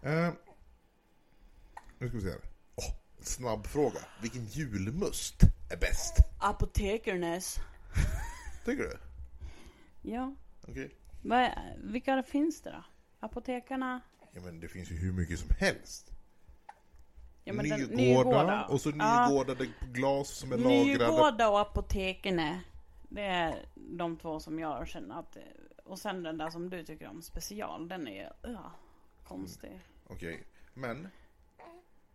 Eh, 0.03 0.31
nu 1.99 2.09
ska 2.09 2.17
vi 2.17 2.23
se 2.23 2.31
här. 2.31 2.41
Åh, 2.77 2.95
snabb 3.21 3.67
fråga. 3.67 4.01
Vilken 4.23 4.45
julmust 4.45 5.43
är 5.73 5.77
bäst? 5.77 6.15
Apotekernes. 6.39 7.57
Tycker 8.65 8.83
du? 8.83 8.99
Ja. 10.03 10.35
Okej. 10.69 10.91
Vad 11.23 11.51
vilka 11.85 12.23
finns 12.23 12.61
det 12.61 12.71
då? 12.71 12.85
Apotekarna? 13.21 14.01
Ja 14.33 14.41
men 14.41 14.61
det 14.61 14.69
finns 14.69 14.91
ju 14.91 14.97
hur 14.97 15.13
mycket 15.13 15.39
som 15.39 15.51
helst. 15.59 16.11
Ja, 17.45 17.53
men 17.53 17.69
den- 17.69 17.81
Nygårda, 17.81 18.65
och 18.65 18.81
så 18.81 18.93
Ja. 18.99 19.29
nygårdade 19.29 19.67
glas 19.93 20.29
som 20.31 20.53
är 20.53 20.57
lagrade. 20.57 20.85
Nygårda 21.13 21.49
och 21.49 21.61
Apotekerna. 21.61 22.61
Det 23.09 23.23
är 23.23 23.67
de 23.75 24.17
två 24.17 24.41
som 24.41 24.59
jag 24.59 24.89
känner 24.89 25.19
att... 25.21 25.37
Och 25.85 25.99
sen 25.99 26.23
den 26.23 26.39
där 26.39 26.51
som 26.51 26.71
du 26.71 26.85
tycker 26.85 27.09
om, 27.09 27.23
special. 27.23 27.89
Den 27.89 28.09
är 28.09 28.33
ja, 28.43 28.73
konstig. 29.25 29.81
Okej, 30.07 30.45
men 30.75 31.09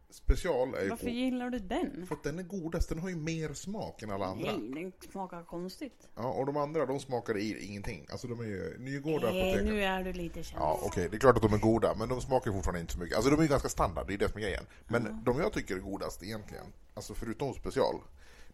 special 0.09 0.73
är 0.73 0.83
ju 0.83 0.89
Varför 0.89 1.05
god. 1.05 1.13
gillar 1.15 1.49
du 1.49 1.59
den? 1.59 2.05
För 2.07 2.15
att 2.15 2.23
den 2.23 2.39
är 2.39 2.43
godast, 2.43 2.89
den 2.89 2.99
har 2.99 3.09
ju 3.09 3.15
mer 3.15 3.53
smak 3.53 4.01
än 4.01 4.11
alla 4.11 4.25
andra. 4.25 4.51
Nej, 4.51 4.83
den 4.83 5.11
smakar 5.11 5.43
konstigt. 5.43 6.09
Ja, 6.15 6.27
och 6.27 6.45
de 6.45 6.57
andra 6.57 6.85
de 6.85 6.99
smakar 6.99 7.37
i 7.37 7.65
ingenting. 7.65 8.07
Alltså 8.11 8.27
de 8.27 8.39
är 8.39 8.43
ju 8.43 8.77
Nygårda 8.79 9.31
Nej, 9.31 9.63
nu 9.63 9.83
är 9.83 10.03
du 10.03 10.13
lite 10.13 10.35
känslig. 10.35 10.59
Ja, 10.59 10.79
okej, 10.83 11.07
det 11.09 11.17
är 11.17 11.19
klart 11.19 11.35
att 11.35 11.41
de 11.41 11.53
är 11.53 11.57
goda, 11.57 11.95
men 11.95 12.09
de 12.09 12.21
smakar 12.21 12.51
fortfarande 12.51 12.81
inte 12.81 12.93
så 12.93 12.99
mycket. 12.99 13.15
Alltså 13.15 13.31
de 13.31 13.39
är 13.39 13.43
ju 13.43 13.49
ganska 13.49 13.69
standard, 13.69 14.07
det 14.07 14.13
är 14.13 14.17
det 14.17 14.29
som 14.29 14.37
är 14.37 14.41
grejen. 14.41 14.63
Men 14.87 15.23
de 15.23 15.39
jag 15.39 15.53
tycker 15.53 15.75
är 15.75 15.79
godast 15.79 16.23
egentligen, 16.23 16.65
alltså 16.93 17.13
förutom 17.13 17.53
special, 17.53 17.95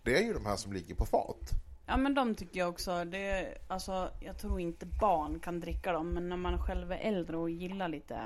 det 0.04 0.18
är 0.18 0.22
ju 0.22 0.34
de 0.34 0.46
här 0.46 0.56
som 0.56 0.74
ligger 0.74 0.96
på 0.96 1.06
fat. 1.06 1.52
Ja 1.86 1.98
men 1.98 2.14
de 2.14 2.36
tycker 2.36 2.60
jag 2.60 2.70
också. 2.70 3.06
Det 3.06 3.58
alltså, 3.68 4.12
jag 4.20 4.38
tror 4.38 4.60
inte 4.60 4.86
barn 4.86 5.40
kan 5.40 5.60
dricka 5.60 5.92
dem. 5.92 6.14
Men 6.14 6.30
när 6.30 6.38
man 6.38 6.64
själv 6.64 6.92
är 6.92 6.98
äldre 6.98 7.38
och 7.38 7.50
gillar 7.50 7.88
lite. 7.88 8.20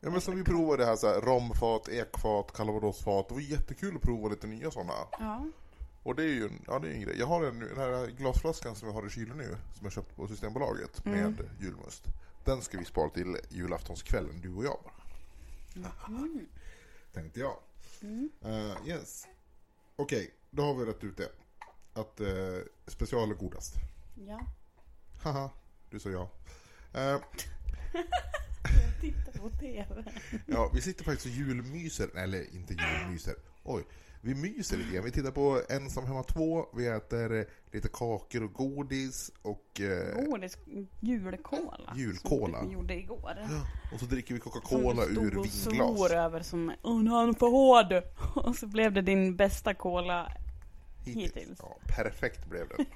Ja 0.00 0.10
men 0.10 0.20
som 0.20 0.36
vi 0.36 0.44
provade 0.44 0.84
här, 0.84 0.96
så 0.96 1.06
här 1.06 1.20
romfat, 1.20 1.88
ekfat, 1.88 2.52
calvadosfat. 2.52 3.28
Det 3.28 3.34
var 3.34 3.40
jättekul 3.40 3.96
att 3.96 4.02
prova 4.02 4.28
lite 4.28 4.46
nya 4.46 4.70
sådana. 4.70 4.92
Ja. 5.18 5.46
Och 6.02 6.14
det 6.14 6.22
är 6.22 6.34
ju 6.34 6.44
en, 6.44 6.64
ja, 6.66 6.78
det 6.78 6.88
är 6.88 6.92
en 6.92 7.00
grej. 7.00 7.18
Jag 7.18 7.26
har 7.26 7.44
en, 7.44 7.58
den 7.58 7.76
här 7.76 8.06
glasflaskan 8.06 8.76
som 8.76 8.88
jag 8.88 8.94
har 8.94 9.06
i 9.06 9.10
kylen 9.10 9.36
nu, 9.36 9.56
som 9.74 9.84
jag 9.84 9.92
köpt 9.92 10.16
på 10.16 10.28
Systembolaget 10.28 11.04
med 11.04 11.50
julmust. 11.60 12.04
Den 12.44 12.62
ska 12.62 12.78
vi 12.78 12.84
spara 12.84 13.10
till 13.10 13.36
julaftonskvällen, 13.48 14.40
du 14.40 14.54
och 14.54 14.64
jag 14.64 14.78
bara. 14.84 15.90
Tänkte 17.12 17.40
jag. 17.40 17.56
Eh, 18.40 18.76
yes. 18.86 19.26
Okej, 19.96 20.34
då 20.50 20.62
har 20.62 20.74
vi 20.74 20.84
rätt 20.84 21.04
ut 21.04 21.16
det. 21.16 21.32
Att 21.92 22.20
uh, 22.20 22.60
special 22.86 23.30
är 23.30 23.34
godast. 23.34 23.74
Ja. 24.14 24.40
Haha, 25.22 25.50
du 25.90 26.00
sa 26.00 26.08
ja. 26.08 26.30
Eh, 26.92 27.20
Tittar 29.00 29.32
på 29.40 29.50
TV. 29.50 30.04
Ja, 30.46 30.70
vi 30.74 30.80
sitter 30.80 31.04
faktiskt 31.04 31.26
och 31.26 31.32
julmyser, 31.32 32.08
eller 32.18 32.54
inte 32.54 32.74
julmyser, 32.74 33.34
oj. 33.64 33.82
Vi 34.20 34.34
myser 34.34 34.76
lite 34.76 34.94
grann. 34.94 35.04
Vi 35.04 35.10
tittar 35.10 35.30
på 35.30 35.62
Ensam 35.68 36.06
hemma 36.06 36.22
2, 36.22 36.66
vi 36.76 36.86
äter 36.86 37.38
eh, 37.38 37.44
lite 37.72 37.88
kakor 37.92 38.42
och 38.42 38.52
godis 38.52 39.30
och, 39.42 39.80
eh, 39.80 40.24
Godis, 40.24 40.58
julkola. 41.00 41.94
Julkola. 41.96 42.58
Som 42.58 42.68
vi 42.68 42.74
gjorde 42.74 42.94
igår. 42.94 43.36
och 43.94 44.00
så 44.00 44.06
dricker 44.06 44.34
vi 44.34 44.40
Som 44.40 44.50
Coca-Cola 44.50 45.06
du 45.06 45.12
stod 45.12 45.24
ur 45.24 45.38
och 45.38 45.44
vinglas. 45.46 45.64
svor 45.96 46.12
över 46.14 46.40
som 46.42 46.72
Åh, 46.82 47.02
nu 47.02 47.10
är 47.10 47.14
han 47.14 47.34
för 47.34 47.46
hård. 47.46 48.02
Och 48.46 48.56
så 48.56 48.66
blev 48.66 48.92
det 48.92 49.02
din 49.02 49.36
bästa 49.36 49.74
cola. 49.74 50.32
hittills. 51.04 51.58
Ja, 51.58 51.78
perfekt 51.96 52.46
blev 52.50 52.68
det. 52.68 52.84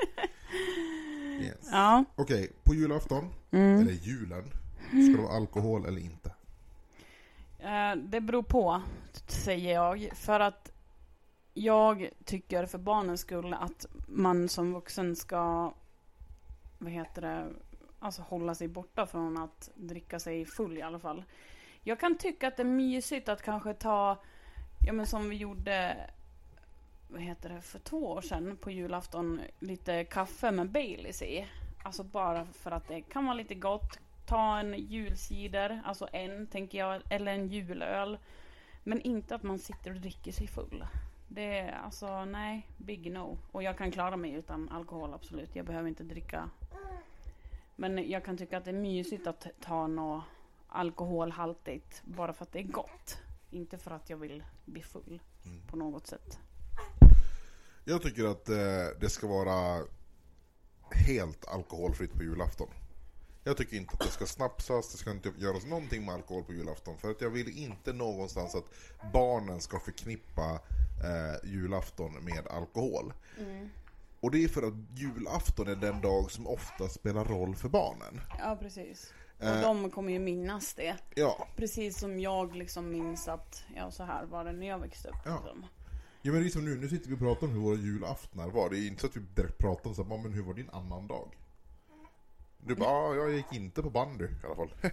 Yes. 1.43 1.69
Ja. 1.73 2.05
Okej, 2.17 2.53
på 2.65 2.75
julafton, 2.75 3.29
Mm. 3.51 3.81
eller 3.81 3.93
julen, 3.93 4.45
ska 4.93 5.17
det 5.17 5.23
vara 5.23 5.37
alkohol 5.37 5.87
eller 5.87 6.01
inte? 6.01 6.33
Eh, 7.59 7.97
det 7.97 8.21
beror 8.21 8.43
på, 8.43 8.83
säger 9.27 9.75
jag. 9.75 10.09
För 10.15 10.41
att 10.41 10.73
jag 11.55 12.09
tycker 12.25 12.67
för 12.67 12.79
barnens 12.79 13.21
skull 13.21 13.55
att 13.55 13.87
man 14.07 14.49
som 14.49 14.73
vuxen 14.73 15.17
ska, 15.17 15.73
vad 16.79 16.93
heter 16.93 17.23
det, 17.23 17.49
alltså 17.99 18.23
hålla 18.23 18.55
sig 18.55 18.69
borta 18.69 19.07
från 19.07 19.39
att 19.39 19.71
dricka 19.75 20.21
sig 20.21 20.45
full 20.47 20.79
i 20.79 20.83
alla 20.83 20.99
fall. 20.99 21.25
Jag 21.83 22.01
kan 22.01 22.19
tycka 22.19 22.49
att 22.49 22.57
det 22.57 22.63
är 22.63 22.65
mysigt 22.65 23.29
att 23.29 23.43
kanske 23.43 23.75
ta, 23.75 24.19
ja 24.87 24.93
men 24.93 25.07
som 25.07 25.29
vi 25.29 25.37
gjorde, 25.37 25.97
vad 27.09 27.21
heter 27.21 27.49
det, 27.49 27.61
för 27.61 27.79
två 27.79 28.11
år 28.11 28.21
sedan 28.21 28.57
på 28.61 28.71
julafton, 28.71 29.41
lite 29.59 30.05
kaffe 30.05 30.51
med 30.51 30.71
Baileys 30.71 31.23
i. 31.23 31.47
Alltså 31.83 32.05
bara 32.05 32.47
för 32.47 32.71
att 32.71 32.89
det 32.89 33.01
kan 33.01 33.25
vara 33.25 33.35
lite 33.35 33.55
gott. 33.55 33.99
Ta 34.27 34.59
en 34.59 34.75
julcider, 34.79 35.83
alltså 35.85 36.09
en 36.13 36.47
tänker 36.47 36.79
jag, 36.79 37.03
eller 37.09 37.33
en 37.33 37.49
julöl. 37.49 38.19
Men 38.85 39.01
inte 39.01 39.35
att 39.35 39.43
man 39.43 39.59
sitter 39.59 39.91
och 39.91 40.01
dricker 40.01 40.33
sig 40.33 40.47
full. 40.47 40.87
Det 41.29 41.59
är 41.59 41.73
alltså, 41.73 42.25
nej, 42.25 42.69
big 42.77 43.13
no. 43.13 43.39
Och 43.53 43.63
jag 43.63 43.79
kan 43.79 43.91
klara 43.91 44.17
mig 44.17 44.33
utan 44.33 44.69
alkohol, 44.69 45.15
absolut. 45.15 45.57
Jag 45.57 45.67
behöver 45.67 45.89
inte 45.89 46.05
dricka 46.05 46.51
Men 47.77 48.11
jag 48.11 48.25
kan 48.25 48.37
tycka 48.39 48.59
att 48.59 48.65
det 48.65 48.71
är 48.71 48.75
mysigt 48.75 49.27
att 49.27 49.47
ta 49.61 49.87
något 49.87 50.25
alkoholhaltigt 50.69 52.03
bara 52.05 52.33
för 52.33 52.43
att 52.45 52.53
det 52.53 52.59
är 52.59 52.63
gott. 52.63 53.19
Inte 53.51 53.79
för 53.79 53.91
att 53.91 54.11
jag 54.11 54.17
vill 54.17 54.45
bli 54.65 54.83
full 54.83 55.21
Mm. 55.45 55.63
på 55.67 55.77
något 55.77 56.07
sätt. 56.07 56.39
Jag 57.85 58.03
tycker 58.03 58.25
att 58.25 58.49
eh, 58.49 58.57
det 59.01 59.11
ska 59.11 59.27
vara 59.27 59.83
helt 61.07 61.49
alkoholfritt 61.49 62.13
på 62.13 62.23
julafton. 62.23 62.69
Jag 63.45 63.57
tycker 63.57 63.77
inte 63.77 63.93
att 63.95 64.01
det 64.01 64.09
ska 64.13 64.27
snapsas, 64.27 64.93
det 64.93 64.99
ska 64.99 65.11
inte 65.11 65.33
göras 65.39 65.67
någonting 65.67 66.05
med 66.05 66.15
alkohol 66.15 66.45
på 66.45 66.53
julafton. 66.53 66.99
För 66.99 67.11
att 67.11 67.21
jag 67.21 67.31
vill 67.31 67.59
inte 67.59 67.93
någonstans 67.93 68.55
att 68.55 68.65
barnen 69.13 69.61
ska 69.61 69.81
förknippa 69.81 70.61
eh, 71.05 71.51
julafton 71.51 72.13
med 72.25 72.47
alkohol. 72.51 73.13
Och 74.21 74.31
det 74.31 74.45
är 74.45 74.49
för 74.49 74.63
att 74.63 74.75
julafton 74.95 75.69
är 75.69 75.77
den 75.77 76.01
dag 76.01 76.31
som 76.31 76.47
ofta 76.47 76.89
spelar 76.89 77.25
roll 77.25 77.55
för 77.57 77.69
barnen. 77.69 78.21
Ja, 78.39 78.57
precis. 78.61 79.13
Och 79.39 79.45
Eh. 79.49 79.61
de 79.63 79.91
kommer 79.91 80.13
ju 80.13 80.19
minnas 80.19 80.75
det. 80.75 80.97
Ja, 81.15 81.49
Precis 81.57 81.99
som 81.99 82.21
jag 82.21 82.57
liksom 82.57 82.91
minns 82.91 83.29
att, 83.29 83.65
ja 83.77 83.91
så 83.91 84.05
här 84.05 84.25
var 84.27 84.45
det 84.45 84.53
när 84.53 84.67
jag 84.69 84.79
växte 84.79 85.09
upp. 85.09 85.15
Ja. 85.25 85.33
Liksom. 85.35 85.67
Ja 86.23 86.33
men 86.33 86.41
det 86.43 86.49
är 86.49 86.51
som 86.51 86.65
nu, 86.65 86.77
nu 86.77 86.89
sitter 86.89 87.09
vi 87.09 87.15
och 87.15 87.19
pratar 87.19 87.47
om 87.47 87.53
hur 87.53 87.61
våra 87.61 87.77
julaftnar 87.77 88.49
var. 88.51 88.71
Det 88.71 88.79
är 88.79 88.87
inte 88.87 89.01
så 89.01 89.07
att 89.07 89.17
vi 89.17 89.21
direkt 89.21 89.59
pratar 89.59 89.89
om 89.91 89.95
så 89.97 90.05
här, 90.05 90.19
men 90.19 90.33
hur 90.33 90.43
var 90.43 90.55
din 90.55 90.71
annan 90.71 91.07
dag? 91.07 91.29
Du 92.67 92.75
bara, 92.75 92.91
ja 92.91 93.15
jag 93.15 93.33
gick 93.33 93.53
inte 93.53 93.83
på 93.83 93.91
bandy 93.91 94.25
i 94.25 94.47
alla 94.47 94.57
fall. 94.57 94.75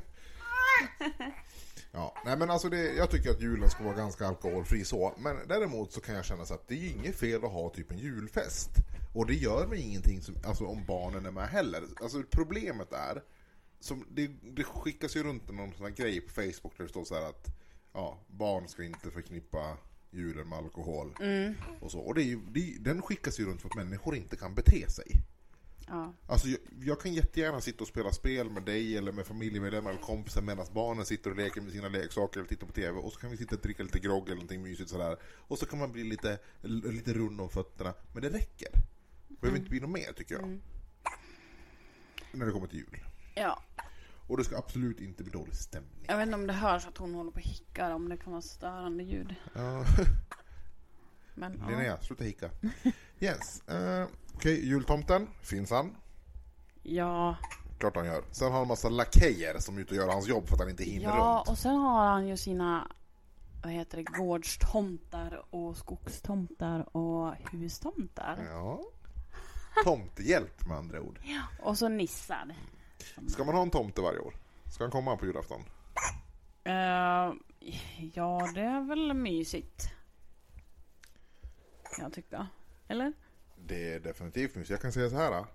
ja, 1.91 2.15
nej 2.25 2.37
men 2.37 2.49
alltså 2.49 2.69
det, 2.69 2.93
jag 2.93 3.09
tycker 3.09 3.29
att 3.29 3.41
julen 3.41 3.69
ska 3.69 3.83
vara 3.83 3.95
ganska 3.95 4.27
alkoholfri 4.27 4.85
så. 4.85 5.13
Men 5.17 5.37
däremot 5.47 5.91
så 5.91 6.01
kan 6.01 6.15
jag 6.15 6.25
känna 6.25 6.45
så 6.45 6.53
att 6.53 6.67
det 6.67 6.75
är 6.75 6.91
inget 6.91 7.15
fel 7.15 7.45
att 7.45 7.51
ha 7.51 7.69
typ 7.69 7.91
en 7.91 7.97
julfest. 7.97 8.69
Och 9.13 9.25
det 9.27 9.33
gör 9.33 9.67
mig 9.67 9.81
ingenting 9.81 10.21
som, 10.21 10.35
alltså, 10.45 10.65
om 10.65 10.85
barnen 10.85 11.25
är 11.25 11.31
med 11.31 11.47
heller. 11.47 11.83
Alltså 12.01 12.23
problemet 12.29 12.93
är, 12.93 13.23
som, 13.79 14.05
det, 14.09 14.27
det 14.27 14.63
skickas 14.63 15.15
ju 15.15 15.23
runt 15.23 15.51
någon 15.51 15.73
sån 15.73 15.85
här 15.85 15.93
grej 15.93 16.21
på 16.21 16.29
Facebook 16.29 16.77
där 16.77 16.83
det 16.83 16.89
står 16.89 17.03
så 17.03 17.15
här 17.15 17.29
att 17.29 17.47
ja, 17.93 18.19
barn 18.27 18.67
ska 18.67 18.83
inte 18.83 19.11
förknippa 19.11 19.77
julen 20.11 20.49
med 20.49 20.57
alkohol. 20.57 21.15
Och, 21.81 21.91
så. 21.91 21.99
och 21.99 22.15
det 22.15 22.21
är 22.21 22.25
ju, 22.25 22.39
det, 22.47 22.77
den 22.79 23.01
skickas 23.01 23.39
ju 23.39 23.45
runt 23.45 23.61
för 23.61 23.69
att 23.69 23.75
människor 23.75 24.15
inte 24.15 24.35
kan 24.35 24.55
bete 24.55 24.89
sig. 24.89 25.11
Ja. 25.89 26.13
Alltså 26.27 26.47
jag, 26.47 26.59
jag 26.81 27.01
kan 27.01 27.13
jättegärna 27.13 27.61
sitta 27.61 27.81
och 27.81 27.87
spela 27.87 28.11
spel 28.11 28.49
med 28.49 28.63
dig 28.63 28.97
eller 28.97 29.11
med 29.11 29.25
familjemedlemmar 29.25 29.89
eller 29.91 30.01
kompisar 30.01 30.41
medan 30.41 30.65
barnen 30.73 31.05
sitter 31.05 31.29
och 31.29 31.35
leker 31.37 31.61
med 31.61 31.71
sina 31.71 31.87
leksaker 31.89 32.39
eller 32.39 32.49
tittar 32.49 32.67
på 32.67 32.73
TV 32.73 32.97
och 32.99 33.13
så 33.13 33.19
kan 33.19 33.31
vi 33.31 33.37
sitta 33.37 33.55
och 33.55 33.61
dricka 33.61 33.83
lite 33.83 33.99
grogg 33.99 34.25
eller 34.25 34.35
någonting 34.35 34.63
mysigt 34.63 34.89
sådär. 34.89 35.17
Och 35.23 35.59
så 35.59 35.65
kan 35.65 35.79
man 35.79 35.91
bli 35.91 36.03
lite, 36.03 36.39
lite 36.61 37.13
rund 37.13 37.41
om 37.41 37.49
fötterna. 37.49 37.93
Men 38.13 38.21
det 38.21 38.29
räcker. 38.29 38.69
Det 39.27 39.41
behöver 39.41 39.57
inte 39.59 39.69
bli 39.69 39.79
något 39.79 39.89
mer 39.89 40.13
tycker 40.13 40.35
jag. 40.35 40.59
När 42.31 42.45
det 42.45 42.51
kommer 42.51 42.67
till 42.67 42.77
jul. 42.79 42.97
ja. 43.35 43.63
Och 44.27 44.37
det 44.37 44.43
ska 44.43 44.57
absolut 44.57 44.99
inte 45.01 45.23
bli 45.23 45.31
dålig 45.31 45.55
stämning. 45.55 46.05
Jag 46.07 46.17
vet 46.17 46.25
inte 46.25 46.35
om 46.35 46.47
det 46.47 46.53
hörs 46.53 46.85
att 46.87 46.97
hon 46.97 47.13
håller 47.13 47.31
på 47.31 47.35
och 47.35 47.41
hickar, 47.45 47.91
om 47.91 48.09
det 48.09 48.17
kan 48.17 48.31
vara 48.31 48.41
störande 48.41 49.03
ljud. 49.03 49.35
Ja. 49.53 49.85
Men 51.35 51.59
ja. 51.59 51.69
Linnea, 51.69 52.01
sluta 52.01 52.23
hicka. 52.23 52.49
Yes. 53.19 53.63
Uh, 53.71 54.07
Okej, 54.35 54.67
jultomten. 54.69 55.27
Finns 55.41 55.71
han? 55.71 55.95
ja. 56.83 57.35
Klart 57.79 57.95
han 57.95 58.05
gör. 58.05 58.23
Sen 58.31 58.47
har 58.47 58.53
han 58.53 58.61
en 58.61 58.67
massa 58.67 58.89
lakejer 58.89 59.59
som 59.59 59.77
är 59.77 59.81
ute 59.81 59.89
och 59.89 59.95
gör 59.97 60.07
hans 60.07 60.27
jobb 60.27 60.47
för 60.47 60.53
att 60.53 60.59
han 60.59 60.69
inte 60.69 60.83
hinner 60.83 61.03
Ja, 61.05 61.37
runt. 61.39 61.49
och 61.49 61.57
sen 61.57 61.75
har 61.75 62.05
han 62.07 62.27
ju 62.27 62.37
sina, 62.37 62.91
vad 63.63 63.71
heter 63.73 63.97
det, 63.97 64.03
gårdstomtar 64.03 65.45
och 65.49 65.77
skogstomtar 65.77 66.97
och 66.97 67.33
hustomtar. 67.51 68.47
Ja. 68.51 68.81
Tomtehjälp 69.83 70.65
med 70.67 70.77
andra 70.77 71.01
ord. 71.01 71.19
Och 71.63 71.77
så 71.77 71.87
nissar. 71.87 72.55
Ska 73.27 73.43
man 73.43 73.55
ha 73.55 73.61
en 73.61 73.69
tomte 73.71 74.01
varje 74.01 74.19
år? 74.19 74.33
Ska 74.73 74.83
han 74.83 74.91
komma 74.91 75.17
på 75.17 75.25
julafton? 75.25 75.61
Eh, 76.63 77.33
ja, 78.13 78.49
det 78.55 78.61
är 78.61 78.87
väl 78.87 79.13
mysigt. 79.13 79.89
Jag 81.99 82.13
tycka. 82.13 82.47
Eller? 82.89 83.13
Det 83.55 83.93
är 83.93 83.99
definitivt 83.99 84.55
mysigt. 84.55 84.69
Jag 84.69 84.81
kan 84.81 84.91
säga 84.91 85.09
så 85.09 85.15
här. 85.15 85.45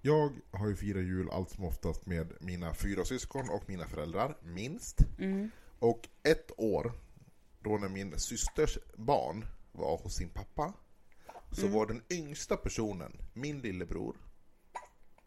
Jag 0.00 0.32
har 0.50 0.68
ju 0.68 0.76
firat 0.76 1.02
jul 1.02 1.30
allt 1.30 1.50
som 1.50 1.64
oftast 1.64 2.06
med 2.06 2.32
mina 2.40 2.74
fyra 2.74 3.04
syskon 3.04 3.50
och 3.50 3.68
mina 3.68 3.86
föräldrar, 3.86 4.36
minst. 4.42 4.98
Mm. 5.18 5.50
Och 5.78 6.08
ett 6.22 6.50
år, 6.56 6.92
då 7.60 7.78
när 7.78 7.88
min 7.88 8.18
systers 8.18 8.78
barn 8.96 9.44
var 9.72 9.96
hos 9.98 10.14
sin 10.16 10.28
pappa, 10.28 10.72
så 11.52 11.68
var 11.68 11.86
den 11.86 12.02
yngsta 12.10 12.56
personen, 12.56 13.12
min 13.32 13.60
lillebror, 13.60 14.16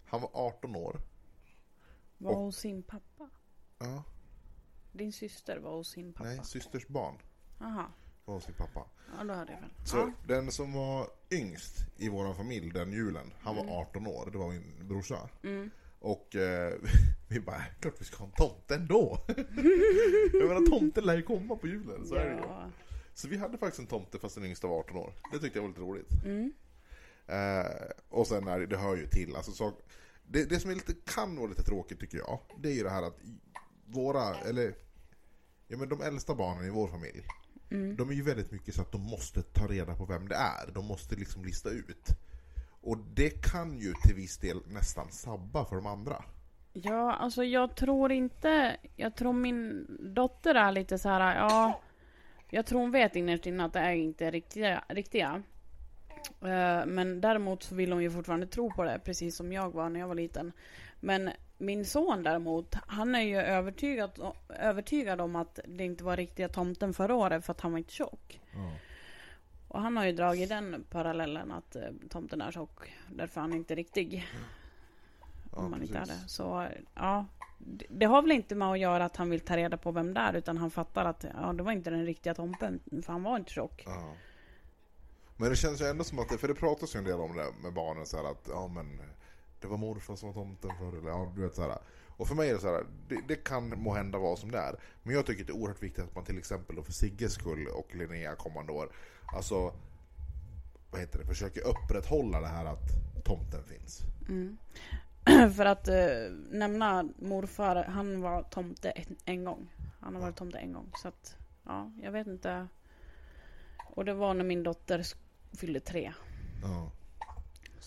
han 0.06 0.22
var 0.22 0.30
18 0.34 0.76
år. 0.76 1.02
Var 2.18 2.32
Och- 2.32 2.38
hos 2.38 2.58
sin 2.58 2.84
pappa? 2.84 3.30
Ja, 3.80 4.04
Din 4.92 5.14
syster 5.14 5.58
var 5.58 5.72
hos 5.76 5.90
sin 5.90 6.14
pappa? 6.14 6.30
nej, 6.30 6.40
systers 6.44 6.88
barn 6.88 7.18
Aha. 7.62 7.92
Hos 8.34 8.44
sin 8.44 8.54
pappa. 8.54 8.86
Ja, 9.18 9.24
då 9.24 9.34
hade 9.34 9.52
jag 9.52 9.60
väl. 9.62 9.70
Så 9.86 9.98
Ja. 9.98 10.12
den 10.28 10.52
som 10.52 10.74
var 10.74 11.08
yngst 11.32 11.78
i 11.98 12.10
vår 12.10 12.34
familj 12.34 12.70
den 12.72 12.92
julen, 12.92 13.34
han 13.40 13.56
var 13.56 13.82
18 13.82 14.08
år, 14.08 14.30
det 14.32 14.38
var 14.38 14.50
min 14.50 14.88
brorsa. 14.88 15.30
Mm. 15.44 15.70
Och 16.00 16.36
eh, 16.36 16.74
vi 17.30 17.40
bara, 17.40 17.62
klart 17.80 17.94
vi 18.00 18.06
ska 18.06 18.18
ha 18.18 18.26
en 18.26 18.32
tomte 18.32 18.76
ändå. 18.76 19.18
jag 20.34 20.48
menar 20.48 20.70
tomten 20.70 21.04
lär 21.04 21.16
ju 21.16 21.24
komma 21.24 21.56
på 21.56 21.68
julen, 21.68 22.06
så 22.08 22.16
är 22.16 22.26
det 22.26 22.32
ju. 22.32 22.38
Ja. 22.40 22.70
Så 23.14 23.28
vi 23.28 23.38
hade 23.38 23.58
faktiskt 23.58 23.80
en 23.80 23.88
tomte 23.88 24.20
fast 24.20 24.36
den 24.36 24.46
yngsta 24.46 24.68
var 24.68 24.80
18 24.80 24.98
år. 24.98 25.14
Det 25.32 25.40
tyckte 25.40 25.58
jag 25.60 25.64
var 25.64 25.70
lite 25.70 25.82
roligt. 25.82 26.10
Mm. 26.26 26.54
Eh, 27.28 27.72
och 28.10 28.28
sen 28.28 28.48
är 28.48 28.60
det, 28.60 28.66
det 28.66 28.78
hör 28.78 28.96
ju 28.96 29.08
till, 29.08 29.36
alltså 29.36 29.52
så, 29.52 29.74
det, 30.28 30.46
det 30.50 30.60
som 30.60 30.72
är 30.72 30.76
lite, 30.76 30.94
kan 31.06 31.36
vara 31.36 31.48
lite 31.48 31.64
tråkigt 31.64 32.00
tycker 32.00 32.18
jag, 32.18 32.40
det 32.60 32.70
är 32.70 32.74
ju 32.74 32.84
det 32.84 32.90
här 32.90 33.04
att 33.04 33.18
våra, 33.86 34.36
eller 34.36 34.76
ja 35.68 35.78
men 35.78 35.90
de 35.90 36.02
äldsta 36.02 36.36
barnen 36.36 36.66
i 36.66 36.70
vår 36.70 36.88
familj, 36.88 37.24
Mm. 37.72 37.96
de 37.96 38.10
är 38.10 38.14
ju 38.14 38.22
väldigt 38.24 38.52
mycket 38.52 38.76
så 38.76 38.82
att 38.82 38.92
de 38.92 39.02
måste 39.02 39.42
ta 39.42 39.68
reda 39.68 39.96
på 39.96 40.06
vem 40.06 40.28
det 40.28 40.36
är. 40.36 40.72
De 40.74 40.86
måste 40.86 41.16
liksom 41.16 41.46
lista 41.46 41.70
ut. 41.70 42.08
Och 42.82 42.98
det 42.98 43.30
kan 43.30 43.78
ju 43.78 43.94
till 43.94 44.16
viss 44.16 44.38
del 44.38 44.62
nästan 44.68 45.12
sabba 45.12 45.66
för 45.66 45.76
de 45.76 45.86
andra. 45.86 46.24
Ja, 46.74 47.14
alltså 47.14 47.44
jag 47.44 47.76
tror 47.76 48.12
inte... 48.12 48.78
Jag 48.96 49.16
tror 49.16 49.34
min 49.34 49.86
dotter 50.16 50.56
är 50.56 50.72
lite 50.72 50.98
så 50.98 51.10
här, 51.10 51.36
ja... 51.36 51.82
Jag 52.50 52.66
tror 52.66 52.80
hon 52.80 52.92
vet 52.92 53.16
innerst 53.16 53.46
inne 53.46 53.66
att 53.66 53.74
det 53.74 53.80
är 53.80 53.94
inte 53.94 54.32
riktiga. 54.32 54.84
riktiga. 54.90 55.44
Eh, 56.42 56.86
Men 56.86 57.22
däremot 57.22 57.64
så 57.64 57.76
vill 57.76 57.92
hon 57.92 58.04
ju 58.04 58.12
fortfarande 58.12 58.48
tro 58.48 58.72
på 58.72 58.84
det, 58.84 59.00
precis 59.04 59.36
som 59.36 59.54
jag 59.54 59.74
var 59.74 59.90
när 59.90 60.00
jag 60.00 60.08
var 60.08 60.16
liten. 60.16 60.52
Men 61.00 61.30
min 61.58 61.86
son 61.86 62.24
däremot, 62.24 62.76
han 62.88 63.16
är 63.16 63.22
ju 63.22 63.38
övertygad, 63.38 64.34
övertygad 64.50 65.22
om 65.22 65.36
att 65.36 65.60
det 65.66 65.84
inte 65.84 66.04
var 66.04 66.18
riktiga 66.18 66.50
tomten 66.50 66.94
förra 66.94 67.16
året 67.16 67.46
för 67.46 67.52
att 67.52 67.62
han 67.62 67.72
var 67.72 67.78
inte 67.78 67.94
tjock. 67.94 68.42
Och 69.68 69.82
han 69.82 69.98
har 69.98 70.06
ju 70.06 70.12
dragit 70.12 70.50
den 70.50 70.86
parallellen 70.90 71.52
att 71.52 71.76
eh, 71.76 71.82
tomten 72.10 72.42
är 72.42 72.52
tjock, 72.52 72.94
därför 73.10 73.40
är 73.40 73.42
han 73.42 73.54
inte 73.54 73.76
riktig. 73.76 74.28
Ja, 75.52 75.58
om 75.58 75.72
man 75.72 75.82
inte 75.82 75.98
är 75.98 76.06
det. 76.06 76.28
Så 76.28 76.68
ja, 76.96 77.26
det, 77.58 77.86
det 77.90 78.06
har 78.06 78.22
väl 78.22 78.32
inte 78.32 78.56
med 78.56 78.68
att 78.68 78.80
göra 78.80 79.06
att 79.06 79.16
han 79.16 79.30
vill 79.30 79.40
ta 79.40 79.58
reda 79.58 79.78
på 79.78 79.92
vem 79.92 80.14
det 80.14 80.20
är, 80.20 80.34
utan 80.34 80.58
han 80.58 80.72
fattar 80.72 81.06
att 81.06 81.26
ja, 81.34 81.54
det 81.54 81.64
var 81.64 81.72
inte 81.72 81.90
den 81.90 82.06
riktiga 82.06 82.34
tomten, 82.34 82.80
för 83.06 83.14
han 83.14 83.24
var 83.24 83.38
inte 83.38 83.52
tjock. 83.52 83.84
Ja. 83.86 84.14
Men 85.38 85.50
det 85.50 85.56
känns 85.56 85.82
ju 85.82 85.86
ändå 85.86 86.04
som 86.04 86.20
att, 86.20 86.30
det, 86.30 86.38
för 86.38 86.48
det 86.48 86.56
pratas 86.56 86.96
ju 86.96 86.98
en 86.98 87.04
del 87.04 87.20
om 87.20 87.36
det 87.36 87.46
med 87.64 87.74
barnen 87.74 88.06
så 88.06 88.18
här 88.18 88.32
att, 88.32 88.48
ja 88.50 88.68
men 88.68 89.02
det 89.62 89.68
var 89.68 89.78
morfar 89.78 90.16
som 90.16 90.28
var 90.30 90.34
tomten 90.34 90.72
förr, 90.80 90.98
eller 90.98 91.10
ja 91.10 91.32
du 91.36 91.42
vet 91.42 91.56
så 91.56 91.62
här. 91.62 91.78
Och 92.18 92.28
för 92.28 92.36
mig 92.36 92.50
är 92.50 92.54
det 92.54 92.60
så 92.60 92.68
här, 92.68 92.86
det, 93.08 93.22
det 93.28 93.36
kan 93.36 93.70
må 93.70 93.94
hända 93.94 94.18
vara 94.18 94.36
som 94.36 94.52
det 94.52 94.58
är. 94.58 94.76
Men 95.04 95.16
jag 95.16 95.26
tycker 95.26 95.44
det 95.44 95.52
är 95.52 95.58
oerhört 95.58 95.84
viktigt 95.84 96.04
att 96.04 96.16
man 96.16 96.26
till 96.26 96.38
exempel 96.38 96.76
då 96.76 96.84
för 96.84 96.92
Sigges 96.92 97.34
skull 97.34 97.68
och 97.68 97.96
Linnea 97.96 98.36
kommande 98.36 98.72
år, 98.72 98.90
alltså 99.34 99.74
vad 100.92 101.02
heter 101.02 101.20
det, 101.20 101.26
försöker 101.26 101.62
upprätthålla 101.68 102.42
det 102.42 102.48
här 102.48 102.66
att 102.66 103.24
tomten 103.24 103.64
finns. 103.64 104.02
Mm. 104.30 104.58
för 105.54 105.66
att 105.66 105.88
eh, 105.88 106.32
nämna 106.50 107.10
morfar, 107.16 107.76
han 107.76 108.22
var 108.22 108.44
tomte 108.44 108.90
en, 108.90 109.16
en 109.26 109.44
gång. 109.44 109.74
Han 110.00 110.16
har 110.16 110.22
varit 110.22 110.36
tomte 110.36 110.58
en 110.58 110.74
gång. 110.74 110.92
Så 111.02 111.08
att, 111.08 111.36
ja, 111.64 111.92
jag 112.02 112.12
vet 112.12 112.28
inte. 112.28 112.68
Och 113.84 114.06
det 114.06 114.14
var 114.14 114.34
när 114.34 114.44
min 114.44 114.64
dotter 114.64 115.06
fyllde 115.58 115.80
tre. 115.80 116.14
Ja. 116.64 116.92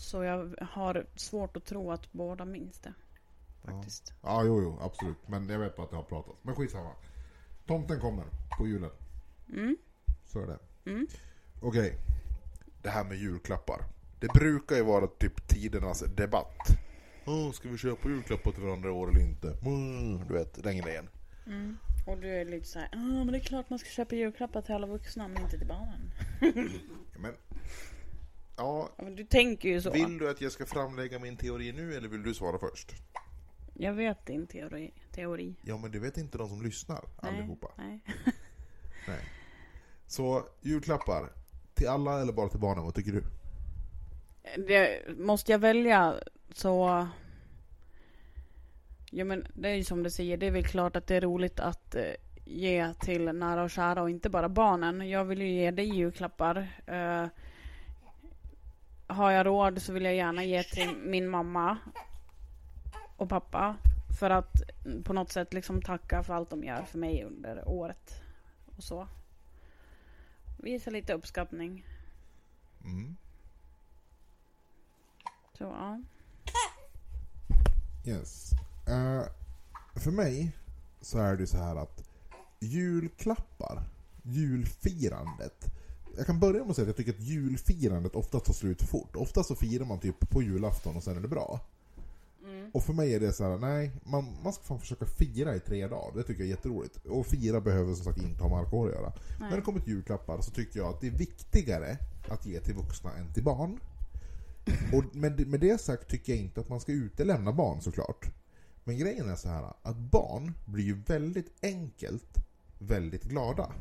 Så 0.01 0.23
jag 0.23 0.55
har 0.61 1.05
svårt 1.15 1.57
att 1.57 1.65
tro 1.65 1.91
att 1.91 2.11
båda 2.11 2.45
minns 2.45 2.79
det. 2.79 2.93
Faktiskt. 3.63 4.13
Ja, 4.21 4.43
jo, 4.43 4.61
jo, 4.61 4.79
absolut. 4.81 5.17
Men 5.27 5.49
jag 5.49 5.59
vet 5.59 5.75
bara 5.75 5.83
att 5.83 5.89
det 5.89 5.95
har 5.95 6.03
pratats. 6.03 6.37
Men 6.41 6.55
skitsamma. 6.55 6.91
Tomten 7.67 7.99
kommer 7.99 8.25
på 8.57 8.67
julen. 8.67 8.89
Mm. 9.49 9.77
Så 10.25 10.39
är 10.39 10.47
det. 10.47 10.59
Mm. 10.91 11.07
Okej. 11.61 11.97
Det 12.81 12.89
här 12.89 13.03
med 13.03 13.17
julklappar. 13.17 13.81
Det 14.19 14.27
brukar 14.27 14.75
ju 14.75 14.83
vara 14.83 15.07
typ 15.07 15.47
tidernas 15.47 15.99
debatt. 15.99 16.67
Oh, 17.25 17.51
ska 17.51 17.69
vi 17.69 17.77
köpa 17.77 18.09
julklappar 18.09 18.51
till 18.51 18.63
varandra 18.63 18.89
i 18.89 18.91
år 18.91 19.09
eller 19.09 19.21
inte? 19.21 19.57
Mm, 19.65 20.27
du 20.27 20.33
vet, 20.33 20.63
den 20.63 20.77
grejen. 20.77 21.09
Mm. 21.45 21.77
Och 22.07 22.17
du 22.17 22.27
är 22.27 22.45
lite 22.45 22.67
såhär, 22.67 22.89
ja 22.91 22.97
men 22.97 23.27
det 23.27 23.37
är 23.37 23.43
klart 23.43 23.69
man 23.69 23.79
ska 23.79 23.89
köpa 23.89 24.15
julklappar 24.15 24.61
till 24.61 24.75
alla 24.75 24.87
vuxna 24.87 25.27
men 25.27 25.43
inte 25.43 25.57
till 25.57 25.67
barnen. 25.67 26.11
Men, 27.17 27.33
ja, 28.55 28.89
men 28.97 29.15
du 29.15 29.23
tänker 29.23 29.69
ju 29.69 29.81
så. 29.81 29.91
vill 29.91 30.17
du 30.17 30.29
att 30.29 30.41
jag 30.41 30.51
ska 30.51 30.65
framlägga 30.65 31.19
min 31.19 31.37
teori 31.37 31.71
nu 31.71 31.95
eller 31.95 32.07
vill 32.07 32.23
du 32.23 32.33
svara 32.33 32.59
först? 32.59 32.91
Jag 33.73 33.93
vet 33.93 34.25
din 34.25 34.47
teori. 34.47 34.93
teori. 35.11 35.55
Ja, 35.61 35.77
men 35.77 35.91
det 35.91 35.99
vet 35.99 36.17
inte 36.17 36.37
de 36.37 36.49
som 36.49 36.61
lyssnar 36.61 37.05
Nej, 37.21 37.31
allihopa. 37.31 37.67
Nej. 37.77 37.99
Nej. 39.07 39.25
Så 40.07 40.45
julklappar, 40.61 41.29
till 41.73 41.87
alla 41.87 42.21
eller 42.21 42.33
bara 42.33 42.49
till 42.49 42.59
barnen, 42.59 42.83
vad 42.83 42.95
tycker 42.95 43.11
du? 43.11 43.23
Det, 44.67 45.01
måste 45.17 45.51
jag 45.51 45.59
välja 45.59 46.15
så... 46.53 47.07
Ja 49.11 49.25
men 49.25 49.47
det 49.53 49.69
är 49.69 49.75
ju 49.75 49.83
som 49.83 50.03
du 50.03 50.09
säger, 50.09 50.37
det 50.37 50.47
är 50.47 50.51
väl 50.51 50.65
klart 50.65 50.95
att 50.95 51.07
det 51.07 51.15
är 51.15 51.21
roligt 51.21 51.59
att 51.59 51.95
eh, 51.95 52.03
ge 52.45 52.93
till 52.93 53.25
nära 53.25 53.63
och 53.63 53.69
kära 53.69 54.01
och 54.01 54.09
inte 54.09 54.29
bara 54.29 54.49
barnen. 54.49 55.09
Jag 55.09 55.25
vill 55.25 55.41
ju 55.41 55.51
ge 55.51 55.71
dig 55.71 55.85
julklappar. 55.95 56.81
Eh, 56.85 57.27
har 59.11 59.31
jag 59.31 59.45
råd 59.45 59.81
så 59.81 59.93
vill 59.93 60.03
jag 60.03 60.15
gärna 60.15 60.43
ge 60.43 60.63
till 60.63 60.97
min 60.97 61.29
mamma 61.29 61.77
och 63.17 63.29
pappa. 63.29 63.77
För 64.19 64.29
att 64.29 64.61
på 65.03 65.13
något 65.13 65.31
sätt 65.31 65.53
liksom 65.53 65.81
tacka 65.81 66.23
för 66.23 66.33
allt 66.33 66.49
de 66.49 66.63
gör 66.63 66.83
för 66.83 66.97
mig 66.97 67.23
under 67.23 67.67
året. 67.67 68.21
Och 68.77 68.83
så. 68.83 69.07
Visa 70.57 70.89
lite 70.89 71.13
uppskattning. 71.13 71.85
Mm. 72.83 73.15
Så 75.53 75.63
ja. 75.63 76.01
Yes. 78.05 78.51
Eh, 78.87 79.23
för 79.95 80.11
mig 80.11 80.51
så 81.01 81.19
är 81.19 81.37
det 81.37 81.47
så 81.47 81.57
här 81.57 81.75
att 81.75 82.03
julklappar, 82.59 83.83
julfirandet. 84.23 85.71
Jag 86.17 86.25
kan 86.25 86.39
börja 86.39 86.59
med 86.59 86.69
att 86.69 86.75
säga 86.75 86.83
att 86.83 86.87
jag 86.87 86.97
tycker 86.97 87.11
att 87.11 87.27
julfirandet 87.27 88.15
ofta 88.15 88.39
tar 88.39 88.53
slut 88.53 88.81
fort. 88.81 89.15
Ofta 89.15 89.43
så 89.43 89.55
firar 89.55 89.85
man 89.85 89.99
typ 89.99 90.29
på 90.29 90.41
julafton 90.41 90.95
och 90.95 91.03
sen 91.03 91.17
är 91.17 91.21
det 91.21 91.27
bra. 91.27 91.59
Och 92.73 92.83
för 92.83 92.93
mig 92.93 93.15
är 93.15 93.19
det 93.19 93.33
så 93.33 93.43
här, 93.43 93.57
nej, 93.57 93.91
man, 94.03 94.25
man 94.43 94.53
ska 94.53 94.63
fan 94.63 94.79
försöka 94.79 95.05
fira 95.05 95.55
i 95.55 95.59
tre 95.59 95.87
dagar. 95.87 96.17
Det 96.17 96.23
tycker 96.23 96.41
jag 96.41 96.47
är 96.47 96.55
jätteroligt. 96.55 97.05
Och 97.05 97.25
fira 97.27 97.61
behöver 97.61 97.93
som 97.93 98.05
sagt 98.05 98.21
inte 98.21 98.43
ha 98.43 98.49
med 98.49 98.59
alkohol 98.59 98.89
att 98.89 98.95
göra. 98.95 99.13
När 99.39 99.55
det 99.55 99.61
kommer 99.61 99.79
till 99.79 99.93
julklappar 99.93 100.41
så 100.41 100.51
tycker 100.51 100.79
jag 100.79 100.89
att 100.89 101.01
det 101.01 101.07
är 101.07 101.11
viktigare 101.11 101.97
att 102.29 102.45
ge 102.45 102.59
till 102.59 102.75
vuxna 102.75 103.13
än 103.17 103.33
till 103.33 103.43
barn. 103.43 103.79
Och 104.93 105.15
med, 105.15 105.47
med 105.47 105.59
det 105.59 105.81
sagt 105.81 106.09
tycker 106.09 106.33
jag 106.33 106.41
inte 106.41 106.61
att 106.61 106.69
man 106.69 106.79
ska 106.79 106.91
utelämna 106.91 107.51
barn 107.51 107.81
såklart. 107.81 108.25
Men 108.83 108.97
grejen 108.97 109.29
är 109.29 109.35
så 109.35 109.49
här 109.49 109.73
att 109.81 109.97
barn 109.97 110.53
blir 110.65 110.83
ju 110.83 111.01
väldigt 111.07 111.53
enkelt 111.61 112.37
väldigt 112.79 113.23
glada. 113.23 113.71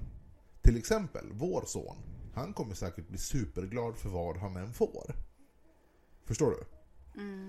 Till 0.63 0.77
exempel 0.77 1.25
vår 1.33 1.65
son. 1.67 1.97
Han 2.35 2.53
kommer 2.53 2.75
säkert 2.75 3.09
bli 3.09 3.19
superglad 3.19 3.97
för 3.97 4.09
vad 4.09 4.37
han 4.37 4.57
än 4.57 4.73
får. 4.73 5.15
Förstår 6.25 6.51
du? 6.51 6.65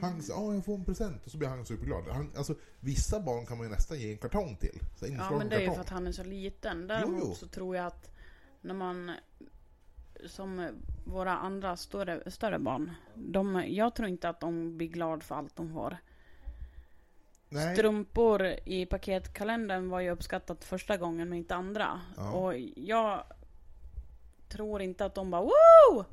Han 0.01 0.21
säger 0.21 0.39
åh 0.39 0.55
jag 0.55 0.65
får 0.65 0.75
en 0.75 0.86
present 0.86 1.25
och 1.25 1.32
så 1.32 1.38
blir 1.38 1.49
han 1.49 1.65
superglad. 1.65 2.07
Han, 2.07 2.32
alltså, 2.38 2.55
vissa 2.79 3.19
barn 3.19 3.45
kan 3.45 3.57
man 3.57 3.67
ju 3.67 3.71
nästan 3.71 3.99
ge 3.99 4.11
en 4.11 4.17
kartong 4.17 4.55
till. 4.55 4.79
Så 4.95 5.07
Ja 5.07 5.38
men 5.38 5.49
det 5.49 5.55
är 5.55 5.59
ju 5.59 5.73
för 5.73 5.82
att 5.82 5.89
han 5.89 6.07
är 6.07 6.11
så 6.11 6.23
liten. 6.23 6.88
Däremot 6.88 7.19
Jo, 7.19 7.25
jo. 7.27 7.36
så 7.36 7.47
tror 7.47 7.75
jag 7.75 7.86
att 7.86 8.11
när 8.61 8.73
man 8.73 9.11
som 10.25 10.67
våra 11.05 11.38
andra 11.38 11.77
större, 11.77 12.32
större 12.32 12.59
barn. 12.59 12.91
De, 13.15 13.63
jag 13.67 13.95
tror 13.95 14.07
inte 14.07 14.29
att 14.29 14.39
de 14.39 14.77
blir 14.77 14.88
glad 14.88 15.23
för 15.23 15.36
allt 15.36 15.55
de 15.55 15.73
får. 15.73 15.97
Nej. 17.49 17.75
Strumpor 17.75 18.45
i 18.65 18.86
paketkalendern 18.86 19.89
var 19.89 19.99
ju 19.99 20.09
uppskattat 20.09 20.63
första 20.63 20.97
gången 20.97 21.29
men 21.29 21.38
inte 21.38 21.55
andra. 21.55 22.01
Ja. 22.17 22.32
Och 22.32 22.57
jag 22.75 23.23
tror 24.52 24.82
inte 24.82 25.06
att 25.06 25.16
de 25.16 25.32
bara 25.32 25.41
Woo! 25.41 26.06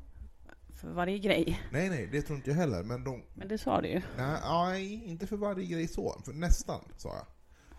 För 0.75 0.87
varje 0.89 1.19
grej. 1.19 1.61
nej, 1.71 1.89
nej, 1.89 2.09
det 2.11 2.21
tror 2.21 2.37
inte 2.37 2.49
jag 2.49 2.57
heller. 2.57 2.83
Men 2.83 3.03
de, 3.03 3.23
Men 3.33 3.47
det 3.47 3.57
sa 3.57 3.81
du 3.81 3.87
ju. 3.87 4.01
nej, 4.17 4.41
nej, 4.43 5.03
inte 5.05 5.27
för 5.27 5.37
varje 5.37 5.65
grej 5.65 5.87
så. 5.87 6.21
För 6.25 6.33
nästan, 6.33 6.79
sa 6.97 7.09
jag. 7.09 7.25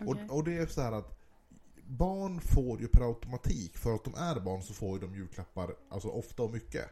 Okej. 0.08 0.24
Och, 0.28 0.36
och 0.36 0.44
det 0.44 0.58
är 0.58 0.66
så 0.66 0.80
här 0.82 0.92
att 0.92 1.18
barn 1.86 2.40
får 2.40 2.80
ju 2.80 2.88
per 2.88 3.00
automatik, 3.08 3.78
för 3.78 3.94
att 3.94 4.04
de 4.04 4.14
är 4.14 4.40
barn 4.40 4.62
så 4.62 4.74
får 4.74 4.98
ju 4.98 5.06
de 5.06 5.14
julklappar 5.14 5.74
alltså 5.88 6.08
ofta 6.08 6.42
och 6.42 6.50
mycket. 6.52 6.86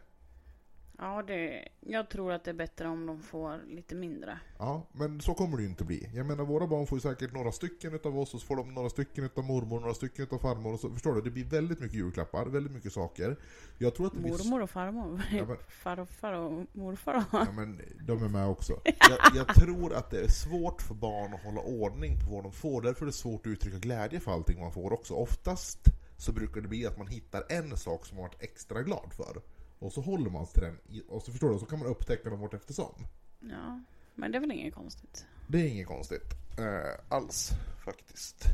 Ja, 1.01 1.23
det, 1.23 1.69
jag 1.81 2.09
tror 2.11 2.33
att 2.33 2.45
det 2.45 2.51
är 2.51 2.55
bättre 2.55 2.89
om 2.89 3.07
de 3.07 3.23
får 3.23 3.61
lite 3.69 3.95
mindre. 3.95 4.39
Ja, 4.59 4.87
men 4.93 5.21
så 5.21 5.35
kommer 5.35 5.57
det 5.57 5.63
ju 5.63 5.69
inte 5.69 5.85
bli. 5.85 6.11
Jag 6.15 6.27
menar, 6.27 6.45
våra 6.45 6.67
barn 6.67 6.87
får 6.87 6.97
ju 6.99 7.01
säkert 7.03 7.33
några 7.33 7.53
stycken 7.53 7.95
utav 7.95 8.19
oss 8.19 8.35
och 8.35 8.41
så 8.41 8.47
får 8.47 8.57
de 8.57 8.75
några 8.75 8.89
stycken 8.91 9.25
utav 9.25 9.45
mormor, 9.45 9.81
några 9.81 9.95
stycken 9.95 10.23
utav 10.25 10.39
farmor 10.39 10.73
och 10.75 10.81
så, 10.81 10.91
förstår 10.91 11.15
du? 11.15 11.21
Det 11.21 11.31
blir 11.31 11.45
väldigt 11.45 11.81
mycket 11.81 11.97
julklappar, 11.97 12.47
väldigt 12.47 12.73
mycket 12.73 12.93
saker. 12.93 13.37
Jag 13.79 13.95
tror 13.95 14.07
att 14.07 14.13
det 14.13 14.19
blir... 14.21 14.31
Mormor 14.31 14.63
och 14.63 14.71
farmor. 14.71 15.23
Ja, 15.33 15.45
men- 15.45 15.57
Farfar 15.69 16.33
och 16.33 16.67
morfar. 16.73 17.25
Ja, 17.33 17.47
men 17.55 17.81
de 18.07 18.23
är 18.25 18.29
med 18.29 18.49
också. 18.49 18.73
Jag, 18.85 19.19
jag 19.47 19.55
tror 19.55 19.95
att 19.95 20.11
det 20.11 20.21
är 20.21 20.29
svårt 20.29 20.83
för 20.83 20.95
barn 20.95 21.35
att 21.35 21.43
hålla 21.45 21.61
ordning 21.61 22.19
på 22.21 22.35
vad 22.35 22.43
de 22.45 22.53
får. 22.53 22.83
Därför 22.83 23.03
är 23.03 23.07
det 23.07 23.13
svårt 23.13 23.47
att 23.47 23.51
uttrycka 23.51 23.79
glädje 23.79 24.21
för 24.21 24.33
allting 24.33 24.61
man 24.61 24.73
får 24.73 24.93
också. 24.93 25.15
Oftast 25.15 25.79
så 26.17 26.33
brukar 26.33 26.61
det 26.61 26.69
bli 26.69 26.87
att 26.87 26.99
man 26.99 27.07
hittar 27.07 27.45
en 27.49 27.77
sak 27.77 28.07
som 28.07 28.17
man 28.17 28.23
varit 28.27 28.43
extra 28.43 28.83
glad 28.83 29.13
för. 29.13 29.41
Och 29.79 29.93
så 29.93 30.01
håller 30.01 30.31
man 30.31 30.47
sig 30.47 30.55
till 30.55 30.63
den. 30.63 31.03
Och 31.09 31.23
så 31.23 31.31
förstår 31.31 31.51
du, 31.53 31.59
så 31.59 31.67
kan 31.67 31.79
man 31.79 31.89
upptäcka 31.89 32.31
dem 32.31 32.41
vart 32.41 32.55
eftersom. 32.55 32.95
Ja, 33.41 33.81
men 34.15 34.33
det 34.33 34.39
är 34.39 34.41
väl 34.41 34.53
inget 34.53 34.75
konstigt. 34.75 35.27
Det 35.47 35.59
är 35.59 35.69
inget 35.69 35.87
konstigt. 35.87 36.35
Eh, 36.59 37.17
alls, 37.17 37.51
faktiskt. 37.85 38.45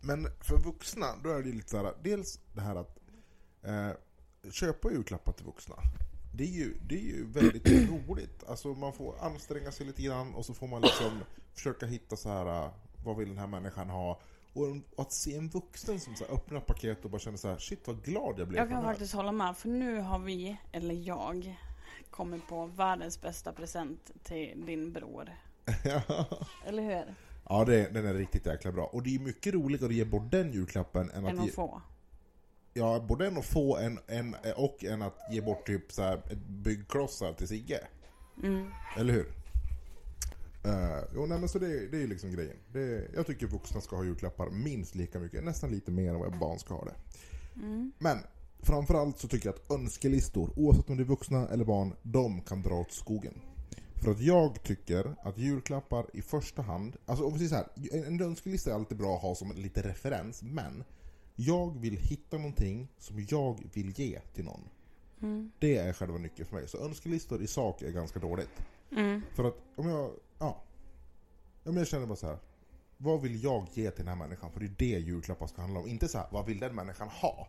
Men 0.00 0.28
för 0.40 0.58
vuxna, 0.58 1.06
då 1.22 1.30
är 1.30 1.42
det 1.42 1.52
lite 1.52 1.70
så 1.70 1.76
här, 1.76 1.94
dels 2.02 2.40
det 2.52 2.60
här 2.60 2.76
att 2.76 2.98
eh, 3.62 3.90
köpa 4.50 4.90
julklappar 4.90 5.32
till 5.32 5.46
vuxna. 5.46 5.74
Det 6.34 6.44
är 6.44 6.48
ju, 6.52 6.74
det 6.88 6.94
är 6.94 7.04
ju 7.04 7.26
väldigt 7.26 7.90
roligt. 8.08 8.44
Alltså 8.48 8.68
man 8.68 8.92
får 8.92 9.18
anstränga 9.20 9.72
sig 9.72 9.86
lite 9.86 10.02
grann 10.02 10.34
och 10.34 10.46
så 10.46 10.54
får 10.54 10.66
man 10.66 10.82
liksom 10.82 11.20
försöka 11.54 11.86
hitta 11.86 12.16
så 12.16 12.28
här, 12.28 12.64
eh, 12.64 12.70
vad 13.04 13.16
vill 13.16 13.28
den 13.28 13.38
här 13.38 13.46
människan 13.46 13.90
ha? 13.90 14.20
Och, 14.56 15.02
att 15.02 15.12
se 15.12 15.36
en 15.36 15.48
vuxen 15.48 16.00
som 16.00 16.16
så 16.16 16.24
här, 16.24 16.34
öppnar 16.34 16.60
paket 16.60 17.04
och 17.04 17.10
bara 17.10 17.18
känner 17.18 17.38
så 17.38 17.48
här, 17.48 17.58
shit 17.58 17.86
vad 17.86 18.04
glad 18.04 18.38
jag 18.38 18.48
blev 18.48 18.60
Jag 18.60 18.68
kan 18.68 18.76
den 18.76 18.86
här." 18.86 18.92
faktiskt 18.92 19.14
hålla 19.14 19.32
med, 19.32 19.56
för 19.56 19.68
nu 19.68 20.00
har 20.00 20.18
vi, 20.18 20.56
eller 20.72 20.94
jag, 20.94 21.56
kommit 22.10 22.48
på 22.48 22.66
världens 22.66 23.20
bästa 23.20 23.52
present 23.52 24.10
till 24.22 24.66
din 24.66 24.92
bror. 24.92 25.30
Eller 26.66 26.82
hur? 26.82 27.14
ja, 27.48 27.64
det, 27.64 27.88
den 27.94 28.06
är 28.06 28.14
riktigt 28.14 28.46
jäkla 28.46 28.72
bra. 28.72 28.84
Och 28.84 29.02
det 29.02 29.14
är 29.14 29.18
mycket 29.18 29.54
roligare 29.54 29.86
att 29.86 29.94
ge 29.94 30.04
bort 30.04 30.30
den 30.30 30.52
julklappen 30.52 31.10
än 31.10 31.26
Än 31.26 31.38
att 31.38 31.48
att 31.48 31.54
få. 31.54 31.82
Ja, 32.74 33.04
både 33.08 33.26
en 33.26 33.38
att 33.38 33.46
få 33.46 33.76
en, 33.76 33.98
en, 34.06 34.36
och 34.56 34.84
en 34.84 35.02
att 35.02 35.18
ge 35.30 35.40
bort 35.40 35.66
typ 35.66 35.92
så 35.92 36.02
här, 36.02 36.16
ett 36.16 36.38
byggklossar 36.38 37.32
till 37.32 37.48
Sigge. 37.48 37.80
Mm. 38.42 38.70
Eller 38.96 39.12
hur? 39.12 39.32
Uh, 40.66 41.04
jo, 41.14 41.26
nej, 41.26 41.38
men 41.38 41.48
så 41.48 41.58
det, 41.58 41.88
det 41.88 42.02
är 42.02 42.06
liksom 42.06 42.32
grejen. 42.32 42.56
Det, 42.72 43.08
jag 43.14 43.26
tycker 43.26 43.46
vuxna 43.46 43.80
ska 43.80 43.96
ha 43.96 44.04
julklappar 44.04 44.50
minst 44.50 44.94
lika 44.94 45.18
mycket, 45.18 45.44
nästan 45.44 45.70
lite 45.70 45.90
mer 45.90 46.14
än 46.14 46.18
vad 46.18 46.38
barn 46.38 46.58
ska 46.58 46.74
ha 46.74 46.84
det. 46.84 46.94
Mm. 47.62 47.92
Men 47.98 48.18
framförallt 48.60 49.18
så 49.18 49.28
tycker 49.28 49.48
jag 49.48 49.54
att 49.54 49.70
önskelistor, 49.70 50.50
oavsett 50.56 50.90
om 50.90 50.96
det 50.96 51.02
är 51.02 51.04
vuxna 51.04 51.48
eller 51.48 51.64
barn, 51.64 51.92
de 52.02 52.40
kan 52.40 52.62
dra 52.62 52.74
åt 52.74 52.92
skogen. 52.92 53.34
För 53.94 54.10
att 54.10 54.20
jag 54.20 54.62
tycker 54.62 55.14
att 55.22 55.38
julklappar 55.38 56.06
i 56.12 56.22
första 56.22 56.62
hand, 56.62 56.96
alltså 57.06 57.24
om 57.24 57.32
vi 57.32 57.38
säger 57.38 57.48
så 57.48 57.90
här, 57.92 58.06
en, 58.06 58.20
önskelista 58.20 58.70
är 58.70 58.74
alltid 58.74 58.98
bra 58.98 59.16
att 59.16 59.22
ha 59.22 59.34
som 59.34 59.50
en 59.50 59.56
lite 59.56 59.82
referens, 59.82 60.42
men 60.42 60.84
jag 61.36 61.80
vill 61.80 61.96
hitta 61.96 62.36
någonting 62.36 62.88
som 62.98 63.26
jag 63.28 63.70
vill 63.72 64.00
ge 64.00 64.20
till 64.20 64.44
någon. 64.44 64.68
Mm. 65.22 65.50
Det 65.58 65.76
är 65.76 65.92
själva 65.92 66.18
nyckeln 66.18 66.48
för 66.48 66.56
mig. 66.56 66.68
Så 66.68 66.84
önskelistor 66.84 67.42
i 67.42 67.46
sak 67.46 67.82
är 67.82 67.90
ganska 67.90 68.18
dåligt. 68.18 68.62
Mm. 68.90 69.22
För 69.34 69.44
att 69.44 69.56
om 69.76 69.88
jag, 69.88 70.10
ja. 70.38 70.62
Om 71.64 71.76
jag 71.76 71.86
känner 71.86 72.06
bara 72.06 72.16
så 72.16 72.26
här. 72.26 72.38
Vad 72.96 73.22
vill 73.22 73.44
jag 73.44 73.66
ge 73.72 73.90
till 73.90 74.04
den 74.04 74.18
här 74.18 74.26
människan? 74.26 74.52
För 74.52 74.60
det 74.60 74.66
är 74.66 74.74
det 74.78 74.84
julklappar 74.84 75.46
ska 75.46 75.60
handla 75.60 75.80
om. 75.80 75.88
Inte 75.88 76.08
så 76.08 76.18
här, 76.18 76.26
vad 76.30 76.46
vill 76.46 76.58
den 76.58 76.74
människan 76.74 77.08
ha? 77.08 77.48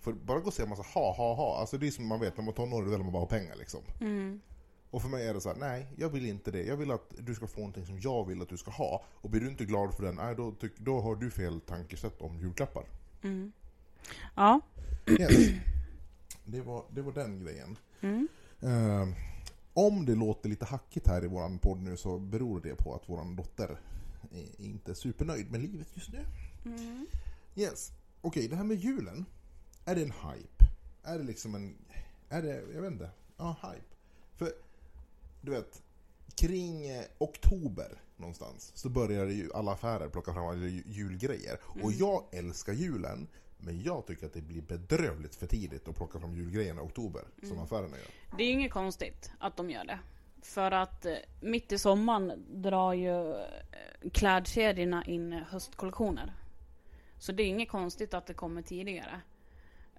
För 0.00 0.12
bara 0.12 0.40
gå 0.40 0.46
och 0.46 0.54
säga 0.54 0.64
en 0.64 0.70
massa 0.70 0.82
ha, 0.82 1.14
ha, 1.14 1.34
ha. 1.34 1.60
Alltså 1.60 1.78
det 1.78 1.86
är 1.86 1.90
som 1.90 2.06
man 2.06 2.20
vet, 2.20 2.36
när 2.36 2.44
man 2.44 2.54
tar 2.54 2.66
några 2.66 2.84
vill 2.84 2.98
man 2.98 3.12
bara 3.12 3.22
ha 3.22 3.26
pengar 3.26 3.56
liksom. 3.56 3.80
Mm. 4.00 4.40
Och 4.90 5.02
för 5.02 5.08
mig 5.08 5.26
är 5.26 5.34
det 5.34 5.40
så 5.40 5.48
här, 5.48 5.56
nej, 5.56 5.86
jag 5.96 6.08
vill 6.08 6.26
inte 6.26 6.50
det. 6.50 6.62
Jag 6.62 6.76
vill 6.76 6.90
att 6.90 7.14
du 7.18 7.34
ska 7.34 7.46
få 7.46 7.58
någonting 7.58 7.86
som 7.86 7.98
jag 8.00 8.26
vill 8.26 8.42
att 8.42 8.48
du 8.48 8.56
ska 8.56 8.70
ha. 8.70 9.04
Och 9.14 9.30
blir 9.30 9.40
du 9.40 9.48
inte 9.48 9.64
glad 9.64 9.94
för 9.94 10.02
den, 10.02 10.14
nej, 10.14 10.34
då, 10.34 10.52
tyck, 10.52 10.78
då 10.78 11.00
har 11.00 11.16
du 11.16 11.30
fel 11.30 11.60
tankesätt 11.60 12.20
om 12.20 12.38
julklappar. 12.38 12.84
Mm. 13.22 13.52
Ja. 14.34 14.60
Yes. 15.06 15.50
Det, 16.44 16.60
var, 16.60 16.84
det 16.90 17.02
var 17.02 17.12
den 17.12 17.40
grejen. 17.40 17.78
Mm. 18.00 18.28
Eh, 18.60 19.08
om 19.78 20.06
det 20.06 20.14
låter 20.14 20.48
lite 20.48 20.64
hackigt 20.64 21.06
här 21.06 21.24
i 21.24 21.26
våran 21.26 21.58
podd 21.58 21.82
nu 21.82 21.96
så 21.96 22.18
beror 22.18 22.60
det 22.60 22.74
på 22.74 22.94
att 22.94 23.08
våran 23.08 23.36
dotter 23.36 23.80
är 24.32 24.60
inte 24.60 24.94
supernöjd 24.94 25.50
med 25.50 25.60
livet 25.60 25.88
just 25.94 26.12
nu. 26.12 26.26
Mm. 26.64 27.06
Yes. 27.56 27.92
Okej, 28.20 28.48
det 28.48 28.56
här 28.56 28.64
med 28.64 28.76
julen. 28.76 29.24
Är 29.84 29.94
det 29.94 30.02
en 30.02 30.12
hype? 30.12 30.64
Är 31.02 31.18
det 31.18 31.24
liksom 31.24 31.54
en... 31.54 31.74
Är 32.28 32.42
det... 32.42 32.54
Jag 32.74 32.82
vet 32.82 32.92
inte. 32.92 33.10
Ja, 33.36 33.56
hype. 33.62 33.86
För, 34.36 34.52
du 35.40 35.50
vet, 35.50 35.82
kring 36.34 36.86
eh, 36.86 37.04
oktober 37.18 38.02
någonstans 38.16 38.72
så 38.74 38.88
börjar 38.88 39.26
ju 39.26 39.52
alla 39.54 39.72
affärer 39.72 40.08
plocka 40.08 40.32
fram 40.32 40.82
julgrejer. 40.86 41.60
Och 41.82 41.92
jag 41.92 42.24
älskar 42.32 42.72
julen. 42.72 43.28
Men 43.58 43.82
jag 43.82 44.06
tycker 44.06 44.26
att 44.26 44.32
det 44.32 44.40
blir 44.40 44.62
bedrövligt 44.62 45.34
för 45.34 45.46
tidigt 45.46 45.88
att 45.88 45.96
plocka 45.96 46.18
fram 46.18 46.34
julgrejerna 46.34 46.82
i 46.82 46.84
oktober, 46.84 47.22
som 47.42 47.58
affärerna 47.58 47.96
gör. 47.96 48.36
Det 48.36 48.44
är 48.44 48.50
inget 48.50 48.72
konstigt 48.72 49.30
att 49.38 49.56
de 49.56 49.70
gör 49.70 49.84
det. 49.84 49.98
För 50.42 50.70
att 50.70 51.06
eh, 51.06 51.14
mitt 51.40 51.72
i 51.72 51.78
sommaren 51.78 52.44
drar 52.62 52.92
ju 52.92 53.32
eh, 53.32 53.40
klädkedjorna 54.12 55.04
in 55.04 55.32
höstkollektioner. 55.32 56.32
Så 57.18 57.32
det 57.32 57.42
är 57.42 57.46
inget 57.46 57.68
konstigt 57.68 58.14
att 58.14 58.26
det 58.26 58.34
kommer 58.34 58.62
tidigare. 58.62 59.20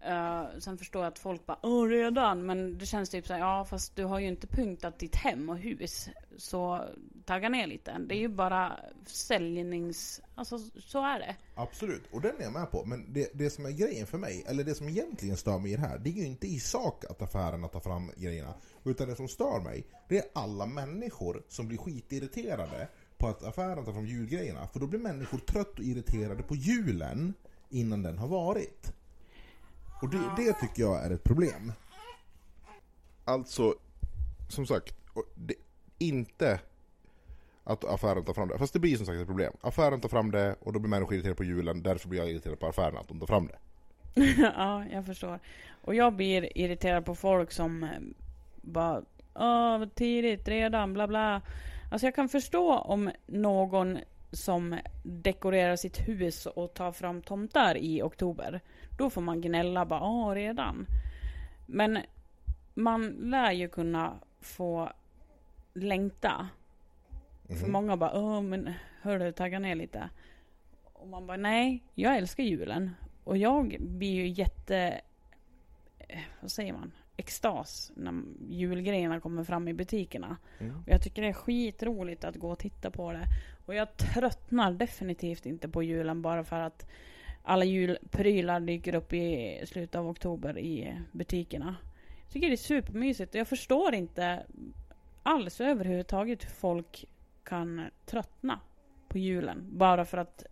Uh, 0.07 0.59
sen 0.59 0.77
förstår 0.77 1.03
jag 1.03 1.11
att 1.11 1.19
folk 1.19 1.45
bara 1.45 1.59
Åh 1.63 1.87
redan, 1.87 2.45
men 2.45 2.77
det 2.77 2.85
känns 2.85 3.09
typ 3.09 3.27
såhär, 3.27 3.39
ja 3.39 3.65
fast 3.65 3.95
du 3.95 4.03
har 4.03 4.19
ju 4.19 4.27
inte 4.27 4.47
punktat 4.47 4.99
ditt 4.99 5.15
hem 5.15 5.49
och 5.49 5.57
hus. 5.57 6.09
Så 6.37 6.85
tagga 7.25 7.49
ner 7.49 7.67
lite. 7.67 7.97
Det 7.99 8.15
är 8.15 8.19
ju 8.19 8.27
bara 8.27 8.79
säljnings... 9.05 10.21
Alltså 10.35 10.59
så 10.79 11.05
är 11.05 11.19
det. 11.19 11.35
Absolut, 11.55 12.03
och 12.11 12.21
den 12.21 12.37
är 12.39 12.43
jag 12.43 12.53
med 12.53 12.71
på. 12.71 12.85
Men 12.85 13.13
det, 13.13 13.29
det 13.33 13.49
som 13.49 13.65
är 13.65 13.71
grejen 13.71 14.07
för 14.07 14.17
mig, 14.17 14.43
eller 14.47 14.63
det 14.63 14.75
som 14.75 14.89
egentligen 14.89 15.37
stör 15.37 15.59
mig 15.59 15.71
i 15.71 15.75
det 15.75 15.81
här, 15.81 15.97
det 15.99 16.09
är 16.09 16.13
ju 16.13 16.25
inte 16.25 16.47
i 16.47 16.59
sak 16.59 17.05
att 17.05 17.21
affärerna 17.21 17.67
tar 17.67 17.79
fram 17.79 18.11
grejerna. 18.17 18.53
Utan 18.83 19.07
det 19.07 19.15
som 19.15 19.27
stör 19.27 19.59
mig, 19.63 19.85
det 20.07 20.17
är 20.17 20.25
alla 20.33 20.65
människor 20.65 21.43
som 21.47 21.67
blir 21.67 21.77
skitirriterade 21.77 22.87
på 23.17 23.27
att 23.27 23.43
affären 23.43 23.85
tar 23.85 23.93
fram 23.93 24.05
julgrejerna. 24.05 24.67
För 24.67 24.79
då 24.79 24.87
blir 24.87 24.99
människor 24.99 25.37
trött 25.37 25.79
och 25.79 25.85
irriterade 25.85 26.43
på 26.43 26.55
julen 26.55 27.33
innan 27.69 28.03
den 28.03 28.17
har 28.17 28.27
varit. 28.27 28.93
Och 30.01 30.09
det, 30.09 30.17
det 30.37 30.53
tycker 30.53 30.81
jag 30.81 31.05
är 31.05 31.11
ett 31.11 31.23
problem. 31.23 31.71
Alltså, 33.25 33.75
som 34.49 34.65
sagt, 34.65 34.95
det, 35.35 35.55
inte 35.97 36.59
att 37.63 37.85
affären 37.85 38.25
tar 38.25 38.33
fram 38.33 38.47
det. 38.47 38.57
Fast 38.57 38.73
det 38.73 38.79
blir 38.79 38.97
som 38.97 39.05
sagt 39.05 39.19
ett 39.19 39.27
problem. 39.27 39.53
Affären 39.61 40.01
tar 40.01 40.09
fram 40.09 40.31
det 40.31 40.55
och 40.59 40.73
då 40.73 40.79
blir 40.79 40.89
människor 40.89 41.13
irriterade 41.13 41.35
på 41.35 41.43
julen. 41.43 41.83
Därför 41.83 42.09
blir 42.09 42.19
jag 42.19 42.31
irriterad 42.31 42.59
på 42.59 42.67
affären 42.67 42.97
att 42.97 43.07
de 43.07 43.19
tar 43.19 43.27
fram 43.27 43.47
det. 43.47 43.57
ja, 44.57 44.85
jag 44.85 45.05
förstår. 45.05 45.39
Och 45.81 45.95
jag 45.95 46.13
blir 46.13 46.57
irriterad 46.57 47.05
på 47.05 47.15
folk 47.15 47.51
som 47.51 47.83
eh, 47.83 47.89
bara 48.61 49.01
Åh, 49.33 49.85
tidigt 49.95 50.47
redan, 50.47 50.93
bla 50.93 51.07
bla. 51.07 51.41
Alltså 51.91 52.07
jag 52.07 52.15
kan 52.15 52.29
förstå 52.29 52.77
om 52.77 53.11
någon 53.25 53.97
som 54.31 54.79
dekorerar 55.03 55.75
sitt 55.75 56.07
hus 56.07 56.45
och 56.45 56.73
tar 56.73 56.91
fram 56.91 57.21
tomtar 57.21 57.77
i 57.77 58.01
oktober. 58.01 58.61
Då 58.97 59.09
får 59.09 59.21
man 59.21 59.41
gnälla 59.41 59.85
bara, 59.85 60.03
åh 60.03 60.31
redan. 60.31 60.87
Men 61.65 61.99
man 62.73 63.07
lär 63.07 63.51
ju 63.51 63.69
kunna 63.69 64.19
få 64.39 64.91
längta. 65.73 66.47
Mm. 67.47 67.59
För 67.59 67.65
mhm. 67.65 67.71
många 67.71 67.97
bara, 67.97 68.19
åh 68.19 68.41
men 68.41 68.73
hörru, 69.01 69.31
tagga 69.31 69.59
ner 69.59 69.75
lite. 69.75 70.09
Och 70.83 71.07
man 71.07 71.27
bara, 71.27 71.37
nej, 71.37 71.83
jag 71.95 72.17
älskar 72.17 72.43
julen. 72.43 72.95
Och 73.23 73.37
jag 73.37 73.77
blir 73.79 74.13
ju 74.13 74.27
jätte, 74.27 75.01
eh, 75.99 76.19
vad 76.41 76.51
säger 76.51 76.73
man, 76.73 76.91
extas 77.17 77.91
när 77.95 78.23
julgrejerna 78.49 79.19
kommer 79.19 79.43
fram 79.43 79.67
i 79.67 79.73
butikerna. 79.73 80.37
Mm. 80.59 80.75
Och 80.75 80.87
jag 80.87 81.01
tycker 81.01 81.21
det 81.21 81.27
är 81.27 81.33
skitroligt 81.33 82.23
att 82.23 82.35
gå 82.35 82.51
och 82.51 82.59
titta 82.59 82.91
på 82.91 83.11
det. 83.11 83.25
Och 83.69 83.75
jag 83.75 83.97
tröttnar 83.97 84.71
definitivt 84.71 85.45
inte 85.45 85.69
på 85.69 85.83
julen 85.83 86.21
bara 86.21 86.43
för 86.43 86.59
att 86.59 86.85
alla 87.43 87.65
julprylar 87.65 88.59
dyker 88.59 88.95
upp 88.95 89.13
i 89.13 89.61
slutet 89.65 89.95
av 89.95 90.07
oktober 90.07 90.57
i 90.57 91.01
butikerna. 91.11 91.75
Jag 92.23 92.33
tycker 92.33 92.47
det 92.47 92.53
är 92.53 92.57
supermysigt 92.57 93.33
och 93.33 93.39
jag 93.39 93.47
förstår 93.47 93.93
inte 93.93 94.45
alls 95.23 95.61
överhuvudtaget 95.61 96.45
hur 96.45 96.49
folk 96.49 97.05
kan 97.43 97.85
tröttna 98.05 98.59
på 99.07 99.17
julen. 99.17 99.65
Bara 99.71 100.05
för 100.05 100.17
att 100.17 100.43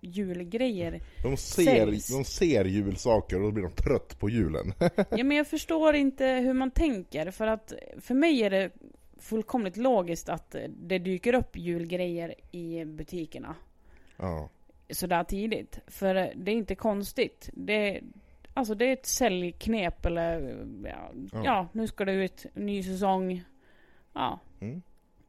julgrejer 0.00 1.00
de 1.22 1.36
ser, 1.36 1.86
de 2.16 2.24
ser 2.24 2.64
julsaker 2.64 3.36
och 3.36 3.42
då 3.42 3.50
blir 3.50 3.64
de 3.64 3.72
trött 3.72 4.18
på 4.18 4.30
julen. 4.30 4.72
ja 5.10 5.24
men 5.24 5.36
jag 5.36 5.46
förstår 5.46 5.94
inte 5.94 6.26
hur 6.26 6.52
man 6.52 6.70
tänker. 6.70 7.30
För 7.30 7.46
att 7.46 7.72
för 8.00 8.14
mig 8.14 8.42
är 8.42 8.50
det 8.50 8.70
fullkomligt 9.24 9.76
logiskt 9.76 10.28
att 10.28 10.56
det 10.68 10.98
dyker 10.98 11.34
upp 11.34 11.56
julgrejer 11.56 12.34
i 12.50 12.84
butikerna. 12.84 13.54
Ja. 14.16 14.48
Sådär 14.90 15.24
tidigt. 15.24 15.80
För 15.86 16.14
det 16.14 16.50
är 16.50 16.56
inte 16.56 16.74
konstigt. 16.74 17.50
Det, 17.52 18.00
alltså 18.54 18.74
det 18.74 18.84
är 18.84 18.92
ett 18.92 19.06
säljknep 19.06 20.06
eller 20.06 20.56
ja, 20.84 21.12
ja. 21.32 21.42
ja 21.44 21.68
nu 21.72 21.86
ska 21.86 22.04
det 22.04 22.12
ut 22.12 22.46
ny 22.54 22.82
säsong. 22.82 23.44
Ja. 24.12 24.40
Mm. 24.60 24.82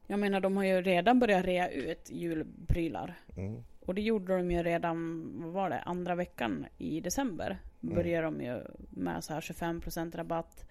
Jag 0.07 0.19
menar 0.19 0.39
de 0.39 0.57
har 0.57 0.63
ju 0.63 0.81
redan 0.81 1.19
börjat 1.19 1.45
rea 1.45 1.69
ut 1.69 2.09
julprylar. 2.11 3.15
Mm. 3.37 3.63
Och 3.85 3.95
det 3.95 4.01
gjorde 4.01 4.37
de 4.37 4.51
ju 4.51 4.63
redan, 4.63 5.31
vad 5.35 5.51
var 5.51 5.69
det, 5.69 5.79
andra 5.79 6.15
veckan 6.15 6.65
i 6.77 7.01
december. 7.01 7.57
Mm. 7.83 7.95
Började 7.95 8.25
de 8.25 8.41
ju 8.41 8.61
med 8.89 9.23
så 9.23 9.33
här 9.33 9.41
25% 9.41 10.17
rabatt 10.17 10.65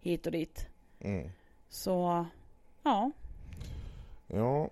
hit 0.00 0.26
och 0.26 0.32
dit. 0.32 0.68
Mm. 1.00 1.30
Så, 1.68 2.26
ja. 2.84 3.10
Ja. 4.26 4.70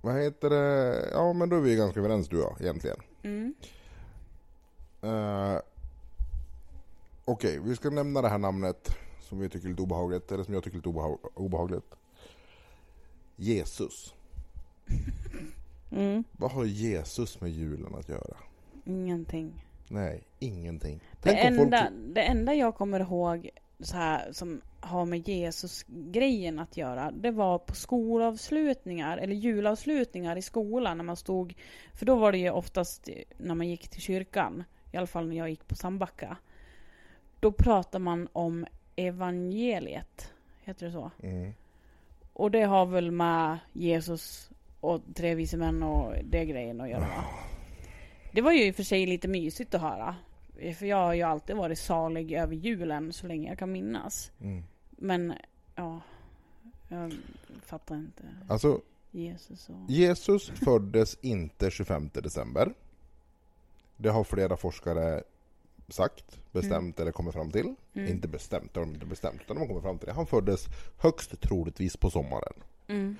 Vad 0.00 0.22
heter 0.22 0.50
det? 0.50 1.08
Ja 1.12 1.32
men 1.32 1.48
då 1.48 1.56
är 1.56 1.60
vi 1.60 1.76
ganska 1.76 2.00
överens 2.00 2.28
du 2.28 2.42
och 2.42 2.52
jag 2.52 2.60
egentligen. 2.60 2.96
Mm. 3.22 3.54
Uh, 5.04 5.60
Okej, 7.24 7.58
okay, 7.58 7.70
vi 7.70 7.76
ska 7.76 7.90
nämna 7.90 8.22
det 8.22 8.28
här 8.28 8.38
namnet 8.38 8.96
som 9.20 9.38
vi 9.38 9.48
tycker 9.48 9.66
är 9.66 9.70
lite 9.70 9.82
obehagligt, 9.82 10.32
eller 10.32 10.44
som 10.44 10.54
jag 10.54 10.64
tycker 10.64 10.78
är 10.78 10.78
lite 10.78 11.18
obehagligt. 11.34 11.94
Jesus. 13.36 14.14
Mm. 15.90 16.24
Vad 16.32 16.50
har 16.50 16.64
Jesus 16.64 17.40
med 17.40 17.50
julen 17.50 17.94
att 17.94 18.08
göra? 18.08 18.36
Ingenting. 18.84 19.64
Nej, 19.88 20.22
ingenting. 20.38 21.00
Det 21.22 21.34
enda, 21.34 21.82
folk... 21.82 21.92
det 22.14 22.22
enda 22.22 22.54
jag 22.54 22.74
kommer 22.74 23.00
ihåg 23.00 23.50
så 23.80 23.96
här, 23.96 24.32
som 24.32 24.60
har 24.80 25.04
med 25.04 25.28
Jesus-grejen 25.28 26.58
att 26.58 26.76
göra, 26.76 27.10
det 27.10 27.30
var 27.30 27.58
på 27.58 27.74
skolavslutningar, 27.74 29.18
eller 29.18 29.34
julavslutningar 29.34 30.36
i 30.36 30.42
skolan 30.42 30.96
när 30.96 31.04
man 31.04 31.16
stod, 31.16 31.54
för 31.94 32.06
då 32.06 32.16
var 32.16 32.32
det 32.32 32.38
ju 32.38 32.50
oftast 32.50 33.08
när 33.38 33.54
man 33.54 33.68
gick 33.68 33.88
till 33.88 34.00
kyrkan, 34.00 34.64
i 34.92 34.96
alla 34.96 35.06
fall 35.06 35.28
när 35.28 35.36
jag 35.36 35.50
gick 35.50 35.68
på 35.68 35.74
Sandbacka. 35.74 36.36
Då 37.40 37.52
pratar 37.52 37.98
man 37.98 38.28
om 38.32 38.66
evangeliet, 38.96 40.32
heter 40.64 40.86
det 40.86 40.92
så? 40.92 41.10
Mm. 41.22 41.52
Och 42.32 42.50
det 42.50 42.62
har 42.62 42.86
väl 42.86 43.10
med 43.10 43.58
Jesus 43.72 44.50
och 44.80 45.00
tre 45.14 45.34
vise 45.34 45.56
män 45.56 45.82
och 45.82 46.14
det 46.24 46.44
grejen 46.44 46.80
att 46.80 46.88
göra 46.88 47.00
va? 47.00 47.24
Det 48.32 48.40
var 48.40 48.52
ju 48.52 48.66
i 48.66 48.70
och 48.70 48.74
för 48.74 48.82
sig 48.82 49.06
lite 49.06 49.28
mysigt 49.28 49.74
att 49.74 49.80
höra. 49.80 50.16
För 50.58 50.86
jag 50.86 50.96
har 50.96 51.14
ju 51.14 51.22
alltid 51.22 51.56
varit 51.56 51.78
salig 51.78 52.32
över 52.32 52.54
julen 52.54 53.12
så 53.12 53.26
länge 53.26 53.48
jag 53.48 53.58
kan 53.58 53.72
minnas. 53.72 54.30
Mm. 54.40 54.64
Men, 54.90 55.34
ja. 55.74 56.00
Jag 56.88 57.14
fattar 57.62 57.96
inte. 57.96 58.22
Alltså, 58.48 58.80
Jesus, 59.10 59.68
och... 59.68 59.90
Jesus 59.90 60.48
föddes 60.64 61.18
inte 61.20 61.70
25 61.70 62.10
december. 62.12 62.74
Det 63.96 64.08
har 64.08 64.24
flera 64.24 64.56
forskare 64.56 65.22
sagt, 65.88 66.40
bestämt 66.52 66.98
mm. 66.98 67.02
eller 67.02 67.12
kommit 67.12 67.34
fram 67.34 67.50
till. 67.50 67.74
Mm. 67.94 68.08
Inte 68.08 68.28
bestämt, 68.28 68.74
de 68.74 68.80
har 68.80 68.94
inte 68.94 69.06
bestämt, 69.06 69.40
utan 69.40 69.56
de 69.56 69.60
har 69.60 69.66
kommit 69.66 69.82
fram 69.82 69.98
till 69.98 70.06
det. 70.06 70.12
Han 70.12 70.26
föddes 70.26 70.66
högst 70.98 71.40
troligtvis 71.40 71.96
på 71.96 72.10
sommaren. 72.10 72.52
Mm. 72.86 73.16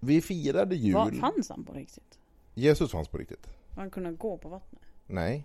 Vi 0.00 0.20
firade 0.20 0.76
jul... 0.76 0.94
Var 0.94 1.10
fanns 1.10 1.48
han 1.48 1.64
på 1.64 1.72
riktigt? 1.72 2.18
Jesus 2.54 2.90
fanns 2.90 3.08
på 3.08 3.18
riktigt. 3.18 3.46
Han 3.76 3.90
kunde 3.90 4.12
gå 4.12 4.38
på 4.38 4.48
vattnet? 4.48 4.82
Nej. 5.10 5.44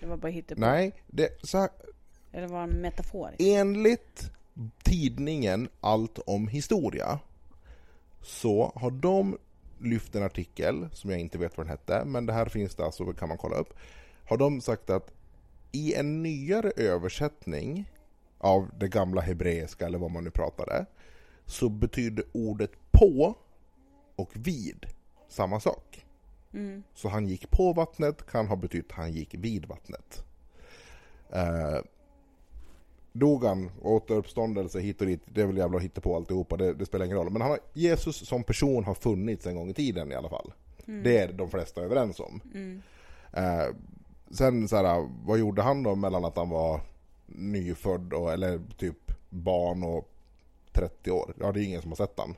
Det 0.00 0.06
var 0.06 0.16
bara 0.16 0.32
hittepå? 0.32 0.60
Nej, 0.60 0.92
det... 1.06 1.46
Så 1.46 1.58
här, 1.58 1.68
Eller 2.32 2.48
var 2.48 2.60
han 2.60 2.70
metaforisk? 2.70 3.40
Enligt 3.40 4.30
tidningen 4.82 5.68
Allt 5.80 6.18
om 6.18 6.48
historia 6.48 7.18
så 8.22 8.72
har 8.74 8.90
de 8.90 9.38
lyft 9.78 10.14
en 10.14 10.22
artikel 10.22 10.88
som 10.92 11.10
jag 11.10 11.20
inte 11.20 11.38
vet 11.38 11.56
vad 11.56 11.66
den 11.66 11.70
hette, 11.70 12.04
men 12.04 12.26
det 12.26 12.32
här 12.32 12.46
finns 12.46 12.74
det 12.74 12.84
alltså, 12.84 13.12
kan 13.12 13.28
man 13.28 13.38
kolla 13.38 13.56
upp. 13.56 13.74
Har 14.28 14.36
de 14.36 14.60
sagt 14.60 14.90
att 14.90 15.12
i 15.72 15.94
en 15.94 16.22
nyare 16.22 16.72
översättning 16.76 17.92
av 18.38 18.70
det 18.78 18.88
gamla 18.88 19.20
hebreiska 19.20 19.86
eller 19.86 19.98
vad 19.98 20.10
man 20.10 20.24
nu 20.24 20.30
pratade 20.30 20.86
så 21.46 21.68
betyder 21.68 22.24
ordet 22.32 22.70
på 22.90 23.34
och 24.16 24.30
vid 24.34 24.86
samma 25.28 25.60
sak. 25.60 26.04
Mm. 26.52 26.82
Så 26.94 27.08
han 27.08 27.26
gick 27.26 27.50
på 27.50 27.72
vattnet 27.72 28.26
kan 28.26 28.46
ha 28.46 28.56
betytt 28.56 28.92
han 28.92 29.12
gick 29.12 29.34
vid 29.34 29.66
vattnet. 29.66 30.24
Eh, 31.30 31.78
dog 33.12 33.44
han, 33.44 33.70
återuppståndelse 33.82 34.80
hit 34.80 35.00
och 35.00 35.06
dit, 35.06 35.20
det 35.24 35.42
är 35.42 35.46
väl 35.46 35.56
jävla 35.56 35.78
hitta 35.78 36.00
på 36.00 36.16
alltihopa, 36.16 36.56
det, 36.56 36.74
det 36.74 36.86
spelar 36.86 37.04
ingen 37.04 37.16
roll. 37.16 37.30
Men 37.30 37.42
han 37.42 37.50
har, 37.50 37.60
Jesus 37.72 38.28
som 38.28 38.44
person 38.44 38.84
har 38.84 38.94
funnits 38.94 39.46
en 39.46 39.56
gång 39.56 39.70
i 39.70 39.74
tiden 39.74 40.12
i 40.12 40.14
alla 40.14 40.28
fall. 40.28 40.52
Mm. 40.86 41.02
Det 41.02 41.18
är 41.18 41.32
de 41.32 41.50
flesta 41.50 41.80
överens 41.80 42.20
om. 42.20 42.40
Mm. 42.54 42.82
Eh, 43.32 43.74
sen 44.30 44.68
så 44.68 44.76
här, 44.76 45.08
vad 45.24 45.38
gjorde 45.38 45.62
han 45.62 45.82
då 45.82 45.94
mellan 45.94 46.24
att 46.24 46.36
han 46.36 46.48
var 46.48 46.80
nyfödd 47.26 48.12
och, 48.12 48.32
eller 48.32 48.60
typ 48.76 49.12
barn 49.28 49.82
och 49.82 50.10
30 50.72 51.10
år? 51.10 51.34
Ja, 51.40 51.52
det 51.52 51.60
är 51.60 51.64
ingen 51.64 51.82
som 51.82 51.90
har 51.90 51.96
sett 51.96 52.18
han. 52.18 52.34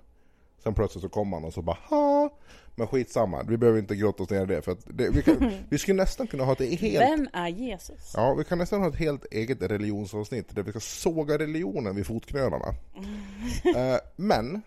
Sen 0.63 0.75
plötsligt 0.75 1.03
så 1.03 1.09
kom 1.09 1.33
han 1.33 1.45
och 1.45 1.55
så 1.55 1.63
bara 1.63 1.79
ha. 1.89 2.31
Men 2.75 2.87
skitsamma, 2.87 3.43
vi 3.43 3.57
behöver 3.57 3.79
inte 3.79 3.97
grotta 3.97 4.23
oss 4.23 4.31
ner 4.31 4.43
i 4.43 4.47
det 4.47 4.63
för 4.63 4.73
att 4.73 4.85
det, 4.85 5.11
vi, 5.11 5.23
kan, 5.23 5.53
vi 5.69 5.79
skulle 5.79 6.03
nästan 6.03 6.27
kunna 6.27 6.45
ha 6.45 6.53
ett 6.53 6.81
helt... 6.81 7.01
Vem 7.01 7.29
är 7.33 7.49
Jesus? 7.49 8.13
Ja, 8.17 8.35
vi 8.35 8.45
kan 8.45 8.59
nästan 8.59 8.81
ha 8.81 8.89
ett 8.89 8.97
helt 8.97 9.25
eget 9.25 9.63
religionsavsnitt 9.63 10.55
där 10.55 10.63
vi 10.63 10.71
ska 10.71 10.81
såga 10.81 11.39
religionen 11.39 11.97
vid 11.97 12.07
fotknölarna. 12.07 12.75
Mm. 12.97 13.93
uh, 13.93 13.99
men, 14.17 14.63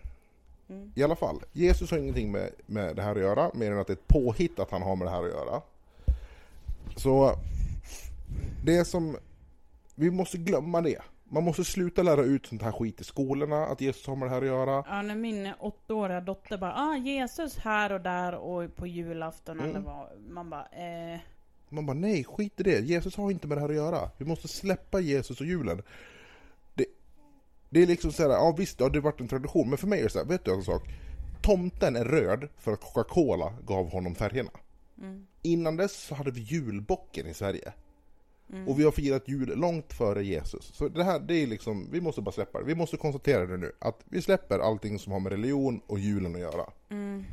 Mm. 0.68 0.92
I 0.94 1.02
alla 1.02 1.16
fall, 1.16 1.44
Jesus 1.52 1.90
har 1.90 1.98
ingenting 1.98 2.32
med, 2.32 2.50
med 2.66 2.96
det 2.96 3.02
här 3.02 3.14
att 3.14 3.20
göra, 3.20 3.50
mer 3.54 3.72
än 3.72 3.78
att 3.78 3.86
det 3.86 3.92
är 3.92 3.96
ett 3.96 4.08
påhitt 4.08 4.58
att 4.58 4.70
han 4.70 4.82
har 4.82 4.96
med 4.96 5.06
det 5.06 5.10
här 5.10 5.22
att 5.22 5.30
göra. 5.30 5.62
Så 6.96 7.38
det 8.64 8.84
som, 8.84 9.16
vi 9.94 10.10
måste 10.10 10.38
glömma 10.38 10.80
det. 10.80 11.02
Man 11.34 11.44
måste 11.44 11.64
sluta 11.64 12.02
lära 12.02 12.22
ut 12.22 12.46
sånt 12.46 12.62
här 12.62 12.72
skit 12.72 13.00
i 13.00 13.04
skolorna, 13.04 13.66
att 13.66 13.80
Jesus 13.80 14.06
har 14.06 14.16
med 14.16 14.26
det 14.28 14.32
här 14.34 14.42
att 14.42 14.46
göra. 14.46 14.84
Ja, 14.88 15.02
när 15.02 15.14
min 15.14 15.52
åttaåriga 15.60 16.20
dotter 16.20 16.58
bara 16.58 16.74
ah, 16.74 16.96
Jesus 16.96 17.56
här 17.58 17.92
och 17.92 18.00
där 18.00 18.34
och 18.34 18.76
på 18.76 18.86
julafton 18.86 19.58
Mm. 19.60 19.70
eller 19.70 19.80
vad. 19.80 20.08
Man 20.28 20.50
bara 20.50 20.66
eh, 20.66 21.18
Man 21.68 21.86
bara 21.86 21.94
nej, 21.94 22.24
skit 22.24 22.60
i 22.60 22.62
det. 22.62 22.80
Jesus 22.80 23.16
har 23.16 23.30
inte 23.30 23.46
med 23.46 23.56
det 23.56 23.60
här 23.60 23.68
att 23.68 23.74
göra. 23.74 24.10
Vi 24.18 24.24
måste 24.24 24.48
släppa 24.48 25.00
Jesus 25.00 25.40
och 25.40 25.46
julen. 25.46 25.82
Det, 26.74 26.84
det 27.70 27.82
är 27.82 27.86
liksom 27.86 28.12
såhär, 28.12 28.30
ja 28.30 28.54
visst 28.58 28.78
det 28.78 28.84
har 28.84 28.90
varit 29.00 29.20
en 29.20 29.28
tradition, 29.28 29.68
men 29.68 29.78
för 29.78 29.86
mig 29.86 29.98
är 30.00 30.04
det 30.04 30.10
så 30.10 30.18
här, 30.18 30.26
vet 30.26 30.44
du 30.44 30.54
en 30.54 30.62
sak? 30.64 30.82
Tomten 31.42 31.96
är 31.96 32.04
röd 32.04 32.48
för 32.58 32.72
att 32.72 32.80
Coca-Cola 32.80 33.54
gav 33.66 33.90
honom 33.90 34.14
färgerna. 34.14 34.50
mm, 35.00 35.26
Innan 35.42 35.76
dess 35.76 35.92
så 36.02 36.14
hade 36.14 36.30
vi 36.30 36.40
julbocken 36.40 37.26
i 37.26 37.34
Sverige. 37.34 37.72
Mm. 38.52 38.68
Och 38.68 38.80
vi 38.80 38.84
har 38.84 38.92
firat 38.92 39.28
jul 39.28 39.58
långt 39.58 39.92
före 39.92 40.24
Jesus. 40.24 40.64
Så 40.74 40.88
det 40.88 41.04
här, 41.04 41.18
det 41.18 41.34
är 41.34 41.46
liksom, 41.46 41.88
vi 41.90 42.00
måste 42.00 42.20
bara 42.20 42.32
släppa 42.32 42.58
det. 42.58 42.64
Vi 42.64 42.74
måste 42.74 42.96
konstatera 42.96 43.46
det 43.46 43.56
nu, 43.56 43.72
att 43.78 44.00
vi 44.04 44.22
släpper 44.22 44.58
allting 44.58 44.98
som 44.98 45.12
har 45.12 45.20
med 45.20 45.32
religion 45.32 45.80
och 45.86 45.98
julen 45.98 46.34
att 46.34 46.40
göra. 46.40 46.70
Mm. 46.88 47.24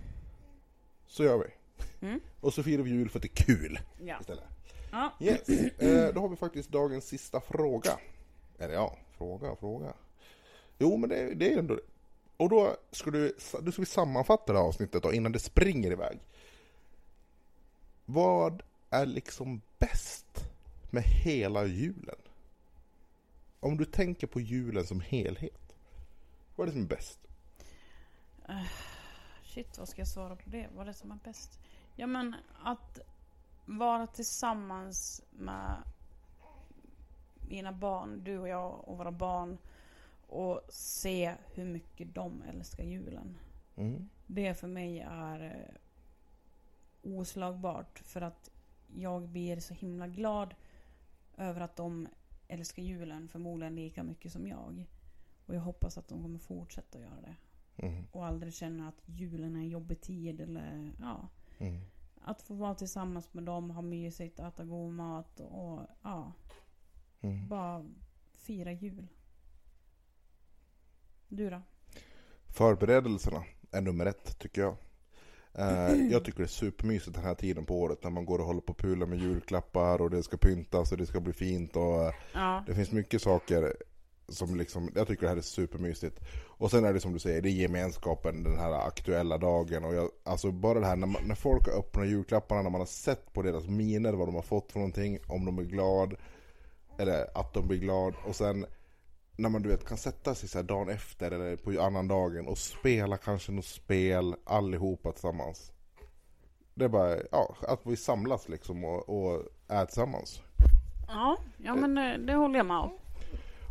Så 1.08 1.24
gör 1.24 1.38
vi. 1.38 2.08
Mm. 2.08 2.20
Och 2.40 2.54
så 2.54 2.64
firar 2.64 2.84
vi 2.84 2.90
jul 2.90 3.10
för 3.10 3.20
att 3.20 3.24
det 3.24 3.40
är 3.40 3.44
kul 3.46 3.80
Ja. 4.06 4.18
istället. 4.20 4.44
ja. 4.92 5.14
Yes, 5.20 5.50
eh, 5.50 6.14
då 6.14 6.22
har 6.22 6.30
vi 6.30 6.36
faktiskt 6.36 6.70
dagens 6.72 7.06
sista 7.06 7.42
fråga. 7.42 7.98
Eller 8.60 8.74
ja, 8.74 8.98
fråga, 9.18 9.56
fråga. 9.56 9.94
Jo, 10.80 10.98
men 10.98 11.10
det, 11.10 11.34
det 11.34 11.54
är 11.54 11.60
ändå 11.60 11.76
det. 11.76 11.82
Och 12.38 12.50
då 12.50 12.76
ska, 12.92 13.12
du, 13.12 13.36
då 13.62 13.72
ska 13.72 13.82
vi 13.82 13.86
sammanfatta 13.86 14.54
det 14.54 14.60
här 14.60 14.66
avsnittet 14.66 15.04
då, 15.04 15.14
innan 15.14 15.32
det 15.32 15.40
springer 15.40 15.92
iväg. 15.92 16.20
Vad 18.06 18.64
är 18.90 19.06
liksom 19.06 19.62
bäst 19.80 20.46
med 20.92 21.04
hela 21.04 21.66
julen? 21.66 22.16
Om 23.60 23.78
du 23.78 23.86
tänker 23.86 24.28
på 24.28 24.40
julen 24.40 24.86
som 24.86 25.02
helhet. 25.02 25.76
Vad 26.56 26.68
är 26.68 26.72
det 26.72 26.74
som 26.74 26.84
är 26.84 26.96
bäst? 26.96 27.20
Shit, 29.44 29.78
vad 29.78 29.90
ska 29.90 30.02
jag 30.02 30.08
svara 30.08 30.36
på 30.36 30.50
det? 30.50 30.68
Vad 30.76 30.82
är 30.82 30.86
det 30.86 30.94
som 30.94 31.12
är 31.12 31.20
bäst? 31.24 31.60
Ja 31.96 32.08
men 32.08 32.36
att 32.64 33.00
vara 33.66 34.08
tillsammans 34.08 35.24
med 35.32 35.84
mina 37.50 37.72
barn, 37.72 38.24
du 38.24 38.38
och 38.38 38.48
jag 38.48 38.90
och 38.90 38.98
våra 38.98 39.12
barn 39.12 39.58
och 40.28 40.62
se 40.70 41.36
hur 41.54 41.66
mycket 41.66 42.16
de 42.16 42.44
älskar 42.44 42.84
julen. 42.84 43.38
Mm. 43.76 44.10
Det 44.28 44.54
för 44.54 44.68
mig 44.68 45.00
är 45.00 45.44
eh, 45.44 45.76
oslagbart 47.02 48.00
för 48.00 48.22
att 48.22 48.52
jag 48.96 49.22
blir 49.22 49.60
så 49.60 49.74
himla 49.74 50.08
glad 50.08 50.56
över 51.42 51.62
att 51.62 51.76
de 51.76 52.08
älskar 52.48 52.84
julen 52.84 53.28
förmodligen 53.28 53.76
lika 53.76 54.04
mycket 54.04 54.32
som 54.32 54.48
jag. 54.48 54.86
Och 55.46 55.56
jag 55.56 55.62
hoppas 55.62 55.98
att 55.98 56.08
de 56.08 56.22
kommer 56.22 56.40
fortsätta 56.40 57.00
göra 57.00 57.22
det. 57.22 57.36
Mm. 57.88 58.04
Och 58.12 58.26
aldrig 58.26 58.54
känna 58.54 58.88
att 58.88 59.02
julen 59.06 59.56
är 59.56 59.60
en 59.60 59.70
jobbig 59.70 60.02
tid 60.02 60.42
eller 60.42 60.92
ja. 61.00 61.28
Mm. 61.58 61.82
Att 62.22 62.42
få 62.42 62.54
vara 62.54 62.76
tillsammans 62.76 63.34
med 63.34 63.44
dem, 63.44 63.70
ha 63.70 63.82
mysigt, 63.82 64.40
äta 64.40 64.66
god 64.66 64.94
mat 64.94 65.40
och 65.40 65.82
ja. 66.02 66.34
Mm. 67.22 67.48
Bara 67.48 67.86
fira 68.34 68.72
jul. 68.72 69.08
Du 71.28 71.50
då? 71.50 71.62
Förberedelserna 72.48 73.44
är 73.72 73.82
nummer 73.82 74.06
ett 74.06 74.40
tycker 74.40 74.62
jag. 74.62 74.78
Eh, 75.54 76.12
jag 76.12 76.26
tycker 76.26 76.38
det 76.40 76.46
är 76.46 76.48
supermysigt 76.48 77.16
den 77.16 77.26
här 77.26 77.36
tiden 77.36 77.66
på 77.66 77.82
året 77.82 78.04
när 78.04 78.12
man 78.12 78.26
går 78.26 78.40
och 78.40 78.46
håller 78.46 78.62
på 78.62 78.72
och 78.72 78.78
pular 78.78 79.06
med 79.08 79.20
julklappar 79.20 80.02
och 80.02 80.10
det 80.10 80.24
ska 80.24 80.38
pyntas 80.38 80.92
och 80.92 80.98
det 80.98 81.06
ska 81.06 81.20
bli 81.20 81.34
fint 81.34 81.76
och 81.76 82.04
eh, 82.04 82.14
Ja. 82.34 82.64
det 82.68 82.76
finns 82.76 82.92
mycket 82.92 83.22
saker 83.22 83.74
som 84.28 84.56
liksom, 84.56 84.92
jag 84.96 85.08
tycker 85.08 85.22
det 85.22 85.30
här 85.30 85.38
är 85.38 85.42
supermysigt. 85.42 86.20
Och 86.48 86.72
sen 86.72 86.86
är 86.86 86.94
det 86.94 87.00
som 87.00 87.14
du 87.14 87.20
säger, 87.20 87.42
det 87.42 87.50
är 87.50 87.52
gemenskapen 87.52 88.44
den 88.44 88.58
här 88.58 88.88
aktuella 88.88 89.38
dagen 89.38 89.86
och 89.86 89.94
jag, 89.94 90.10
alltså 90.24 90.52
bara 90.52 90.80
det 90.80 90.86
här 90.86 90.96
när, 90.96 91.08
man, 91.08 91.22
när 91.26 91.36
folk 91.36 91.68
har 91.68 91.80
öppnat 91.80 92.08
julklapparna, 92.08 92.62
när 92.62 92.70
man 92.70 92.82
har 92.82 92.86
sett 92.86 93.34
på 93.34 93.42
deras 93.42 93.68
miner 93.68 94.14
vad 94.14 94.28
de 94.28 94.36
har 94.36 94.42
fått 94.42 94.72
för 94.72 94.80
någonting, 94.80 95.20
om 95.28 95.46
de 95.46 95.58
är 95.58 95.64
glad 95.64 96.16
eller 96.98 97.38
att 97.38 97.54
de 97.54 97.68
blir 97.68 97.78
glad 97.78 98.14
och 98.28 98.36
sen 98.36 98.66
när 99.42 99.50
man 99.50 99.62
du 99.62 99.70
vet 99.70 99.86
kan 99.86 99.98
sätta 99.98 100.36
sig 100.36 100.50
så 100.50 100.58
här 100.58 100.64
dagen 100.64 100.90
efter 100.90 101.32
eller 101.32 101.56
på 101.56 101.82
annan 101.82 102.08
dagen 102.08 102.48
och 102.48 102.58
spela 102.58 103.18
kanske 103.18 103.52
något 103.52 103.66
spel 103.66 104.36
allihopa 104.44 105.12
tillsammans. 105.12 105.72
Det 106.74 106.86
är 106.86 106.90
bara, 106.90 107.18
ja, 107.32 107.56
att 107.68 107.80
vi 107.84 107.96
samlas 107.96 108.50
liksom 108.50 108.84
och, 108.84 109.10
och 109.10 109.42
är 109.68 109.86
tillsammans. 109.86 110.42
Ja, 111.08 111.38
ja 111.58 111.76
men 111.76 111.96
det, 111.96 112.18
det 112.18 112.34
håller 112.34 112.58
jag 112.58 112.66
med 112.66 112.78
om. 112.78 112.92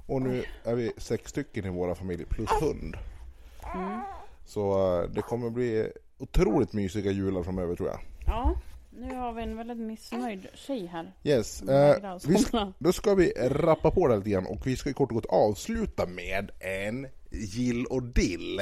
Och 0.06 0.22
nu 0.22 0.44
är 0.64 0.74
vi 0.74 0.92
sex 0.96 1.30
stycken 1.30 1.64
i 1.64 1.70
våra 1.70 1.94
familj 1.94 2.24
plus 2.24 2.50
hund. 2.50 2.96
Mm. 3.74 4.00
Så 4.44 4.94
eh, 5.02 5.10
det 5.10 5.22
kommer 5.22 5.50
bli 5.50 5.92
otroligt 6.18 6.72
mysiga 6.72 7.10
jular 7.10 7.42
framöver 7.42 7.76
tror 7.76 7.88
jag. 7.88 8.00
Ja, 8.26 8.54
nu 9.00 9.14
har 9.14 9.32
vi 9.32 9.42
en 9.42 9.56
väldigt 9.56 9.78
missnöjd 9.78 10.48
tjej 10.54 10.86
här. 10.86 11.12
Yes, 11.24 11.62
eh, 11.62 12.18
vi 12.26 12.38
ska, 12.38 12.50
somna. 12.50 12.72
då 12.78 12.92
ska 12.92 13.14
vi 13.14 13.32
rappa 13.40 13.90
på 13.90 14.08
det 14.08 14.16
lite 14.16 14.30
grann 14.30 14.46
och 14.46 14.66
vi 14.66 14.76
ska 14.76 14.92
kort 14.92 15.10
och 15.10 15.14
gott 15.14 15.26
avsluta 15.26 16.06
med 16.06 16.50
en 16.60 17.06
gill 17.30 17.86
och 17.86 18.02
dill. 18.02 18.60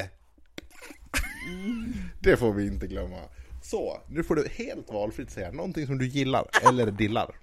Det 2.21 2.37
får 2.37 2.53
vi 2.53 2.67
inte 2.67 2.87
glömma. 2.87 3.19
Så, 3.63 4.01
nu 4.09 4.25
får 4.25 4.35
du 4.35 4.49
helt 4.49 4.93
valfritt 4.93 5.31
säga 5.31 5.51
någonting 5.51 5.87
som 5.87 5.99
du 5.99 6.07
gillar 6.07 6.47
eller 6.69 6.91
dillar. 6.91 7.35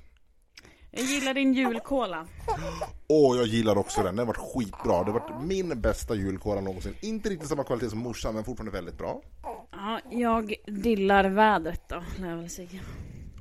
Jag 0.97 1.05
gillar 1.05 1.33
din 1.33 1.53
julkola. 1.53 2.27
Åh, 3.07 3.37
jag 3.37 3.45
gillar 3.45 3.77
också 3.77 4.03
den. 4.03 4.15
Den 4.15 4.27
har 4.27 4.33
varit 4.33 4.53
skitbra. 4.53 5.03
Det 5.03 5.11
har 5.11 5.19
varit 5.19 5.45
min 5.47 5.81
bästa 5.81 6.15
julkola 6.15 6.61
någonsin. 6.61 6.93
Inte 7.01 7.29
riktigt 7.29 7.49
samma 7.49 7.63
kvalitet 7.63 7.89
som 7.89 7.99
morsan, 7.99 8.35
men 8.35 8.43
fortfarande 8.43 8.71
väldigt 8.71 8.97
bra. 8.97 9.21
Ja, 9.71 9.99
jag 10.11 10.55
dillar 10.65 11.29
vädret 11.29 11.81
då, 11.89 12.03
lär 12.19 12.29
jag 12.29 12.37
väl 12.37 12.49
säga. 12.49 12.79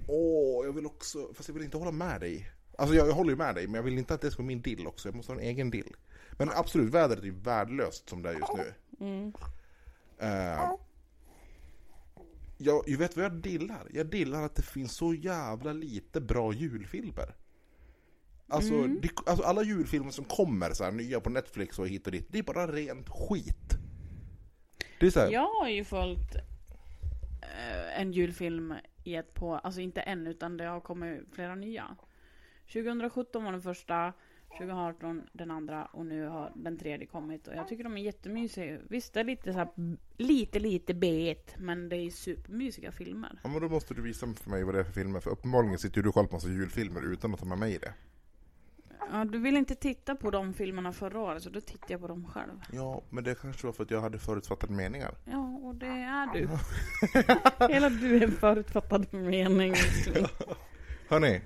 Åh, 0.09 0.67
jag 0.67 0.73
vill 0.73 0.87
också, 0.87 1.19
fast 1.35 1.49
jag 1.49 1.55
vill 1.55 1.65
inte 1.65 1.77
hålla 1.77 1.91
med 1.91 2.21
dig. 2.21 2.51
Alltså 2.79 2.95
jag, 2.95 3.09
jag 3.09 3.15
håller 3.15 3.31
ju 3.31 3.37
med 3.37 3.55
dig, 3.55 3.67
men 3.67 3.75
jag 3.75 3.83
vill 3.83 3.99
inte 3.99 4.15
att 4.15 4.21
det 4.21 4.31
ska 4.31 4.43
vara 4.43 4.47
min 4.47 4.63
dill 4.63 4.87
också. 4.87 5.09
Jag 5.09 5.17
måste 5.17 5.33
ha 5.33 5.41
en 5.41 5.47
egen 5.47 5.71
dill. 5.71 5.95
Men 6.39 6.51
absolut, 6.51 6.95
vädret 6.95 7.19
är 7.19 7.25
ju 7.25 7.35
värdelöst 7.41 8.09
som 8.09 8.23
det 8.23 8.29
är 8.29 8.35
just 8.35 8.53
nu. 8.57 8.75
Mm. 9.01 9.33
Uh, 10.23 10.75
jag, 12.59 12.83
jag 12.87 12.99
vet 12.99 13.17
vad 13.17 13.25
jag 13.25 13.33
dillar? 13.33 13.89
Jag 13.93 14.07
dillar 14.07 14.43
att 14.43 14.55
det 14.55 14.63
finns 14.63 14.93
så 14.93 15.15
jävla 15.15 15.73
lite 15.73 16.21
bra 16.21 16.53
julfilmer. 16.53 17.35
Alltså, 18.49 18.74
Mm. 18.74 19.01
det, 19.01 19.09
alltså 19.26 19.45
alla 19.45 19.62
julfilmer 19.62 20.11
som 20.11 20.24
kommer 20.24 20.70
så 20.70 20.84
här, 20.84 20.92
nya 20.92 21.20
på 21.20 21.30
Netflix 21.30 21.78
och 21.78 21.88
hit 21.88 22.07
och 22.07 22.12
dit, 22.12 22.26
det 22.30 22.38
är 22.38 22.42
bara 22.42 22.66
rent 22.72 23.09
skit. 23.09 23.74
Det 25.01 25.07
är 25.07 25.11
så 25.11 25.20
här, 25.20 25.30
Jag 25.32 25.49
har 25.61 25.68
ju 25.68 25.84
följt 25.84 26.34
eh, 27.42 28.01
en 28.01 28.12
julfilm 28.12 28.74
i 29.05 29.14
ett 29.14 29.34
på, 29.34 29.55
alltså 29.55 29.80
inte 29.80 30.01
en 30.01 30.26
utan 30.26 30.57
det 30.57 30.64
har 30.64 30.80
kommit 30.80 31.20
flera 31.32 31.55
nya. 31.55 31.97
2017 32.72 33.45
var 33.45 33.53
den 33.53 33.62
första, 33.62 34.12
2018 34.59 35.22
den 35.32 35.51
andra 35.51 35.84
och 35.84 36.07
nu 36.07 36.26
har 36.26 36.53
den 36.55 36.78
tredje 36.78 37.07
kommit 37.07 37.49
och 37.49 37.55
jag 37.55 37.68
tycker 37.68 37.84
de 37.84 37.97
är 37.97 38.03
jättemysiga. 38.03 38.78
Visst 38.88 39.14
det 39.14 39.20
är 39.20 39.24
lite 39.24 39.53
så 39.53 39.59
här, 39.59 39.68
lite 40.16 40.59
lite 40.59 40.95
b 40.95 41.36
men 41.59 41.88
det 41.88 41.97
är 41.97 42.11
supermysiga 42.11 42.92
filmer. 42.92 43.40
Ja 43.42 43.49
men 43.51 43.61
då 43.62 43.68
måste 43.68 43.95
du 43.95 44.03
visa 44.03 44.26
för 44.34 44.51
mig 44.51 44.64
vad 44.64 44.74
det 44.74 44.80
är 44.80 44.84
för 44.84 44.92
filmer, 44.92 45.20
för 45.20 45.30
uppenbarligen 45.30 45.78
sitter 45.78 46.03
du 46.03 46.09
och 46.09 46.14
kollar 46.14 46.28
på 46.28 46.34
massa 46.34 46.49
julfilmer 46.49 47.12
utan 47.12 47.34
att 47.34 47.40
ta 47.40 47.47
med 47.47 47.59
mig 47.59 47.74
i 47.74 47.78
det. 47.78 47.95
Ja, 49.13 49.25
du 49.25 49.39
vill 49.39 49.57
inte 49.57 49.75
titta 49.75 50.15
på 50.15 50.31
de 50.31 50.55
filmerna 50.55 50.93
förra 50.93 51.21
året 51.21 51.43
så 51.43 51.51
då 51.51 51.61
tittar 51.61 51.87
jag 51.89 52.01
på 52.01 52.09
dem 52.09 52.27
själv. 52.35 52.61
Ja, 52.73 53.03
men 53.11 53.25
det 53.25 53.35
kanske 53.41 53.67
var 53.67 53.73
för 53.73 53.83
att 53.83 53.91
jag 53.91 54.01
hade 54.01 54.19
förutfattade 54.19 54.73
meningar. 54.73 55.15
Ja, 55.25 55.59
och 55.63 55.75
det 55.75 55.87
är 55.87 56.33
du. 56.33 56.49
Hela 57.75 57.89
du 57.89 58.17
är 58.17 58.23
en 58.23 58.33
förutfattad 58.33 59.15
mening. 59.15 59.75
Hörni, 61.09 61.41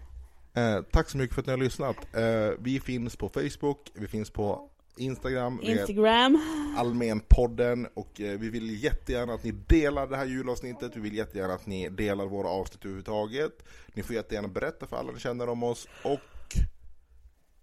eh, 0.55 0.83
tack 0.91 1.11
så 1.11 1.19
mycket 1.19 1.35
för 1.35 1.43
att 1.43 1.47
ni 1.47 1.53
har 1.53 1.59
lyssnat. 1.59 1.97
Eh, 2.15 2.51
vi 2.59 2.81
finns 2.81 3.17
på 3.17 3.29
Facebook, 3.29 3.91
vi 3.95 4.09
finns 4.09 4.31
på 4.31 4.71
Instagram, 4.97 5.61
Instagram. 5.63 6.41
Allmänpodden 6.77 7.89
och 7.95 8.21
eh, 8.21 8.39
vi 8.39 8.51
vill 8.51 8.83
jättegärna 8.85 9.35
att 9.35 9.45
ni 9.45 9.51
delar 9.51 10.07
det 10.07 10.17
här 10.17 10.27
julavsnittet, 10.27 10.97
vi 10.97 11.01
vill 11.01 11.15
jättegärna 11.15 11.55
att 11.55 11.67
ni 11.67 11.89
delar 11.89 12.27
våra 12.27 12.49
avsnitt 12.49 12.85
överhuvudtaget. 12.85 13.63
Ni 13.95 14.03
får 14.03 14.17
jättegärna 14.17 14.49
berätta 14.49 14.87
för 14.87 14.97
alla 14.97 15.13
ni 15.13 15.19
känner 15.19 15.49
om 15.49 15.63
oss 15.63 15.89
och 16.05 16.21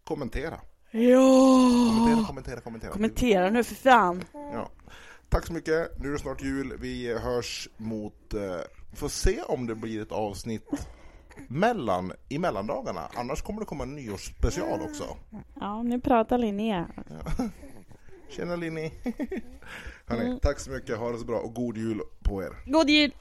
kommentera. 0.06 0.60
Ja! 0.91 1.20
Kommentera, 1.97 2.26
kommentera, 2.28 2.60
kommentera. 2.62 2.91
Kommentera 2.91 3.49
nu 3.49 3.64
för 3.64 3.76
fan. 3.76 4.24
Ja. 4.34 4.70
Tack 5.30 5.45
så 5.47 5.53
mycket, 5.53 5.99
nu 5.99 6.08
är 6.08 6.12
det 6.12 6.20
snart 6.20 6.41
jul, 6.43 6.78
vi 6.80 7.14
hörs 7.18 7.70
mot, 7.78 8.34
eh, 8.34 8.41
får 8.95 9.08
se 9.10 9.41
om 9.41 9.68
det 9.68 9.76
blir 9.76 10.01
ett 10.01 10.12
avsnitt 10.12 10.68
mellan, 11.47 12.12
i 12.30 12.39
mellandagarna, 12.39 13.10
annars 13.16 13.41
kommer 13.41 13.60
det 13.60 13.66
komma 13.66 13.84
en 13.84 13.95
nyårsspecial 13.95 14.82
också. 14.82 15.18
Ja, 15.60 15.84
nu 15.84 16.01
pratar 16.01 16.38
Linnea. 16.38 16.88
Tjena 18.30 18.56
Linni! 18.56 18.93
Hörni, 20.08 20.26
Mm. 20.26 20.39
tack 20.39 20.60
så 20.60 20.72
mycket, 20.72 20.97
ha 20.97 21.12
det 21.12 21.18
så 21.18 21.26
bra 21.26 21.39
och 21.39 21.53
god 21.53 21.78
jul 21.78 22.01
på 22.24 22.43
er! 22.43 22.72
God 22.72 22.89
jul! 22.89 23.12